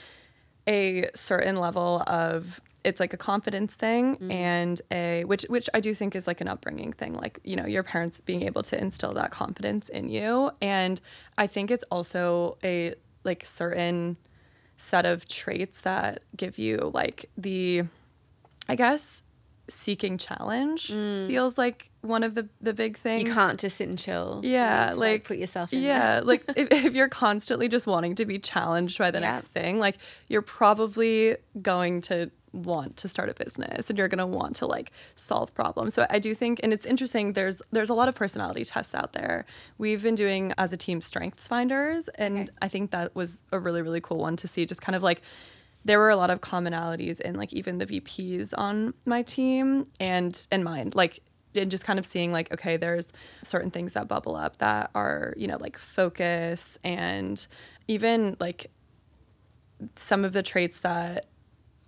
a 0.67 1.11
certain 1.15 1.57
level 1.57 2.03
of 2.07 2.59
it's 2.85 3.01
like 3.01 3.13
a 3.13 3.19
confidence 3.19 3.75
thing 3.75 4.17
mm. 4.17 4.33
and 4.33 4.81
a 4.91 5.25
which 5.25 5.43
which 5.51 5.69
I 5.75 5.81
do 5.81 5.95
think 5.95 6.17
is 6.17 6.27
like 6.27 6.41
an 6.41 6.49
upbringing 6.49 6.95
thing 6.95 7.13
like 7.15 7.39
you 7.45 7.55
know 7.57 7.67
your 7.67 7.83
parents 7.83 8.21
being 8.21 8.43
able 8.43 8.63
to 8.63 8.79
instill 8.79 9.13
that 9.15 9.31
confidence 9.31 9.91
in 9.91 10.09
you 10.09 10.51
and 10.63 11.01
I 11.37 11.47
think 11.47 11.71
it's 11.71 11.85
also 11.91 12.57
a 12.65 12.95
like 13.25 13.45
certain 13.45 14.17
set 14.79 15.05
of 15.05 15.29
traits 15.29 15.83
that 15.83 16.23
give 16.35 16.59
you 16.59 16.91
like 16.95 17.31
the 17.37 17.85
I 18.69 18.77
guess 18.77 19.23
seeking 19.69 20.17
challenge 20.17 20.89
mm. 20.89 21.27
feels 21.27 21.59
like 21.59 21.91
one 22.05 22.23
of 22.23 22.35
the 22.35 22.49
the 22.61 22.75
big 22.75 22.99
things. 22.99 23.27
You 23.29 23.35
can't 23.35 23.59
just 23.59 23.79
sit 23.79 23.89
and 23.89 23.99
chill. 23.99 24.41
Yeah, 24.45 24.91
like, 24.91 24.97
like, 24.97 25.25
put 25.25 25.39
yourself 25.39 25.73
in. 25.73 25.83
Yeah, 25.83 26.21
like 26.23 26.45
if, 26.57 26.71
if, 26.71 26.95
you're 26.95 27.09
constantly 27.09 27.69
just 27.69 27.87
wanting 27.87 28.15
to 28.17 28.27
be 28.27 28.39
challenged 28.39 28.99
by 28.99 29.11
the 29.11 29.21
yeah. 29.21 29.33
next 29.33 29.49
thing, 29.49 29.79
like 29.79 29.97
you're 30.29 30.43
probably 30.43 31.37
going 31.61 32.01
to 32.03 32.31
want 32.53 32.97
to 32.99 33.09
start 33.09 33.29
a 33.29 33.35
business 33.35 33.91
and 33.91 33.99
you're 33.99 34.07
going 34.07 34.19
to 34.19 34.27
want 34.27 34.55
to 34.57 34.67
like 34.67 34.93
solve 35.17 35.53
problems. 35.55 35.95
So 35.95 36.07
I 36.09 36.19
do 36.21 36.35
think 36.35 36.61
and 36.63 36.73
it's 36.73 36.87
interesting 36.87 37.33
there's 37.33 37.61
there's 37.73 37.91
a 37.91 37.95
lot 37.95 38.09
of 38.09 38.15
personality 38.15 38.65
tests 38.65 38.95
out 38.95 39.13
there. 39.13 39.45
We've 39.79 40.03
been 40.03 40.15
doing 40.15 40.53
as 40.57 40.73
a 40.73 40.77
team 40.77 41.01
strengths 41.01 41.49
finders 41.49 42.09
and 42.09 42.41
okay. 42.41 42.49
I 42.63 42.69
think 42.69 42.93
that 42.93 43.15
was 43.17 43.43
a 43.51 43.59
really 43.59 43.83
really 43.83 44.01
cool 44.01 44.19
one 44.19 44.37
to 44.37 44.47
see 44.47 44.67
just 44.67 44.83
kind 44.83 44.95
of 44.95 45.03
like 45.03 45.23
there 45.85 45.99
were 45.99 46.11
a 46.11 46.17
lot 46.17 46.31
of 46.31 46.41
commonalities 46.41 47.21
in 47.21 47.35
like 47.35 47.53
even 47.53 47.79
the 47.79 47.87
VPs 47.87 48.55
on 48.57 48.95
my 49.05 49.23
team 49.23 49.87
and 49.99 50.47
and 50.53 50.63
mine. 50.63 50.93
Like 50.95 51.21
and 51.55 51.71
just 51.71 51.85
kind 51.85 51.99
of 51.99 52.07
seeing 52.07 52.33
like 52.33 52.53
okay 52.53 52.77
there's 52.77 53.13
certain 53.43 53.71
things 53.71 53.93
that 53.95 54.09
bubble 54.09 54.37
up 54.37 54.59
that 54.59 54.91
are 54.95 55.35
you 55.37 55.47
know 55.47 55.57
like 55.59 55.79
focus 55.79 56.79
and 56.85 57.47
even 57.89 58.37
like 58.41 58.71
some 59.97 60.25
of 60.25 60.33
the 60.33 60.43
traits 60.43 60.81
that 60.81 61.27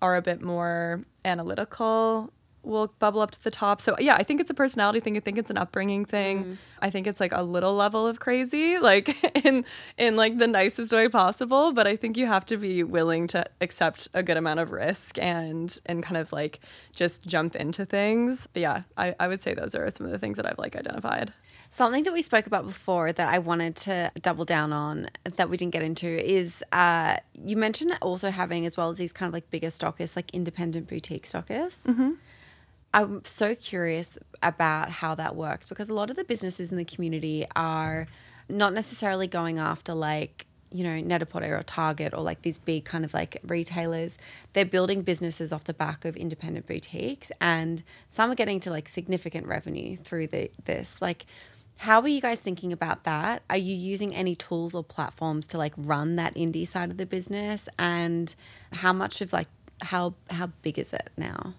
are 0.02 0.16
a 0.16 0.22
bit 0.22 0.42
more 0.42 1.02
analytical 1.24 2.32
will 2.66 2.88
bubble 2.98 3.20
up 3.20 3.30
to 3.30 3.42
the 3.42 3.50
top. 3.50 3.80
So 3.80 3.96
yeah, 3.98 4.16
I 4.16 4.22
think 4.22 4.40
it's 4.40 4.50
a 4.50 4.54
personality 4.54 5.00
thing. 5.00 5.16
I 5.16 5.20
think 5.20 5.38
it's 5.38 5.50
an 5.50 5.56
upbringing 5.56 6.04
thing. 6.04 6.44
Mm. 6.44 6.56
I 6.80 6.90
think 6.90 7.06
it's 7.06 7.20
like 7.20 7.32
a 7.32 7.42
little 7.42 7.74
level 7.74 8.06
of 8.06 8.20
crazy, 8.20 8.78
like 8.90 9.44
in 9.44 9.64
in 9.96 10.16
like 10.16 10.38
the 10.38 10.46
nicest 10.46 10.92
way 10.92 11.08
possible. 11.08 11.72
But 11.72 11.86
I 11.86 11.96
think 11.96 12.16
you 12.16 12.26
have 12.26 12.44
to 12.46 12.56
be 12.56 12.82
willing 12.82 13.26
to 13.28 13.44
accept 13.60 14.08
a 14.12 14.22
good 14.22 14.36
amount 14.36 14.60
of 14.60 14.72
risk 14.72 15.18
and 15.18 15.78
and 15.86 16.02
kind 16.02 16.16
of 16.16 16.32
like 16.32 16.60
just 16.94 17.22
jump 17.22 17.56
into 17.56 17.84
things. 17.84 18.46
But 18.52 18.62
yeah, 18.62 18.82
I, 18.96 19.14
I 19.18 19.28
would 19.28 19.40
say 19.40 19.54
those 19.54 19.74
are 19.74 19.88
some 19.90 20.06
of 20.06 20.12
the 20.12 20.18
things 20.18 20.36
that 20.36 20.46
I've 20.46 20.58
like 20.58 20.76
identified. 20.76 21.32
Something 21.70 22.04
that 22.04 22.12
we 22.12 22.22
spoke 22.22 22.46
about 22.46 22.64
before 22.64 23.12
that 23.12 23.28
I 23.28 23.38
wanted 23.38 23.76
to 23.76 24.12
double 24.22 24.44
down 24.44 24.72
on 24.72 25.10
that 25.24 25.50
we 25.50 25.56
didn't 25.56 25.72
get 25.72 25.82
into 25.82 26.06
is 26.06 26.62
uh, 26.72 27.16
you 27.34 27.56
mentioned 27.56 27.98
also 28.00 28.30
having 28.30 28.66
as 28.66 28.76
well 28.76 28.90
as 28.90 28.98
these 28.98 29.12
kind 29.12 29.28
of 29.28 29.34
like 29.34 29.50
bigger 29.50 29.68
stockists, 29.68 30.16
like 30.16 30.32
independent 30.32 30.86
boutique 30.86 31.26
stockists. 31.26 31.82
Mm-hmm. 31.84 32.12
I'm 32.96 33.22
so 33.24 33.54
curious 33.54 34.18
about 34.42 34.90
how 34.90 35.14
that 35.16 35.36
works 35.36 35.66
because 35.66 35.90
a 35.90 35.94
lot 35.94 36.08
of 36.08 36.16
the 36.16 36.24
businesses 36.24 36.72
in 36.72 36.78
the 36.78 36.84
community 36.86 37.46
are 37.54 38.06
not 38.48 38.72
necessarily 38.72 39.26
going 39.26 39.58
after 39.58 39.92
like 39.92 40.46
you 40.72 40.82
know 40.82 40.98
Net-a-Porter 41.00 41.58
or 41.58 41.62
Target 41.62 42.14
or 42.14 42.22
like 42.22 42.40
these 42.40 42.58
big 42.58 42.86
kind 42.86 43.04
of 43.04 43.12
like 43.12 43.38
retailers. 43.44 44.16
They're 44.54 44.64
building 44.64 45.02
businesses 45.02 45.52
off 45.52 45.64
the 45.64 45.74
back 45.74 46.06
of 46.06 46.16
independent 46.16 46.66
boutiques, 46.66 47.30
and 47.38 47.82
some 48.08 48.30
are 48.30 48.34
getting 48.34 48.60
to 48.60 48.70
like 48.70 48.88
significant 48.88 49.46
revenue 49.46 49.98
through 49.98 50.28
the 50.28 50.50
this. 50.64 51.02
Like, 51.02 51.26
how 51.76 52.00
are 52.00 52.08
you 52.08 52.22
guys 52.22 52.40
thinking 52.40 52.72
about 52.72 53.04
that? 53.04 53.42
Are 53.50 53.58
you 53.58 53.74
using 53.74 54.14
any 54.14 54.34
tools 54.34 54.74
or 54.74 54.82
platforms 54.82 55.46
to 55.48 55.58
like 55.58 55.74
run 55.76 56.16
that 56.16 56.34
indie 56.34 56.66
side 56.66 56.90
of 56.90 56.96
the 56.96 57.04
business? 57.04 57.68
And 57.78 58.34
how 58.72 58.94
much 58.94 59.20
of 59.20 59.34
like 59.34 59.48
how 59.82 60.14
how 60.30 60.46
big 60.62 60.78
is 60.78 60.94
it 60.94 61.10
now? 61.18 61.52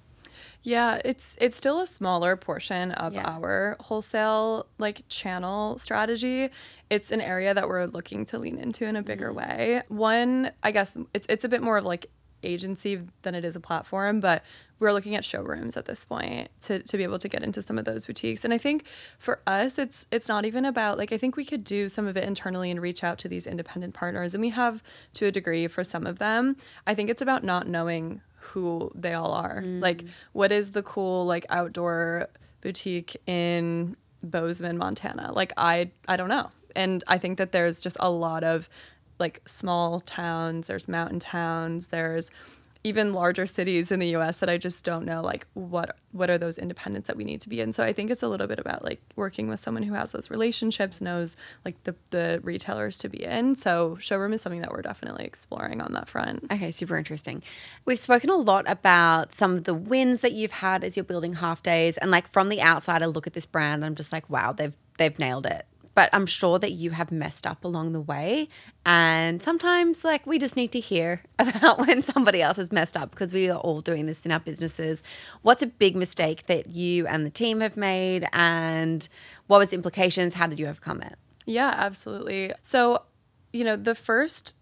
Yeah, 0.63 0.99
it's 1.05 1.37
it's 1.39 1.55
still 1.55 1.79
a 1.79 1.87
smaller 1.87 2.35
portion 2.35 2.91
of 2.91 3.13
yeah. 3.13 3.23
our 3.23 3.77
wholesale 3.79 4.67
like 4.77 5.03
channel 5.07 5.77
strategy. 5.77 6.49
It's 6.89 7.11
an 7.11 7.21
area 7.21 7.53
that 7.53 7.67
we're 7.67 7.85
looking 7.85 8.25
to 8.25 8.37
lean 8.37 8.57
into 8.57 8.85
in 8.85 8.95
a 8.95 9.01
bigger 9.01 9.29
mm-hmm. 9.29 9.37
way. 9.37 9.83
One, 9.87 10.51
I 10.63 10.71
guess 10.71 10.97
it's 11.13 11.25
it's 11.29 11.45
a 11.45 11.49
bit 11.49 11.61
more 11.61 11.77
of 11.77 11.85
like 11.85 12.07
agency 12.43 13.01
than 13.23 13.35
it 13.35 13.43
is 13.43 13.55
a 13.55 13.59
platform, 13.59 14.19
but 14.19 14.43
we're 14.79 14.91
looking 14.93 15.15
at 15.15 15.25
showrooms 15.25 15.75
at 15.75 15.85
this 15.85 16.05
point 16.05 16.49
to, 16.61 16.81
to 16.83 16.97
be 16.97 17.03
able 17.03 17.17
to 17.19 17.27
get 17.27 17.43
into 17.43 17.61
some 17.61 17.77
of 17.77 17.85
those 17.85 18.05
boutiques. 18.05 18.45
And 18.45 18.53
I 18.53 18.57
think 18.57 18.85
for 19.17 19.41
us 19.47 19.79
it's 19.79 20.05
it's 20.11 20.27
not 20.27 20.45
even 20.45 20.65
about 20.65 20.97
like 20.97 21.11
I 21.11 21.17
think 21.17 21.35
we 21.35 21.45
could 21.45 21.63
do 21.63 21.89
some 21.89 22.07
of 22.07 22.15
it 22.15 22.23
internally 22.23 22.69
and 22.69 22.81
reach 22.81 23.03
out 23.03 23.17
to 23.19 23.27
these 23.27 23.47
independent 23.47 23.93
partners 23.93 24.33
and 24.33 24.41
we 24.41 24.49
have 24.49 24.83
to 25.13 25.25
a 25.25 25.31
degree 25.31 25.67
for 25.67 25.83
some 25.83 26.05
of 26.05 26.19
them. 26.19 26.55
I 26.85 26.93
think 26.93 27.09
it's 27.09 27.21
about 27.21 27.43
not 27.43 27.67
knowing 27.67 28.21
who 28.37 28.91
they 28.95 29.13
all 29.13 29.31
are. 29.31 29.61
Mm. 29.61 29.81
Like, 29.81 30.05
what 30.33 30.51
is 30.51 30.71
the 30.71 30.83
cool 30.83 31.25
like 31.25 31.45
outdoor 31.49 32.29
boutique 32.61 33.17
in 33.25 33.95
Bozeman, 34.23 34.77
Montana? 34.77 35.31
Like, 35.33 35.53
I 35.57 35.91
I 36.07 36.17
don't 36.17 36.29
know. 36.29 36.51
And 36.75 37.03
I 37.07 37.17
think 37.17 37.37
that 37.39 37.51
there's 37.51 37.81
just 37.81 37.97
a 37.99 38.09
lot 38.09 38.43
of 38.43 38.69
like 39.19 39.41
small 39.45 39.99
towns. 40.01 40.67
There's 40.67 40.87
mountain 40.87 41.19
towns. 41.19 41.87
There's 41.87 42.29
even 42.83 43.13
larger 43.13 43.45
cities 43.45 43.91
in 43.91 43.99
the 43.99 44.15
US 44.15 44.37
that 44.37 44.49
I 44.49 44.57
just 44.57 44.83
don't 44.83 45.05
know 45.05 45.21
like 45.21 45.47
what 45.53 45.97
what 46.11 46.29
are 46.29 46.37
those 46.37 46.57
independents 46.57 47.07
that 47.07 47.15
we 47.15 47.23
need 47.23 47.41
to 47.41 47.49
be 47.49 47.61
in. 47.61 47.71
So 47.73 47.83
I 47.83 47.93
think 47.93 48.09
it's 48.09 48.23
a 48.23 48.27
little 48.27 48.47
bit 48.47 48.59
about 48.59 48.83
like 48.83 49.01
working 49.15 49.47
with 49.47 49.59
someone 49.59 49.83
who 49.83 49.93
has 49.93 50.11
those 50.11 50.29
relationships, 50.29 51.01
knows 51.01 51.35
like 51.65 51.81
the 51.83 51.95
the 52.09 52.39
retailers 52.43 52.97
to 52.99 53.09
be 53.09 53.23
in. 53.23 53.55
So 53.55 53.97
showroom 53.99 54.33
is 54.33 54.41
something 54.41 54.61
that 54.61 54.71
we're 54.71 54.81
definitely 54.81 55.25
exploring 55.25 55.81
on 55.81 55.93
that 55.93 56.09
front. 56.09 56.45
Okay, 56.51 56.71
super 56.71 56.97
interesting. 56.97 57.43
We've 57.85 57.99
spoken 57.99 58.29
a 58.29 58.35
lot 58.35 58.65
about 58.67 59.35
some 59.35 59.55
of 59.55 59.63
the 59.65 59.73
wins 59.73 60.21
that 60.21 60.33
you've 60.33 60.51
had 60.51 60.83
as 60.83 60.95
you're 60.95 61.03
building 61.03 61.35
Halfdays 61.35 61.97
and 62.01 62.11
like 62.11 62.27
from 62.27 62.49
the 62.49 62.61
outside 62.61 63.03
I 63.03 63.05
look 63.05 63.27
at 63.27 63.33
this 63.33 63.45
brand 63.45 63.85
I'm 63.85 63.95
just 63.95 64.11
like 64.11 64.29
wow, 64.29 64.51
they've 64.51 64.73
they've 64.97 65.17
nailed 65.19 65.45
it 65.45 65.65
but 65.97 66.11
I'm 66.13 66.27
sure 66.27 66.59
that 66.59 66.73
you 66.73 66.91
have 66.91 67.11
messed 67.11 67.47
up 67.47 67.65
along 67.65 67.93
the 67.93 67.99
way. 67.99 68.49
And 68.85 69.41
sometimes, 69.41 70.03
like, 70.03 70.27
we 70.27 70.37
just 70.37 70.55
need 70.55 70.71
to 70.73 70.79
hear 70.79 71.23
about 71.39 71.79
when 71.79 72.03
somebody 72.03 72.39
else 72.39 72.57
has 72.57 72.71
messed 72.71 72.95
up 72.95 73.09
because 73.09 73.33
we 73.33 73.49
are 73.49 73.57
all 73.57 73.79
doing 73.79 74.05
this 74.05 74.23
in 74.23 74.31
our 74.31 74.39
businesses. 74.39 75.01
What's 75.41 75.63
a 75.63 75.65
big 75.65 75.95
mistake 75.95 76.45
that 76.45 76.69
you 76.69 77.07
and 77.07 77.25
the 77.25 77.31
team 77.31 77.61
have 77.61 77.75
made? 77.75 78.27
And 78.31 79.09
what 79.47 79.57
was 79.57 79.71
the 79.71 79.75
implications? 79.75 80.35
How 80.35 80.45
did 80.45 80.59
you 80.59 80.67
overcome 80.67 81.01
it? 81.01 81.15
Yeah, 81.47 81.73
absolutely. 81.75 82.53
So, 82.61 83.01
you 83.51 83.63
know, 83.63 83.75
the 83.75 83.95
first 83.95 84.55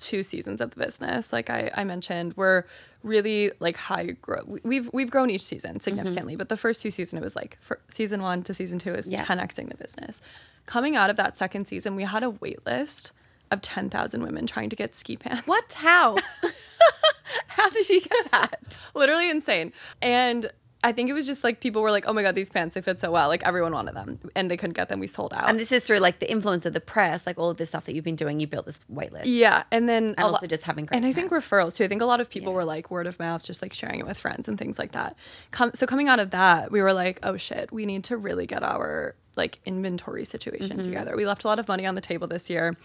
two 0.00 0.22
seasons 0.22 0.60
of 0.60 0.70
the 0.70 0.84
business, 0.84 1.32
like 1.32 1.50
I, 1.50 1.70
I 1.74 1.84
mentioned, 1.84 2.36
were 2.36 2.66
really 3.02 3.52
like 3.60 3.76
high 3.76 4.16
growth. 4.20 4.60
We've 4.64 4.90
we've 4.92 5.10
grown 5.10 5.30
each 5.30 5.42
season 5.42 5.80
significantly, 5.80 6.34
mm-hmm. 6.34 6.38
but 6.38 6.48
the 6.48 6.56
first 6.56 6.82
two 6.82 6.90
season 6.90 7.18
it 7.18 7.22
was 7.22 7.36
like 7.36 7.58
for 7.60 7.80
season 7.88 8.22
one 8.22 8.42
to 8.44 8.54
season 8.54 8.78
two 8.78 8.94
is 8.94 9.10
yeah. 9.10 9.24
10xing 9.24 9.68
the 9.68 9.76
business 9.76 10.20
coming 10.66 10.96
out 10.96 11.10
of 11.10 11.16
that 11.16 11.36
second 11.36 11.66
season, 11.66 11.96
we 11.96 12.04
had 12.04 12.22
a 12.22 12.30
wait 12.30 12.64
list 12.64 13.12
of 13.50 13.60
10,000 13.60 14.22
women 14.22 14.46
trying 14.46 14.70
to 14.70 14.76
get 14.76 14.94
ski 14.94 15.16
pants. 15.16 15.46
What? 15.46 15.72
How? 15.72 16.16
How 17.48 17.68
did 17.70 17.84
she 17.84 18.00
get 18.00 18.30
that? 18.30 18.80
Literally 18.94 19.28
insane. 19.28 19.72
And 20.00 20.50
I 20.82 20.92
think 20.92 21.10
it 21.10 21.12
was 21.12 21.26
just 21.26 21.44
like 21.44 21.60
people 21.60 21.82
were 21.82 21.90
like, 21.90 22.04
"Oh 22.06 22.12
my 22.12 22.22
god, 22.22 22.34
these 22.34 22.50
pants 22.50 22.74
they 22.74 22.80
fit 22.80 22.98
so 22.98 23.10
well!" 23.10 23.28
Like 23.28 23.42
everyone 23.44 23.72
wanted 23.72 23.94
them, 23.94 24.18
and 24.34 24.50
they 24.50 24.56
couldn't 24.56 24.74
get 24.74 24.88
them. 24.88 24.98
We 24.98 25.06
sold 25.06 25.34
out. 25.34 25.48
And 25.48 25.58
this 25.58 25.72
is 25.72 25.84
through 25.84 25.98
like 25.98 26.20
the 26.20 26.30
influence 26.30 26.64
of 26.64 26.72
the 26.72 26.80
press, 26.80 27.26
like 27.26 27.38
all 27.38 27.50
of 27.50 27.58
this 27.58 27.68
stuff 27.68 27.84
that 27.84 27.94
you've 27.94 28.04
been 28.04 28.16
doing. 28.16 28.40
You 28.40 28.46
built 28.46 28.66
this 28.66 28.78
waitlist. 28.92 29.22
Yeah, 29.24 29.64
and 29.70 29.88
then 29.88 30.14
and 30.16 30.20
also 30.20 30.38
lo- 30.42 30.48
just 30.48 30.64
having 30.64 30.86
great. 30.86 30.96
And 30.96 31.06
I 31.06 31.12
think 31.12 31.30
referrals 31.30 31.74
too. 31.74 31.84
I 31.84 31.88
think 31.88 32.02
a 32.02 32.06
lot 32.06 32.20
of 32.20 32.30
people 32.30 32.52
yeah. 32.52 32.56
were 32.56 32.64
like 32.64 32.90
word 32.90 33.06
of 33.06 33.18
mouth, 33.18 33.44
just 33.44 33.60
like 33.60 33.74
sharing 33.74 34.00
it 34.00 34.06
with 34.06 34.18
friends 34.18 34.48
and 34.48 34.58
things 34.58 34.78
like 34.78 34.92
that. 34.92 35.16
Com- 35.50 35.72
so 35.74 35.86
coming 35.86 36.08
out 36.08 36.18
of 36.18 36.30
that, 36.30 36.72
we 36.72 36.80
were 36.80 36.92
like, 36.92 37.20
"Oh 37.22 37.36
shit, 37.36 37.70
we 37.72 37.84
need 37.84 38.04
to 38.04 38.16
really 38.16 38.46
get 38.46 38.62
our 38.62 39.14
like 39.36 39.58
inventory 39.64 40.24
situation 40.24 40.70
mm-hmm. 40.70 40.82
together. 40.82 41.16
We 41.16 41.26
left 41.26 41.44
a 41.44 41.48
lot 41.48 41.58
of 41.58 41.68
money 41.68 41.86
on 41.86 41.94
the 41.94 42.00
table 42.00 42.26
this 42.26 42.50
year. 42.50 42.76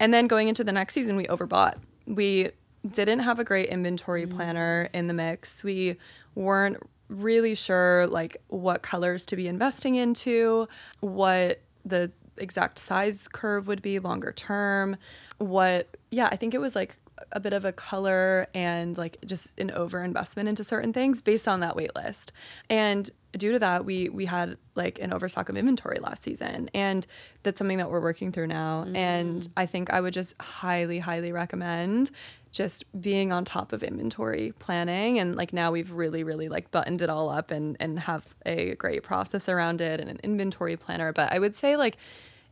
And 0.00 0.12
then 0.12 0.26
going 0.26 0.48
into 0.48 0.64
the 0.64 0.72
next 0.72 0.94
season, 0.94 1.16
we 1.16 1.24
overbought. 1.26 1.76
We 2.06 2.50
didn't 2.88 3.20
have 3.20 3.38
a 3.38 3.44
great 3.44 3.68
inventory 3.68 4.26
mm-hmm. 4.26 4.36
planner 4.36 4.88
in 4.92 5.06
the 5.06 5.14
mix. 5.14 5.62
We 5.62 5.96
weren't 6.34 6.78
really 7.08 7.54
sure 7.54 8.06
like 8.06 8.38
what 8.48 8.82
colors 8.82 9.24
to 9.26 9.36
be 9.36 9.48
investing 9.48 9.96
into, 9.96 10.68
what 11.00 11.60
the 11.84 12.10
exact 12.38 12.78
size 12.78 13.28
curve 13.28 13.66
would 13.66 13.82
be 13.82 13.98
longer 13.98 14.32
term, 14.32 14.96
what 15.38 15.96
yeah, 16.10 16.28
I 16.30 16.36
think 16.36 16.54
it 16.54 16.60
was 16.60 16.74
like 16.74 16.96
a 17.30 17.40
bit 17.40 17.52
of 17.52 17.64
a 17.64 17.72
color 17.72 18.46
and 18.54 18.96
like 18.98 19.18
just 19.24 19.58
an 19.58 19.70
over 19.70 20.02
investment 20.02 20.48
into 20.48 20.64
certain 20.64 20.92
things 20.92 21.22
based 21.22 21.46
on 21.46 21.60
that 21.60 21.76
wait 21.76 21.94
list. 21.94 22.32
And 22.68 23.08
due 23.32 23.52
to 23.52 23.58
that, 23.58 23.84
we 23.84 24.08
we 24.08 24.26
had 24.26 24.56
like 24.74 24.98
an 24.98 25.12
overstock 25.12 25.48
of 25.48 25.56
inventory 25.56 25.98
last 26.00 26.24
season, 26.24 26.70
and 26.74 27.06
that's 27.42 27.58
something 27.58 27.78
that 27.78 27.90
we're 27.90 28.00
working 28.00 28.32
through 28.32 28.48
now. 28.48 28.84
Mm. 28.86 28.96
And 28.96 29.48
I 29.56 29.66
think 29.66 29.90
I 29.90 30.00
would 30.00 30.14
just 30.14 30.34
highly, 30.40 30.98
highly 30.98 31.32
recommend 31.32 32.10
just 32.52 32.84
being 33.00 33.32
on 33.32 33.44
top 33.44 33.72
of 33.72 33.82
inventory 33.82 34.52
planning. 34.58 35.18
And 35.18 35.34
like 35.34 35.52
now 35.52 35.72
we've 35.72 35.90
really 35.90 36.22
really 36.22 36.48
like 36.48 36.70
buttoned 36.70 37.00
it 37.00 37.08
all 37.10 37.30
up 37.30 37.50
and 37.50 37.76
and 37.80 37.98
have 37.98 38.26
a 38.46 38.74
great 38.76 39.02
process 39.02 39.48
around 39.48 39.80
it 39.80 40.00
and 40.00 40.08
an 40.08 40.20
inventory 40.22 40.76
planner. 40.76 41.12
But 41.12 41.32
i 41.32 41.38
would 41.38 41.54
say 41.54 41.76
like 41.76 41.96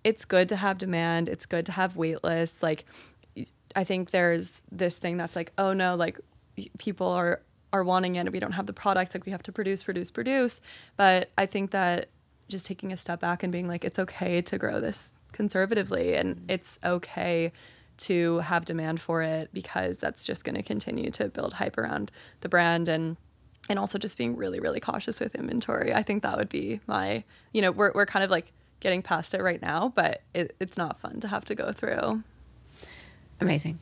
it's 0.02 0.24
good 0.24 0.48
to 0.48 0.56
have 0.56 0.78
demand. 0.78 1.28
It's 1.28 1.44
good 1.44 1.66
to 1.66 1.72
have 1.72 1.96
wait 1.96 2.24
lists 2.24 2.62
like 2.62 2.86
I 3.76 3.84
think 3.84 4.10
there's 4.10 4.64
this 4.72 4.98
thing 4.98 5.16
that's 5.16 5.36
like, 5.36 5.52
oh 5.56 5.72
no, 5.72 5.94
like 5.94 6.18
people 6.78 7.08
are 7.08 7.42
are 7.72 7.84
wanting 7.84 8.16
it. 8.16 8.20
And 8.20 8.30
we 8.30 8.40
don't 8.40 8.52
have 8.52 8.66
the 8.66 8.72
product. 8.72 9.14
Like 9.14 9.26
we 9.26 9.32
have 9.32 9.42
to 9.44 9.52
produce 9.52 9.84
produce 9.84 10.10
produce. 10.10 10.60
But 10.96 11.30
i 11.36 11.46
think 11.46 11.72
that 11.72 12.08
just 12.48 12.66
taking 12.66 12.92
a 12.92 12.96
step 12.96 13.20
back 13.20 13.44
and 13.44 13.52
being 13.52 13.68
like 13.68 13.84
it's 13.84 13.98
okay 13.98 14.42
to 14.42 14.58
grow 14.58 14.80
this 14.80 15.12
conservatively. 15.32 16.14
And 16.14 16.44
it's 16.48 16.78
okay 16.82 17.52
to 18.00 18.38
have 18.38 18.64
demand 18.64 19.00
for 19.00 19.22
it 19.22 19.50
because 19.52 19.98
that's 19.98 20.24
just 20.24 20.44
going 20.44 20.56
to 20.56 20.62
continue 20.62 21.10
to 21.10 21.28
build 21.28 21.54
hype 21.54 21.78
around 21.78 22.10
the 22.40 22.48
brand 22.48 22.88
and 22.88 23.16
and 23.68 23.78
also 23.78 23.98
just 23.98 24.18
being 24.18 24.36
really 24.36 24.59
really 24.59 24.80
cautious 24.80 25.20
with 25.20 25.34
inventory 25.34 25.92
i 25.94 26.03
think 26.03 26.22
that 26.22 26.36
would 26.36 26.48
be 26.48 26.80
my 26.86 27.22
you 27.53 27.62
know 27.62 27.70
we're, 27.70 27.92
we're 27.94 28.07
kind 28.07 28.24
of 28.24 28.30
like 28.30 28.53
getting 28.80 29.03
past 29.03 29.34
it 29.34 29.42
right 29.42 29.62
now 29.62 29.92
but 29.94 30.22
it, 30.34 30.57
it's 30.59 30.76
not 30.76 30.98
fun 30.98 31.20
to 31.20 31.28
have 31.28 31.44
to 31.44 31.55
go 31.55 31.70
through 31.70 32.22
Amazing. 33.40 33.78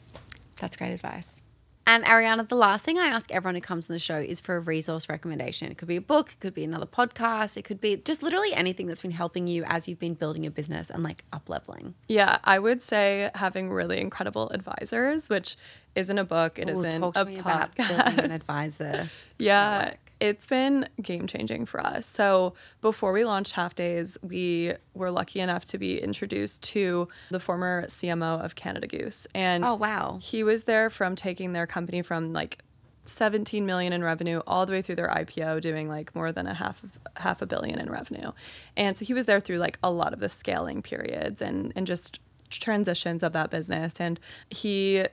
That's 0.61 0.77
great 0.77 0.93
advice. 0.93 1.41
And 1.89 2.05
Ariana, 2.05 2.47
the 2.47 2.55
last 2.55 2.85
thing 2.85 2.99
I 2.99 3.07
ask 3.07 3.33
everyone 3.33 3.55
who 3.55 3.63
comes 3.63 3.89
on 3.89 3.95
the 3.95 3.99
show 3.99 4.19
is 4.19 4.43
for 4.43 4.57
a 4.57 4.61
resource 4.61 5.09
recommendation. 5.09 5.71
It 5.73 5.79
could 5.79 5.89
be 5.89 5.97
a 5.97 6.03
book, 6.03 6.33
it 6.33 6.39
could 6.39 6.53
be 6.53 6.63
another 6.63 6.85
podcast, 6.85 7.57
it 7.57 7.63
could 7.63 7.81
be 7.81 7.97
just 7.97 8.23
literally 8.23 8.53
anything 8.53 8.87
that's 8.89 9.01
been 9.01 9.11
helping 9.11 9.47
you 9.47 9.65
as 9.65 9.89
you've 9.89 9.99
been 9.99 10.13
building 10.13 10.45
your 10.45 10.51
business 10.51 10.91
and 10.91 11.03
like 11.03 11.25
up 11.33 11.49
leveling. 11.49 11.95
Yeah, 12.07 12.41
I 12.45 12.59
would 12.59 12.83
say 12.83 13.31
having 13.35 13.71
really 13.71 14.03
incredible 14.03 14.51
advisors, 14.51 15.31
which 15.31 15.57
isn't 15.95 16.19
a 16.19 16.25
book, 16.25 16.59
it 16.59 16.67
not 16.67 16.85
a 17.17 17.25
podcast. 17.25 17.39
about 17.41 17.75
building 17.77 18.21
an 18.21 18.31
advisor. 18.33 19.09
Yeah. 19.39 19.95
It's 20.21 20.47
been 20.47 20.89
game 21.01 21.27
changing 21.27 21.65
for 21.67 21.81
us. 21.81 22.07
So 22.07 22.55
before 22.81 23.13
we 23.13 23.25
launched 23.25 23.55
Halfdays, 23.55 24.17
we 24.23 24.73
were 24.95 25.11
lucky 25.11 25.41
enough 25.41 25.65
to 25.67 25.79
be 25.79 26.01
introduced 26.01 26.63
to 26.65 27.09
the 27.31 27.39
former 27.41 27.87
CMO 27.87 28.45
of 28.45 28.55
Canada 28.57 28.87
Goose, 28.87 29.27
and 29.35 29.65
Oh, 29.65 29.75
wow. 29.77 30.19
he 30.21 30.43
was 30.43 30.65
there 30.65 30.91
from 30.91 31.15
taking 31.15 31.53
their 31.53 31.67
company 31.67 32.03
from 32.03 32.33
like 32.33 32.59
17 33.05 33.65
million 33.65 33.93
in 33.95 34.03
revenue 34.05 34.41
all 34.47 34.67
the 34.67 34.73
way 34.73 34.83
through 34.83 34.97
their 34.97 35.09
IPO 35.09 35.61
doing 35.63 35.89
like 35.89 36.15
more 36.15 36.31
than 36.31 36.47
a 36.47 36.53
half 36.53 36.83
of 36.83 36.99
half 37.17 37.41
a 37.41 37.47
billion 37.47 37.79
in 37.79 37.89
revenue. 37.91 38.33
And 38.77 38.99
so 38.99 39.05
he 39.05 39.15
was 39.15 39.25
there 39.27 39.41
through 39.41 39.57
like 39.59 39.79
a 39.83 39.91
lot 39.91 40.13
of 40.13 40.21
the 40.21 40.29
scaling 40.29 40.83
periods 40.83 41.41
and 41.41 41.73
and 41.75 41.87
just 41.87 42.21
transitions 42.51 43.23
of 43.23 43.33
that 43.35 43.51
business 43.51 44.01
and 44.01 44.19
he 44.51 45.05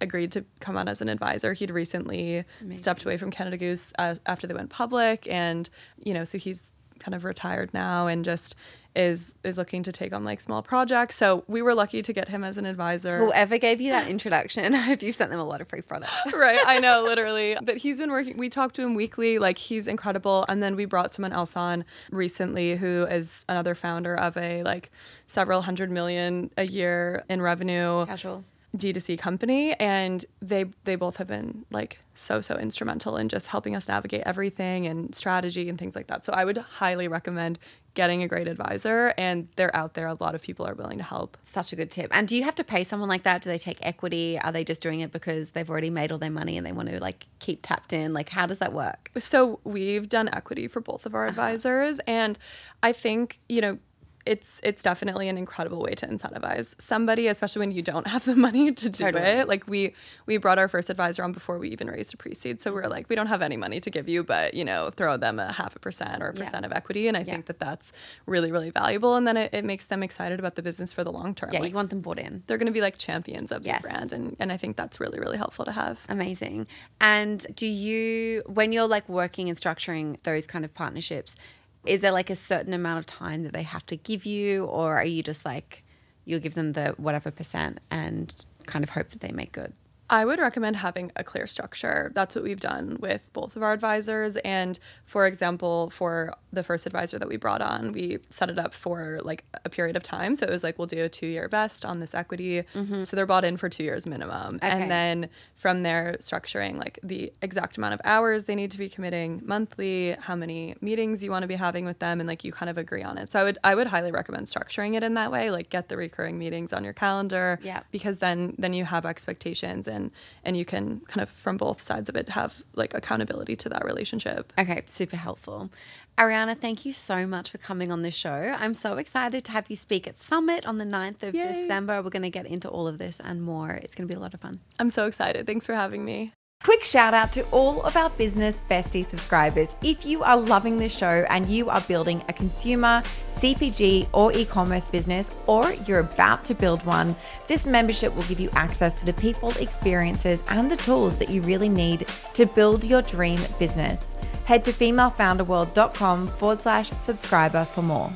agreed 0.00 0.32
to 0.32 0.44
come 0.60 0.76
on 0.76 0.88
as 0.88 1.00
an 1.00 1.08
advisor. 1.08 1.52
He'd 1.52 1.70
recently 1.70 2.44
stepped 2.72 3.04
away 3.04 3.16
from 3.16 3.30
Canada 3.30 3.56
Goose 3.56 3.92
uh, 3.98 4.16
after 4.26 4.46
they 4.46 4.54
went 4.54 4.70
public 4.70 5.26
and 5.30 5.68
you 6.02 6.14
know 6.14 6.24
so 6.24 6.38
he's 6.38 6.72
kind 6.98 7.14
of 7.14 7.24
retired 7.24 7.72
now 7.74 8.06
and 8.06 8.24
just 8.24 8.54
is 8.94 9.34
is 9.42 9.58
looking 9.58 9.82
to 9.82 9.90
take 9.90 10.12
on 10.12 10.24
like 10.24 10.40
small 10.40 10.62
projects. 10.62 11.16
So 11.16 11.44
we 11.48 11.62
were 11.62 11.74
lucky 11.74 12.00
to 12.02 12.12
get 12.12 12.28
him 12.28 12.44
as 12.44 12.58
an 12.58 12.64
advisor. 12.64 13.18
Whoever 13.18 13.58
gave 13.58 13.80
you 13.80 13.90
that 13.90 14.08
introduction, 14.08 14.74
I 14.74 14.78
hope 14.78 15.02
you've 15.02 15.16
sent 15.16 15.30
them 15.30 15.40
a 15.40 15.44
lot 15.44 15.60
of 15.60 15.68
free 15.68 15.82
products. 15.82 16.12
right 16.32 16.58
i 16.66 16.78
know 16.78 17.02
literally 17.06 17.56
but 17.62 17.76
he's 17.76 17.98
been 17.98 18.10
working 18.10 18.36
we 18.36 18.48
talk 18.48 18.72
to 18.72 18.82
him 18.82 18.94
weekly 18.94 19.38
like 19.38 19.58
he's 19.58 19.86
incredible 19.86 20.44
and 20.48 20.62
then 20.62 20.76
we 20.76 20.84
brought 20.84 21.12
someone 21.12 21.32
else 21.32 21.56
on 21.56 21.84
recently 22.10 22.76
who 22.76 23.04
is 23.10 23.44
another 23.48 23.74
founder 23.74 24.14
of 24.14 24.36
a 24.36 24.62
like 24.62 24.90
several 25.26 25.62
hundred 25.62 25.90
million 25.90 26.50
a 26.56 26.64
year 26.64 27.24
in 27.28 27.42
revenue 27.42 28.06
Casual. 28.06 28.44
D2C 28.76 29.18
company 29.18 29.72
and 29.74 30.24
they 30.42 30.64
they 30.84 30.96
both 30.96 31.16
have 31.16 31.28
been 31.28 31.64
like 31.70 31.98
so 32.14 32.40
so 32.40 32.56
instrumental 32.56 33.16
in 33.16 33.28
just 33.28 33.46
helping 33.46 33.76
us 33.76 33.88
navigate 33.88 34.22
everything 34.26 34.86
and 34.86 35.14
strategy 35.14 35.68
and 35.68 35.78
things 35.78 35.94
like 35.94 36.08
that. 36.08 36.24
So 36.24 36.32
I 36.32 36.44
would 36.44 36.58
highly 36.58 37.06
recommend 37.06 37.58
getting 37.94 38.24
a 38.24 38.28
great 38.28 38.48
advisor 38.48 39.14
and 39.16 39.46
they're 39.54 39.74
out 39.74 39.94
there 39.94 40.08
a 40.08 40.16
lot 40.20 40.34
of 40.34 40.42
people 40.42 40.66
are 40.66 40.74
willing 40.74 40.98
to 40.98 41.04
help. 41.04 41.36
Such 41.44 41.72
a 41.72 41.76
good 41.76 41.92
tip. 41.92 42.10
And 42.12 42.26
do 42.26 42.36
you 42.36 42.42
have 42.42 42.56
to 42.56 42.64
pay 42.64 42.82
someone 42.82 43.08
like 43.08 43.22
that? 43.22 43.42
Do 43.42 43.48
they 43.48 43.58
take 43.58 43.78
equity? 43.80 44.38
Are 44.40 44.50
they 44.50 44.64
just 44.64 44.82
doing 44.82 45.00
it 45.00 45.12
because 45.12 45.50
they've 45.50 45.68
already 45.70 45.90
made 45.90 46.10
all 46.10 46.18
their 46.18 46.30
money 46.30 46.56
and 46.56 46.66
they 46.66 46.72
want 46.72 46.88
to 46.88 46.98
like 47.00 47.26
keep 47.38 47.60
tapped 47.62 47.92
in? 47.92 48.12
Like, 48.12 48.28
how 48.28 48.46
does 48.46 48.58
that 48.58 48.72
work? 48.72 49.12
So 49.18 49.60
we've 49.62 50.08
done 50.08 50.28
equity 50.32 50.66
for 50.66 50.80
both 50.80 51.06
of 51.06 51.14
our 51.14 51.26
uh-huh. 51.26 51.30
advisors 51.30 52.00
and 52.06 52.36
I 52.82 52.92
think, 52.92 53.38
you 53.48 53.60
know, 53.60 53.78
it's 54.26 54.60
it's 54.62 54.82
definitely 54.82 55.28
an 55.28 55.36
incredible 55.36 55.82
way 55.82 55.94
to 55.94 56.06
incentivize 56.06 56.74
somebody, 56.80 57.26
especially 57.28 57.60
when 57.60 57.72
you 57.72 57.82
don't 57.82 58.06
have 58.06 58.24
the 58.24 58.34
money 58.46 58.72
to 58.72 58.88
do 58.88 59.04
Totally. 59.04 59.22
it. 59.22 59.48
Like 59.48 59.66
we 59.68 59.94
we 60.26 60.38
brought 60.38 60.58
our 60.58 60.68
first 60.68 60.88
advisor 60.90 61.22
on 61.22 61.32
before 61.32 61.58
we 61.58 61.68
even 61.68 61.88
raised 61.88 62.14
a 62.14 62.16
pre-seed. 62.16 62.60
So 62.60 62.72
we 62.72 62.80
are 62.80 62.88
like, 62.88 63.08
we 63.10 63.16
don't 63.16 63.26
have 63.26 63.42
any 63.42 63.56
money 63.56 63.80
to 63.80 63.90
give 63.90 64.08
you, 64.08 64.22
but 64.24 64.54
you 64.54 64.64
know, 64.64 64.90
throw 64.96 65.16
them 65.16 65.38
a 65.38 65.52
half 65.52 65.76
a 65.76 65.78
percent 65.78 66.22
or 66.22 66.30
a 66.30 66.34
Yeah. 66.36 66.44
percent 66.44 66.64
of 66.64 66.72
equity. 66.72 67.06
And 67.08 67.16
I 67.16 67.20
Yeah. 67.20 67.32
think 67.34 67.46
that 67.46 67.58
that's 67.58 67.92
really, 68.26 68.50
really 68.50 68.70
valuable. 68.70 69.16
And 69.16 69.26
then 69.26 69.36
it, 69.36 69.52
it 69.52 69.64
makes 69.64 69.84
them 69.86 70.02
excited 70.02 70.38
about 70.38 70.54
the 70.54 70.62
business 70.62 70.92
for 70.92 71.04
the 71.04 71.12
long 71.12 71.34
term. 71.34 71.50
Yeah, 71.52 71.60
Like, 71.60 71.70
you 71.70 71.74
want 71.76 71.90
them 71.90 72.00
bought 72.00 72.18
in. 72.18 72.42
they're 72.46 72.58
going 72.58 72.66
to 72.66 72.72
be 72.72 72.80
like 72.80 72.96
champions 72.98 73.52
of 73.52 73.64
Yes. 73.66 73.82
the 73.82 73.88
brand. 73.88 74.12
And, 74.12 74.36
and 74.40 74.50
I 74.50 74.56
think 74.56 74.76
that's 74.76 75.00
really, 75.00 75.18
really 75.20 75.36
helpful 75.36 75.64
to 75.66 75.72
have. 75.72 76.00
Amazing. 76.08 76.66
And 77.00 77.46
do 77.54 77.66
you, 77.66 78.42
when 78.46 78.72
you're 78.72 78.88
like 78.88 79.08
working 79.08 79.48
and 79.50 79.58
structuring 79.60 80.16
those 80.22 80.46
kind 80.46 80.64
of 80.64 80.72
partnerships, 80.72 81.36
is 81.84 82.00
there 82.00 82.12
like 82.12 82.30
a 82.30 82.34
certain 82.34 82.72
amount 82.72 82.98
of 82.98 83.06
time 83.06 83.42
that 83.42 83.52
they 83.52 83.62
have 83.62 83.84
to 83.86 83.96
give 83.96 84.24
you, 84.26 84.64
or 84.64 84.96
are 84.96 85.04
you 85.04 85.22
just 85.22 85.44
like, 85.44 85.84
you'll 86.24 86.40
give 86.40 86.54
them 86.54 86.72
the 86.72 86.94
whatever 86.96 87.30
percent 87.30 87.78
and 87.90 88.44
kind 88.66 88.82
of 88.82 88.90
hope 88.90 89.10
that 89.10 89.20
they 89.20 89.30
make 89.32 89.52
good? 89.52 89.72
I 90.10 90.24
would 90.26 90.38
recommend 90.38 90.76
having 90.76 91.10
a 91.16 91.24
clear 91.24 91.46
structure. 91.46 92.12
That's 92.14 92.34
what 92.34 92.44
we've 92.44 92.60
done 92.60 92.98
with 93.00 93.32
both 93.32 93.56
of 93.56 93.62
our 93.62 93.72
advisors. 93.72 94.36
And 94.38 94.78
for 95.06 95.26
example, 95.26 95.88
for 95.90 96.34
the 96.52 96.62
first 96.62 96.84
advisor 96.84 97.18
that 97.18 97.26
we 97.26 97.36
brought 97.38 97.62
on, 97.62 97.90
we 97.92 98.18
set 98.28 98.50
it 98.50 98.58
up 98.58 98.74
for 98.74 99.20
like 99.24 99.44
a 99.64 99.70
period 99.70 99.96
of 99.96 100.02
time. 100.02 100.34
So 100.34 100.44
it 100.46 100.50
was 100.50 100.62
like, 100.62 100.78
we'll 100.78 100.86
do 100.86 101.02
a 101.04 101.08
two 101.08 101.26
year 101.26 101.48
vest 101.48 101.86
on 101.86 102.00
this 102.00 102.14
equity. 102.14 102.64
Mm-hmm. 102.74 103.04
So 103.04 103.16
they're 103.16 103.24
bought 103.24 103.46
in 103.46 103.56
for 103.56 103.70
two 103.70 103.82
years 103.82 104.06
minimum. 104.06 104.56
Okay. 104.56 104.68
And 104.68 104.90
then 104.90 105.30
from 105.54 105.82
there, 105.82 106.16
structuring 106.20 106.76
like 106.76 106.98
the 107.02 107.32
exact 107.40 107.78
amount 107.78 107.94
of 107.94 108.00
hours 108.04 108.44
they 108.44 108.54
need 108.54 108.70
to 108.72 108.78
be 108.78 108.90
committing 108.90 109.40
monthly, 109.44 110.12
how 110.20 110.36
many 110.36 110.74
meetings 110.82 111.24
you 111.24 111.30
want 111.30 111.44
to 111.44 111.48
be 111.48 111.54
having 111.54 111.86
with 111.86 111.98
them, 111.98 112.20
and 112.20 112.28
like 112.28 112.44
you 112.44 112.52
kind 112.52 112.68
of 112.68 112.76
agree 112.76 113.02
on 113.02 113.16
it. 113.16 113.32
So 113.32 113.40
I 113.40 113.44
would 113.44 113.58
I 113.64 113.74
would 113.74 113.86
highly 113.86 114.12
recommend 114.12 114.46
structuring 114.48 114.96
it 114.96 115.02
in 115.02 115.14
that 115.14 115.32
way. 115.32 115.50
Like 115.50 115.70
get 115.70 115.88
the 115.88 115.96
recurring 115.96 116.38
meetings 116.38 116.74
on 116.74 116.84
your 116.84 116.92
calendar 116.92 117.58
Yeah. 117.62 117.80
because 117.90 118.18
then 118.18 118.54
then 118.58 118.74
you 118.74 118.84
have 118.84 119.06
expectations 119.06 119.88
and 119.94 120.10
and 120.44 120.56
you 120.56 120.64
can 120.64 121.00
kind 121.10 121.22
of 121.22 121.30
from 121.30 121.56
both 121.56 121.80
sides 121.80 122.08
of 122.10 122.16
it 122.16 122.28
have 122.30 122.62
like 122.74 122.92
accountability 122.94 123.56
to 123.56 123.68
that 123.68 123.84
relationship 123.84 124.52
Okay, 124.58 124.82
super 124.86 125.16
helpful. 125.16 125.70
Ariana, 126.16 126.54
thank 126.56 126.84
you 126.86 126.92
so 126.92 127.26
much 127.26 127.50
for 127.50 127.58
coming 127.58 127.90
on 127.90 128.02
the 128.02 128.10
show. 128.10 128.54
I'm 128.62 128.74
so 128.74 128.90
excited 128.98 129.40
to 129.46 129.52
have 129.52 129.66
you 129.68 129.74
speak 129.74 130.06
at 130.06 130.20
Summit 130.20 130.64
on 130.64 130.78
the 130.78 130.84
9th 130.84 131.22
of 131.24 131.34
Yay. 131.34 131.42
December. 131.62 132.00
We're 132.02 132.10
going 132.18 132.22
to 132.22 132.30
get 132.30 132.46
into 132.46 132.68
all 132.68 132.86
of 132.86 132.98
this 132.98 133.18
and 133.28 133.42
more. 133.42 133.70
It's 133.72 133.94
going 133.96 134.06
to 134.08 134.12
be 134.14 134.16
a 134.16 134.20
lot 134.20 134.32
of 134.34 134.40
fun. 134.40 134.60
i'm 134.78 134.90
so 134.90 135.06
excited 135.06 135.46
thanks 135.46 135.66
for 135.66 135.74
having 135.74 136.04
me 136.04 136.32
Quick 136.64 136.82
shout 136.82 137.12
out 137.12 137.30
to 137.30 137.42
all 137.50 137.82
of 137.82 137.94
our 137.94 138.08
business 138.08 138.58
bestie 138.70 139.06
subscribers. 139.06 139.74
If 139.82 140.06
you 140.06 140.22
are 140.22 140.40
loving 140.40 140.78
this 140.78 140.96
show 140.96 141.26
and 141.28 141.44
you 141.46 141.68
are 141.68 141.82
building 141.82 142.22
a 142.26 142.32
consumer, 142.32 143.02
CPG, 143.34 144.08
or 144.14 144.32
e 144.32 144.46
commerce 144.46 144.86
business, 144.86 145.30
or 145.46 145.74
you're 145.86 146.00
about 146.00 146.42
to 146.46 146.54
build 146.54 146.82
one, 146.86 147.14
this 147.48 147.66
membership 147.66 148.16
will 148.16 148.22
give 148.22 148.40
you 148.40 148.48
access 148.54 148.94
to 148.94 149.04
the 149.04 149.12
people, 149.12 149.50
experiences, 149.58 150.42
and 150.48 150.70
the 150.70 150.78
tools 150.78 151.18
that 151.18 151.28
you 151.28 151.42
really 151.42 151.68
need 151.68 152.06
to 152.32 152.46
build 152.46 152.82
your 152.82 153.02
dream 153.02 153.40
business. 153.58 154.14
Head 154.46 154.64
to 154.64 154.72
femalefounderworld.com 154.72 156.28
forward 156.28 156.62
slash 156.62 156.90
subscriber 157.04 157.66
for 157.66 157.82
more. 157.82 158.10